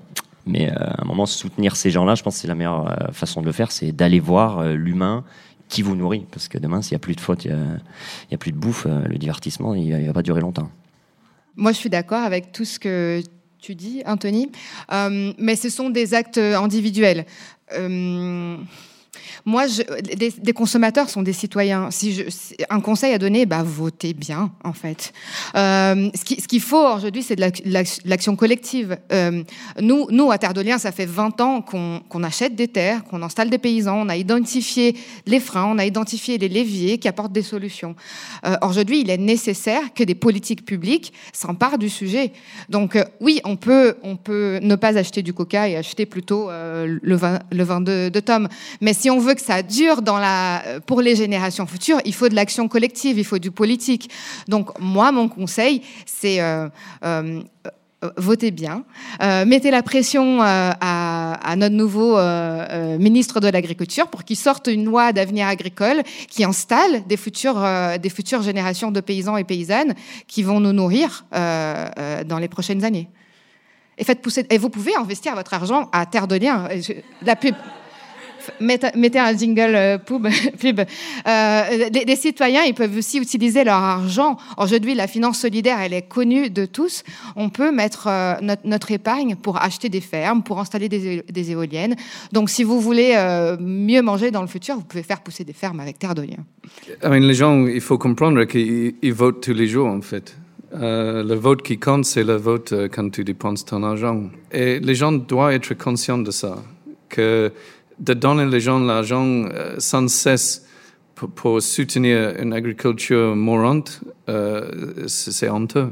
Mais 0.46 0.70
euh, 0.70 0.74
à 0.76 1.02
un 1.02 1.04
moment, 1.06 1.26
soutenir 1.26 1.76
ces 1.76 1.90
gens-là, 1.90 2.14
je 2.14 2.22
pense 2.22 2.34
que 2.34 2.40
c'est 2.40 2.48
la 2.48 2.54
meilleure 2.54 2.90
euh, 2.90 3.12
façon 3.12 3.40
de 3.40 3.46
le 3.46 3.52
faire, 3.52 3.72
c'est 3.72 3.92
d'aller 3.92 4.20
voir 4.20 4.62
l'humain 4.64 5.24
qui 5.68 5.82
vous 5.82 5.96
nourrit. 5.96 6.26
Parce 6.30 6.48
que 6.48 6.58
demain, 6.58 6.82
s'il 6.82 6.94
n'y 6.94 6.96
a 6.96 7.00
plus 7.00 7.14
de 7.14 7.20
faute, 7.20 7.44
il 7.44 7.52
n'y 7.52 8.34
a, 8.34 8.38
plus 8.38 8.52
de 8.52 8.56
bouffe, 8.56 8.86
euh, 8.86 9.04
le 9.06 9.18
divertissement, 9.18 9.74
il 9.74 9.88
ne 9.88 10.06
va 10.06 10.12
pas 10.12 10.22
durer 10.22 10.40
longtemps. 10.40 10.70
Moi, 11.56 11.72
je 11.72 11.76
suis 11.78 11.90
d'accord 11.90 12.22
avec 12.22 12.52
tout 12.52 12.64
ce 12.64 12.78
que 12.78 13.22
tu 13.58 13.74
dis, 13.74 14.02
Anthony. 14.06 14.50
mais 14.90 15.56
ce 15.56 15.68
sont 15.68 15.90
des 15.90 16.14
actes 16.14 16.38
individuels. 16.38 17.24
Moi, 19.44 19.66
je, 19.66 19.82
des, 20.16 20.52
consommateurs 20.52 21.08
sont 21.08 21.22
des 21.22 21.32
citoyens. 21.32 21.90
Si, 21.90 22.24
un 22.70 22.80
conseil 22.80 23.12
à 23.12 23.18
donner, 23.18 23.46
bah, 23.46 23.62
votez 23.62 24.14
bien, 24.14 24.52
en 24.62 24.72
fait. 24.72 25.12
Euh, 25.54 26.10
ce 26.14 26.46
qu'il 26.46 26.60
faut 26.60 26.84
aujourd'hui, 26.96 27.22
c'est 27.22 27.36
de 27.36 28.08
l'action 28.08 28.36
collective. 28.36 28.96
Euh, 29.12 29.42
nous, 29.80 30.06
nous, 30.10 30.30
à 30.30 30.38
Terre 30.38 30.54
de 30.54 30.60
Liens, 30.60 30.78
ça 30.78 30.92
fait 30.92 31.06
20 31.06 31.40
ans 31.40 31.62
qu'on 31.62 32.22
achète 32.22 32.54
des 32.54 32.68
terres, 32.68 33.04
qu'on 33.04 33.22
installe 33.22 33.50
des 33.50 33.58
paysans, 33.58 33.98
on 33.98 34.08
a 34.08 34.16
identifié 34.16 34.96
les 35.26 35.40
freins, 35.40 35.66
on 35.66 35.78
a 35.78 35.84
identifié 35.84 36.38
les 36.38 36.48
leviers 36.48 36.98
qui 36.98 37.08
apportent 37.08 37.32
des 37.32 37.42
solutions. 37.42 37.94
Euh, 38.46 38.56
aujourd'hui, 38.62 39.00
il 39.00 39.10
est 39.10 39.18
nécessaire 39.18 39.92
que 39.94 40.04
des 40.04 40.14
politiques 40.14 40.64
publiques 40.64 41.12
s'emparent 41.32 41.78
du 41.78 41.88
sujet. 41.88 42.32
Donc, 42.68 42.96
euh, 42.96 43.04
oui, 43.20 43.40
on 43.44 43.56
peut, 43.56 43.96
on 44.02 44.16
peut 44.16 44.58
ne 44.62 44.76
pas 44.76 44.96
acheter 44.96 45.22
du 45.22 45.32
coca 45.32 45.68
et 45.68 45.76
acheter 45.76 46.06
plutôt 46.06 46.50
le 46.50 47.16
vin, 47.16 47.80
de, 47.80 48.08
de 48.08 48.20
Tom. 48.20 48.48
Mais 48.80 48.92
on 49.10 49.18
veut 49.18 49.34
que 49.34 49.40
ça 49.40 49.62
dure 49.62 50.02
la, 50.02 50.62
pour 50.86 51.00
les 51.00 51.16
générations 51.16 51.66
futures, 51.66 52.00
il 52.04 52.14
faut 52.14 52.28
de 52.28 52.34
l'action 52.34 52.68
collective, 52.68 53.18
il 53.18 53.24
faut 53.24 53.38
du 53.38 53.50
politique. 53.50 54.10
Donc 54.48 54.78
moi, 54.78 55.12
mon 55.12 55.28
conseil, 55.28 55.82
c'est 56.06 56.40
euh, 56.40 56.68
euh, 57.04 57.40
votez 58.18 58.50
bien, 58.50 58.84
euh, 59.22 59.46
mettez 59.46 59.70
la 59.70 59.82
pression 59.82 60.40
à, 60.42 61.54
notre 61.56 61.74
nouveau 61.74 62.18
ministre 62.98 63.40
de 63.40 63.48
l'Agriculture 63.48 64.08
pour 64.08 64.24
qu'il 64.24 64.36
sorte 64.36 64.66
une 64.66 64.84
loi 64.84 65.12
d'avenir 65.12 65.46
agricole 65.46 66.02
qui 66.28 66.44
installe 66.44 67.06
des 67.06 67.16
futures, 67.16 67.64
des 68.00 68.10
futures 68.10 68.42
générations 68.42 68.90
de 68.90 69.00
paysans 69.00 69.36
et 69.36 69.44
paysannes 69.44 69.94
qui 70.26 70.42
vont 70.42 70.60
nous 70.60 70.72
nourrir 70.72 71.24
dans 71.32 72.38
les 72.38 72.48
prochaines 72.48 72.84
années. 72.84 73.08
Et, 73.96 74.04
faites 74.04 74.20
pousser, 74.20 74.44
et 74.50 74.58
vous 74.58 74.68
pouvez 74.68 74.94
investir 74.96 75.34
votre 75.34 75.54
argent 75.54 75.88
à 75.92 76.04
Terre 76.04 76.26
de 76.26 76.34
Liens. 76.36 76.68
La 77.22 77.36
pub, 77.36 77.54
mettez, 78.60 79.18
un 79.18 79.36
jingle 79.36 79.74
euh, 79.74 79.98
pub. 79.98 80.26
pub. 80.58 80.80
Euh, 80.80 81.88
les, 81.92 82.16
citoyens, 82.16 82.62
ils 82.64 82.74
peuvent 82.74 82.96
aussi 82.96 83.18
utiliser 83.18 83.64
leur 83.64 83.76
argent. 83.76 84.36
Aujourd'hui, 84.58 84.94
la 84.94 85.06
finance 85.06 85.38
solidaire, 85.38 85.78
elle 85.80 85.92
est 85.92 86.08
connue 86.08 86.50
de 86.50 86.66
tous. 86.66 87.02
On 87.36 87.48
peut 87.48 87.72
mettre 87.72 88.06
euh, 88.08 88.34
notre, 88.64 88.90
épargne 88.90 89.36
pour 89.36 89.60
acheter 89.60 89.88
des 89.88 90.00
fermes, 90.00 90.42
pour 90.42 90.60
installer 90.60 90.88
des, 90.88 91.50
éoliennes. 91.50 91.96
Donc, 92.32 92.50
si 92.50 92.64
vous 92.64 92.80
voulez 92.80 93.14
mieux 93.60 94.02
manger 94.02 94.30
dans 94.30 94.42
le 94.42 94.46
futur, 94.46 94.76
vous 94.76 94.84
pouvez 94.84 95.02
faire 95.02 95.22
pousser 95.22 95.44
des 95.44 95.52
fermes 95.52 95.80
avec 95.80 95.98
terre 95.98 96.14
de 96.14 96.22
lien. 96.22 97.18
les 97.18 97.34
gens, 97.34 97.66
il 97.66 97.80
faut 97.80 97.98
comprendre 97.98 98.44
qu'ils 98.44 99.14
votent 99.14 99.42
tous 99.42 99.52
les 99.52 99.66
jours, 99.66 99.88
en 99.88 100.00
fait. 100.00 100.36
le 100.72 101.34
vote 101.34 101.62
qui 101.62 101.78
compte, 101.78 102.04
c'est 102.04 102.24
le 102.24 102.36
vote 102.36 102.74
quand 102.92 103.10
tu 103.10 103.24
dépenses 103.24 103.64
ton 103.64 103.82
argent. 103.82 104.24
Et 104.52 104.80
les 104.80 104.94
gens 104.94 105.12
doivent 105.12 105.52
être 105.52 105.74
conscients 105.74 106.18
de 106.18 106.30
ça. 106.30 106.62
Que 107.08 107.52
de 107.98 108.14
donner 108.14 108.46
les 108.46 108.60
gens 108.60 108.78
l'argent 108.78 109.24
euh, 109.24 109.76
sans 109.78 110.08
cesse 110.08 110.66
pour, 111.14 111.62
soutenir 111.62 112.34
une 112.40 112.52
agriculture 112.52 113.36
mourante, 113.36 114.00
euh, 114.28 115.04
c'est 115.06 115.48
honteux. 115.48 115.90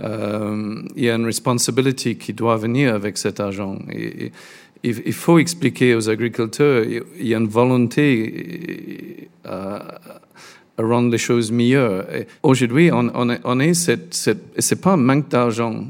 Euh, 0.00 0.82
il 0.96 1.04
y 1.04 1.10
a 1.10 1.14
une 1.14 1.26
responsabilité 1.26 2.16
qui 2.16 2.32
doit 2.32 2.56
venir 2.56 2.94
avec 2.94 3.18
cet 3.18 3.38
argent. 3.38 3.78
Il 4.82 5.12
faut 5.12 5.38
expliquer 5.38 5.94
aux 5.94 6.08
agriculteurs, 6.08 6.84
il 6.84 7.26
y 7.26 7.34
a 7.34 7.38
une 7.38 7.48
volonté 7.48 9.28
à, 9.44 10.00
rendre 10.78 11.10
les 11.10 11.18
choses 11.18 11.50
meilleures. 11.50 12.06
Aujourd'hui, 12.42 12.90
on, 12.92 13.10
on, 13.14 13.60
est, 13.60 13.74
c'est 13.74 14.80
pas 14.80 14.92
un 14.92 14.98
manque 14.98 15.28
d'argent, 15.28 15.86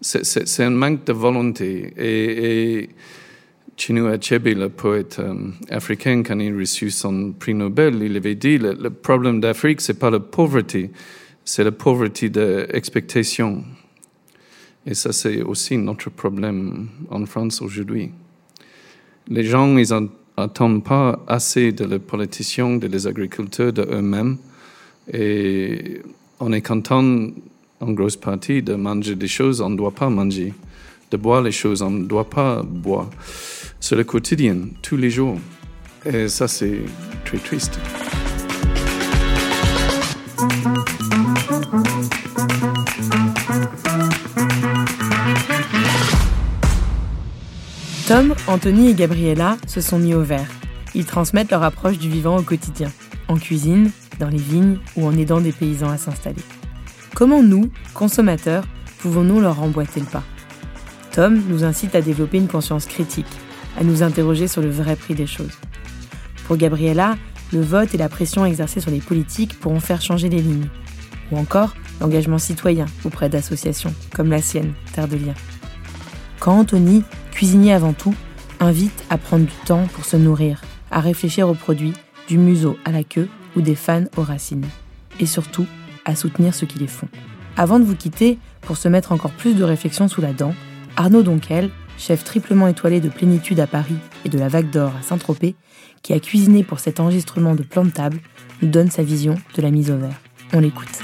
c'est 0.00 0.62
un 0.64 0.70
manque 0.70 1.04
de 1.04 1.12
volonté. 1.12 2.88
Chinua 3.84 4.12
Achebe, 4.12 4.54
le 4.54 4.68
poète 4.68 5.18
euh, 5.18 5.34
africain, 5.68 6.22
quand 6.22 6.38
il 6.38 6.56
reçut 6.56 6.92
son 6.92 7.32
prix 7.32 7.52
Nobel, 7.52 8.00
il 8.00 8.16
avait 8.16 8.36
dit 8.36 8.56
le, 8.56 8.74
le 8.74 8.90
problème 8.90 9.40
d'Afrique, 9.40 9.80
c'est 9.80 9.98
pas 9.98 10.08
la 10.08 10.20
pauvreté, 10.20 10.92
c'est 11.44 11.64
la 11.64 11.72
pauvreté 11.72 12.28
d'expectation. 12.28 13.64
Et 14.86 14.94
ça, 14.94 15.12
c'est 15.12 15.42
aussi 15.42 15.76
notre 15.78 16.10
problème 16.10 16.90
en 17.10 17.26
France 17.26 17.60
aujourd'hui. 17.60 18.12
Les 19.26 19.42
gens, 19.42 19.76
ils 19.76 19.88
n'attendent 20.38 20.84
pas 20.84 21.18
assez 21.26 21.72
de 21.72 21.84
les 21.84 21.98
politiciens, 21.98 22.76
de 22.76 22.86
les 22.86 23.08
agriculteurs, 23.08 23.72
de 23.72 23.82
eux-mêmes. 23.82 24.36
Et 25.12 26.02
on 26.38 26.52
est 26.52 26.62
content, 26.62 27.30
en 27.80 27.90
grosse 27.90 28.16
partie, 28.16 28.62
de 28.62 28.76
manger 28.76 29.16
des 29.16 29.26
choses 29.26 29.60
on 29.60 29.70
ne 29.70 29.76
doit 29.76 29.90
pas 29.90 30.08
manger, 30.08 30.54
de 31.12 31.16
boire 31.16 31.42
les 31.42 31.52
choses 31.52 31.82
on 31.82 31.90
ne 31.90 32.04
doit 32.04 32.28
pas 32.28 32.62
boire 32.62 33.08
c'est 33.82 33.96
le 33.96 34.04
quotidien, 34.04 34.56
tous 34.80 34.96
les 34.96 35.10
jours. 35.10 35.38
Et 36.06 36.28
ça, 36.28 36.46
c'est 36.46 36.82
très 37.24 37.38
triste. 37.38 37.80
Tom, 48.06 48.34
Anthony 48.46 48.90
et 48.90 48.94
Gabriella 48.94 49.56
se 49.66 49.80
sont 49.80 49.98
mis 49.98 50.14
au 50.14 50.22
vert. 50.22 50.46
Ils 50.94 51.04
transmettent 51.04 51.50
leur 51.50 51.64
approche 51.64 51.98
du 51.98 52.08
vivant 52.08 52.38
au 52.38 52.42
quotidien, 52.42 52.90
en 53.26 53.36
cuisine, 53.36 53.90
dans 54.20 54.28
les 54.28 54.38
vignes 54.38 54.78
ou 54.96 55.06
en 55.06 55.18
aidant 55.18 55.40
des 55.40 55.52
paysans 55.52 55.90
à 55.90 55.96
s'installer. 55.96 56.42
Comment 57.16 57.42
nous, 57.42 57.68
consommateurs, 57.94 58.64
pouvons-nous 59.00 59.40
leur 59.40 59.60
emboîter 59.60 59.98
le 59.98 60.06
pas? 60.06 60.22
Tom 61.12 61.42
nous 61.48 61.62
incite 61.62 61.94
à 61.94 62.00
développer 62.00 62.38
une 62.38 62.48
conscience 62.48 62.86
critique 62.86 63.26
à 63.78 63.84
nous 63.84 64.02
interroger 64.02 64.48
sur 64.48 64.62
le 64.62 64.70
vrai 64.70 64.96
prix 64.96 65.14
des 65.14 65.26
choses. 65.26 65.58
Pour 66.46 66.56
Gabriella, 66.56 67.16
le 67.52 67.60
vote 67.60 67.94
et 67.94 67.98
la 67.98 68.08
pression 68.08 68.44
exercée 68.44 68.80
sur 68.80 68.90
les 68.90 69.00
politiques 69.00 69.58
pourront 69.60 69.80
faire 69.80 70.00
changer 70.00 70.28
les 70.28 70.40
lignes. 70.40 70.68
Ou 71.30 71.38
encore 71.38 71.74
l'engagement 72.00 72.38
citoyen 72.38 72.86
auprès 73.04 73.28
d'associations 73.28 73.94
comme 74.14 74.30
la 74.30 74.42
sienne, 74.42 74.72
Terre 74.92 75.08
de 75.08 75.16
Liens. 75.16 75.34
Quand 76.40 76.58
Anthony, 76.58 77.04
cuisinier 77.30 77.72
avant 77.72 77.92
tout, 77.92 78.14
invite 78.60 79.04
à 79.10 79.18
prendre 79.18 79.44
du 79.44 79.52
temps 79.66 79.86
pour 79.92 80.04
se 80.04 80.16
nourrir, 80.16 80.62
à 80.90 81.00
réfléchir 81.00 81.48
aux 81.48 81.54
produits, 81.54 81.94
du 82.28 82.38
museau 82.38 82.76
à 82.84 82.92
la 82.92 83.04
queue 83.04 83.28
ou 83.56 83.60
des 83.60 83.74
fans 83.74 84.04
aux 84.16 84.22
racines. 84.22 84.66
Et 85.20 85.26
surtout, 85.26 85.66
à 86.04 86.14
soutenir 86.14 86.54
ceux 86.54 86.66
qui 86.66 86.78
les 86.78 86.86
font. 86.86 87.08
Avant 87.56 87.78
de 87.78 87.84
vous 87.84 87.96
quitter, 87.96 88.38
pour 88.62 88.76
se 88.76 88.88
mettre 88.88 89.12
encore 89.12 89.32
plus 89.32 89.54
de 89.54 89.64
réflexion 89.64 90.08
sous 90.08 90.20
la 90.20 90.32
dent, 90.32 90.54
Arnaud 90.96 91.22
Donquel, 91.22 91.70
chef 91.98 92.24
triplement 92.24 92.66
étoilé 92.68 93.00
de 93.00 93.08
Plénitude 93.08 93.60
à 93.60 93.66
Paris 93.66 93.96
et 94.24 94.28
de 94.28 94.38
la 94.38 94.48
Vague 94.48 94.70
d'Or 94.70 94.92
à 94.98 95.02
Saint-Tropez, 95.02 95.54
qui 96.02 96.12
a 96.12 96.20
cuisiné 96.20 96.64
pour 96.64 96.80
cet 96.80 97.00
enregistrement 97.00 97.54
de 97.54 97.62
plan 97.62 97.84
de 97.84 97.90
table, 97.90 98.18
nous 98.60 98.68
donne 98.68 98.90
sa 98.90 99.02
vision 99.02 99.36
de 99.56 99.62
la 99.62 99.70
mise 99.70 99.90
au 99.90 99.96
vert. 99.96 100.20
On 100.52 100.60
l'écoute. 100.60 100.98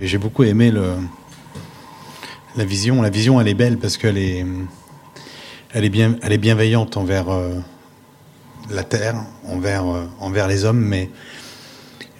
J'ai 0.00 0.18
beaucoup 0.18 0.44
aimé 0.44 0.70
la 0.70 2.64
vision. 2.64 3.02
La 3.02 3.10
vision, 3.10 3.40
elle 3.40 3.48
est 3.48 3.54
belle 3.54 3.78
parce 3.78 3.96
qu'elle 3.96 4.18
est, 4.18 4.44
bien, 5.88 6.16
est 6.22 6.38
bienveillante 6.38 6.96
envers 6.96 7.30
euh, 7.30 7.54
la 8.70 8.84
terre, 8.84 9.16
envers, 9.48 9.86
euh, 9.86 10.04
envers 10.20 10.48
les 10.48 10.64
hommes, 10.64 10.80
mais 10.80 11.10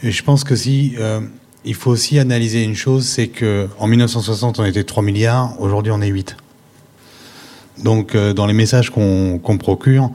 je 0.03 0.23
pense 0.23 0.45
que 0.45 0.57
si 0.57 0.95
euh, 0.99 1.21
il 1.67 1.75
faut 1.75 1.91
aussi 1.91 2.19
analyser 2.19 2.63
une 2.63 2.77
chose, 2.77 3.05
c'est 3.05 3.27
que 3.27 3.69
en 3.79 3.89
1960 3.89 4.61
on 4.61 4.65
était 4.65 4.85
3 4.85 5.03
milliards, 5.03 5.61
aujourd'hui 5.61 5.93
on 5.93 6.01
est 6.01 6.09
8. 6.09 6.37
Donc 7.83 8.15
euh, 8.15 8.33
dans 8.33 8.47
les 8.47 8.55
messages 8.55 8.91
qu'on 8.91 9.59
procure, 9.59 10.11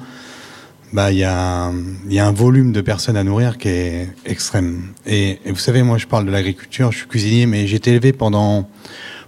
bah 0.94 1.12
il 1.12 1.20
y, 1.20 1.24
a 1.24 1.70
un 1.70 2.32
volume 2.32 2.72
de 2.72 2.82
personnes 2.82 3.16
à 3.16 3.24
nourrir 3.24 3.58
qui 3.58 3.70
est 3.70 4.10
extrême. 4.26 4.94
Et, 5.06 5.40
vous 5.46 5.56
savez, 5.56 5.84
moi 5.84 5.98
je 5.98 6.08
parle 6.08 6.26
de 6.26 6.32
l'agriculture, 6.32 6.92
je 6.92 7.00
suis 7.00 7.08
cuisinier, 7.08 7.46
mais 7.46 7.68
j'ai 7.68 7.78
été 7.78 7.92
élevé 7.92 8.14
pendant 8.14 8.68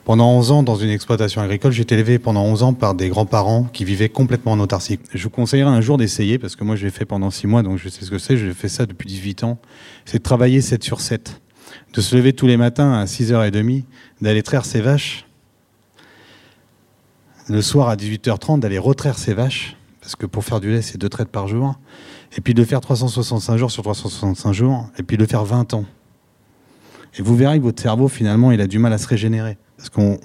pendant 0.06 0.32
11 0.34 0.52
ans 0.52 0.64
dans 0.64 0.76
une 0.76 0.90
exploitation 0.90 1.42
agricole, 1.42 1.72
j'ai 1.72 1.84
été 1.84 1.96
élevé 1.96 2.20
pendant 2.20 2.44
11 2.44 2.64
ans 2.64 2.74
par 2.74 2.94
des 2.94 3.08
grands-parents 3.08 3.64
qui 3.72 3.86
vivaient 3.86 4.10
complètement 4.10 4.52
en 4.52 4.60
autarcie. 4.60 5.00
Je 5.14 5.24
vous 5.24 5.30
conseillerais 5.30 5.72
un 5.72 5.80
jour 5.80 5.98
d'essayer, 5.98 6.38
parce 6.38 6.58
que 6.58 6.66
moi 6.66 6.76
je 6.76 6.84
l'ai 6.84 6.92
fait 6.92 7.06
pendant 7.06 7.32
6 7.32 7.48
mois, 7.48 7.64
donc 7.64 7.78
je 7.78 7.88
sais 7.88 8.04
ce 8.04 8.12
que 8.12 8.18
c'est, 8.18 8.36
j'ai 8.36 8.54
fait 8.54 8.68
ça 8.68 8.86
depuis 8.86 9.08
18 9.08 9.46
ans, 9.46 9.60
c'est 10.04 10.18
de 10.18 10.24
travailler 10.24 10.60
7 10.60 10.84
sur 10.84 11.00
7 11.00 11.40
de 11.94 12.02
se 12.02 12.16
lever 12.16 12.34
tous 12.34 12.48
les 12.48 12.58
matins 12.58 12.94
à 12.94 13.06
6h30, 13.06 13.84
d'aller 14.22 14.44
traire 14.44 14.66
ses 14.66 14.82
vaches, 14.82 15.26
le 17.50 17.62
soir 17.62 17.90
à 17.90 17.96
18h30 17.96 18.60
d'aller 18.60 18.78
retraire 18.78 19.18
ses 19.18 19.34
vaches, 19.34 19.76
parce 20.02 20.16
que 20.16 20.26
pour 20.26 20.44
faire 20.44 20.60
du 20.60 20.72
lait 20.72 20.82
c'est 20.82 20.98
deux 20.98 21.10
traites 21.10 21.30
par 21.30 21.48
jour, 21.48 21.76
et 22.36 22.42
puis 22.42 22.54
de 22.54 22.64
faire 22.64 22.82
365 22.82 23.58
jours 23.58 23.72
sur 23.72 23.84
365 23.84 24.54
jours, 24.54 24.90
et 24.98 25.04
puis 25.04 25.18
de 25.18 25.26
faire 25.26 25.46
20 25.46 25.74
ans. 25.76 25.86
Et 27.18 27.22
vous 27.22 27.36
verrez 27.36 27.60
que 27.60 27.64
votre 27.64 27.82
cerveau 27.82 28.08
finalement 28.08 28.52
il 28.52 28.60
a 28.60 28.68
du 28.68 28.80
mal 28.80 28.92
à 28.92 28.98
se 28.98 29.08
régénérer, 29.08 29.58
parce 29.78 29.90
qu'on 29.90 30.20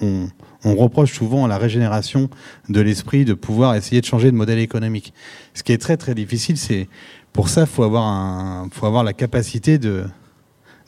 reproche 0.63 1.13
souvent 1.13 1.45
à 1.45 1.47
la 1.47 1.57
régénération 1.57 2.29
de 2.67 2.81
l'esprit 2.81 3.25
de 3.25 3.33
pouvoir 3.33 3.75
essayer 3.75 4.01
de 4.01 4.05
changer 4.05 4.31
de 4.31 4.35
modèle 4.35 4.59
économique. 4.59 5.13
Ce 5.53 5.61
qui 5.61 5.71
est 5.71 5.77
très 5.77 5.97
très 5.97 6.15
difficile, 6.15 6.57
c'est 6.57 6.89
pour 7.31 7.49
ça 7.49 7.67
faut 7.67 7.83
faut 7.83 8.85
avoir 8.85 9.03
la 9.03 9.13
capacité 9.13 9.77
de 9.77 10.05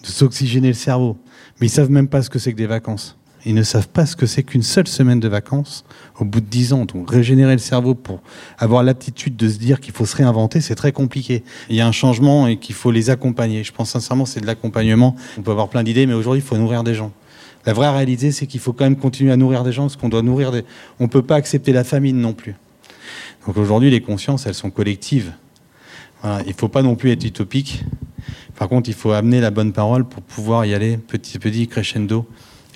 de 0.03 0.07
s'oxygéner 0.07 0.69
le 0.69 0.73
cerveau. 0.73 1.17
Mais 1.59 1.67
ils 1.67 1.71
savent 1.71 1.91
même 1.91 2.07
pas 2.07 2.21
ce 2.21 2.29
que 2.29 2.39
c'est 2.39 2.51
que 2.51 2.57
des 2.57 2.67
vacances. 2.67 3.17
Ils 3.43 3.55
ne 3.55 3.63
savent 3.63 3.87
pas 3.87 4.05
ce 4.05 4.15
que 4.15 4.27
c'est 4.27 4.43
qu'une 4.43 4.61
seule 4.61 4.87
semaine 4.87 5.19
de 5.19 5.27
vacances 5.27 5.83
au 6.19 6.25
bout 6.25 6.41
de 6.41 6.45
dix 6.45 6.73
ans. 6.73 6.85
Donc 6.85 7.09
régénérer 7.09 7.53
le 7.53 7.59
cerveau 7.59 7.95
pour 7.95 8.21
avoir 8.59 8.83
l'aptitude 8.83 9.35
de 9.35 9.49
se 9.49 9.57
dire 9.57 9.79
qu'il 9.79 9.93
faut 9.93 10.05
se 10.05 10.15
réinventer, 10.15 10.61
c'est 10.61 10.75
très 10.75 10.91
compliqué. 10.91 11.43
Il 11.69 11.75
y 11.75 11.81
a 11.81 11.87
un 11.87 11.91
changement 11.91 12.45
et 12.45 12.57
qu'il 12.57 12.75
faut 12.75 12.91
les 12.91 13.09
accompagner. 13.09 13.63
Je 13.63 13.71
pense 13.71 13.89
sincèrement 13.89 14.27
c'est 14.27 14.41
de 14.41 14.45
l'accompagnement. 14.45 15.15
On 15.39 15.41
peut 15.41 15.51
avoir 15.51 15.69
plein 15.69 15.81
d'idées, 15.81 16.05
mais 16.05 16.13
aujourd'hui 16.13 16.41
il 16.41 16.47
faut 16.47 16.57
nourrir 16.57 16.83
des 16.83 16.93
gens. 16.93 17.11
La 17.65 17.73
vraie 17.73 17.89
réalité, 17.89 18.31
c'est 18.31 18.47
qu'il 18.47 18.59
faut 18.59 18.73
quand 18.73 18.85
même 18.85 18.95
continuer 18.95 19.31
à 19.31 19.37
nourrir 19.37 19.63
des 19.63 19.71
gens, 19.71 19.83
parce 19.83 19.95
qu'on 19.95 20.09
doit 20.09 20.23
nourrir. 20.23 20.51
On 20.99 21.03
ne 21.03 21.09
peut 21.09 21.21
pas 21.21 21.35
accepter 21.35 21.71
la 21.71 21.83
famine 21.83 22.19
non 22.19 22.33
plus. 22.33 22.55
Donc 23.45 23.57
aujourd'hui, 23.57 23.91
les 23.91 24.01
consciences, 24.01 24.47
elles 24.47 24.55
sont 24.55 24.71
collectives. 24.71 25.33
Il 26.23 26.47
ne 26.47 26.53
faut 26.53 26.69
pas 26.69 26.81
non 26.81 26.95
plus 26.95 27.11
être 27.11 27.23
utopique. 27.23 27.83
Par 28.61 28.69
contre, 28.69 28.89
il 28.89 28.93
faut 28.93 29.11
amener 29.11 29.41
la 29.41 29.49
bonne 29.49 29.73
parole 29.73 30.07
pour 30.07 30.21
pouvoir 30.21 30.67
y 30.67 30.75
aller 30.75 30.95
petit 30.95 31.37
à 31.37 31.39
petit, 31.39 31.67
crescendo, 31.67 32.27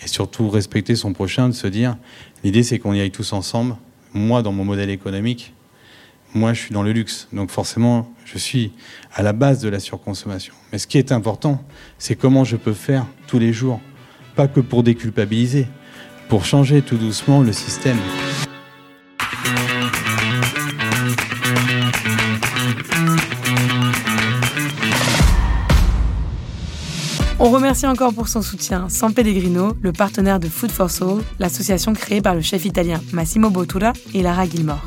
et 0.03 0.07
surtout 0.07 0.49
respecter 0.49 0.95
son 0.95 1.13
prochain, 1.13 1.47
de 1.47 1.53
se 1.53 1.67
dire, 1.67 1.95
l'idée 2.43 2.63
c'est 2.63 2.79
qu'on 2.79 2.95
y 2.95 2.99
aille 2.99 3.11
tous 3.11 3.33
ensemble. 3.33 3.75
Moi, 4.11 4.41
dans 4.41 4.51
mon 4.51 4.65
modèle 4.65 4.89
économique, 4.89 5.53
moi, 6.33 6.53
je 6.53 6.61
suis 6.61 6.73
dans 6.73 6.81
le 6.81 6.91
luxe. 6.91 7.27
Donc 7.33 7.51
forcément, 7.51 8.11
je 8.25 8.39
suis 8.39 8.71
à 9.13 9.21
la 9.21 9.31
base 9.31 9.61
de 9.61 9.69
la 9.69 9.79
surconsommation. 9.79 10.55
Mais 10.71 10.79
ce 10.79 10.87
qui 10.87 10.97
est 10.97 11.11
important, 11.11 11.63
c'est 11.99 12.15
comment 12.15 12.43
je 12.43 12.55
peux 12.55 12.73
faire 12.73 13.05
tous 13.27 13.37
les 13.37 13.53
jours 13.53 13.79
pas 14.35 14.47
que 14.47 14.61
pour 14.61 14.81
déculpabiliser, 14.81 15.67
pour 16.29 16.45
changer 16.45 16.81
tout 16.81 16.97
doucement 16.97 17.41
le 17.41 17.53
système. 17.53 17.99
On 27.45 27.51
remercie 27.51 27.85
encore 27.85 28.11
pour 28.11 28.27
son 28.27 28.41
soutien 28.41 28.89
San 28.89 29.13
Pellegrino, 29.13 29.77
le 29.79 29.91
partenaire 29.91 30.39
de 30.39 30.47
Food 30.47 30.71
for 30.71 30.89
Soul, 30.89 31.21
l'association 31.37 31.93
créée 31.93 32.19
par 32.19 32.33
le 32.33 32.41
chef 32.41 32.65
italien 32.65 32.99
Massimo 33.13 33.51
Bottura 33.51 33.93
et 34.15 34.23
Lara 34.23 34.49
Gilmore. 34.49 34.83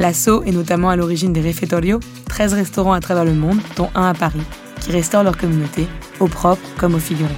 L'asso 0.00 0.42
est 0.44 0.50
notamment 0.50 0.90
à 0.90 0.96
l'origine 0.96 1.32
des 1.32 1.40
Refettorio, 1.40 2.00
13 2.28 2.54
restaurants 2.54 2.92
à 2.92 2.98
travers 2.98 3.24
le 3.24 3.34
monde, 3.34 3.60
dont 3.76 3.88
un 3.94 4.08
à 4.08 4.14
Paris, 4.14 4.42
qui 4.80 4.90
restaurent 4.90 5.22
leur 5.22 5.36
communauté, 5.36 5.86
au 6.18 6.26
propre 6.26 6.62
comme 6.76 6.96
au 6.96 6.98
figuré. 6.98 7.36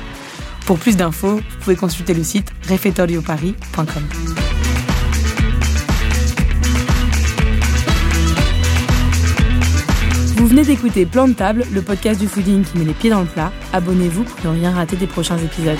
Pour 0.65 0.79
plus 0.79 0.97
d'infos, 0.97 1.37
vous 1.37 1.59
pouvez 1.61 1.77
consulter 1.77 2.15
le 2.15 2.25
site 2.25 2.51
refettorioparis.com. 2.67 4.54
Vous 10.45 10.51
venez 10.51 10.63
d'écouter 10.63 11.07
Plan 11.07 11.27
de 11.27 11.33
table, 11.33 11.65
le 11.73 11.81
podcast 11.81 12.21
du 12.21 12.29
fooding 12.29 12.65
qui 12.65 12.77
met 12.77 12.85
les 12.85 12.93
pieds 12.93 13.09
dans 13.09 13.23
le 13.23 13.27
plat. 13.27 13.51
Abonnez-vous 13.73 14.25
pour 14.25 14.53
ne 14.53 14.59
rien 14.59 14.73
rater 14.73 14.95
des 14.95 15.07
prochains 15.07 15.39
épisodes. 15.39 15.79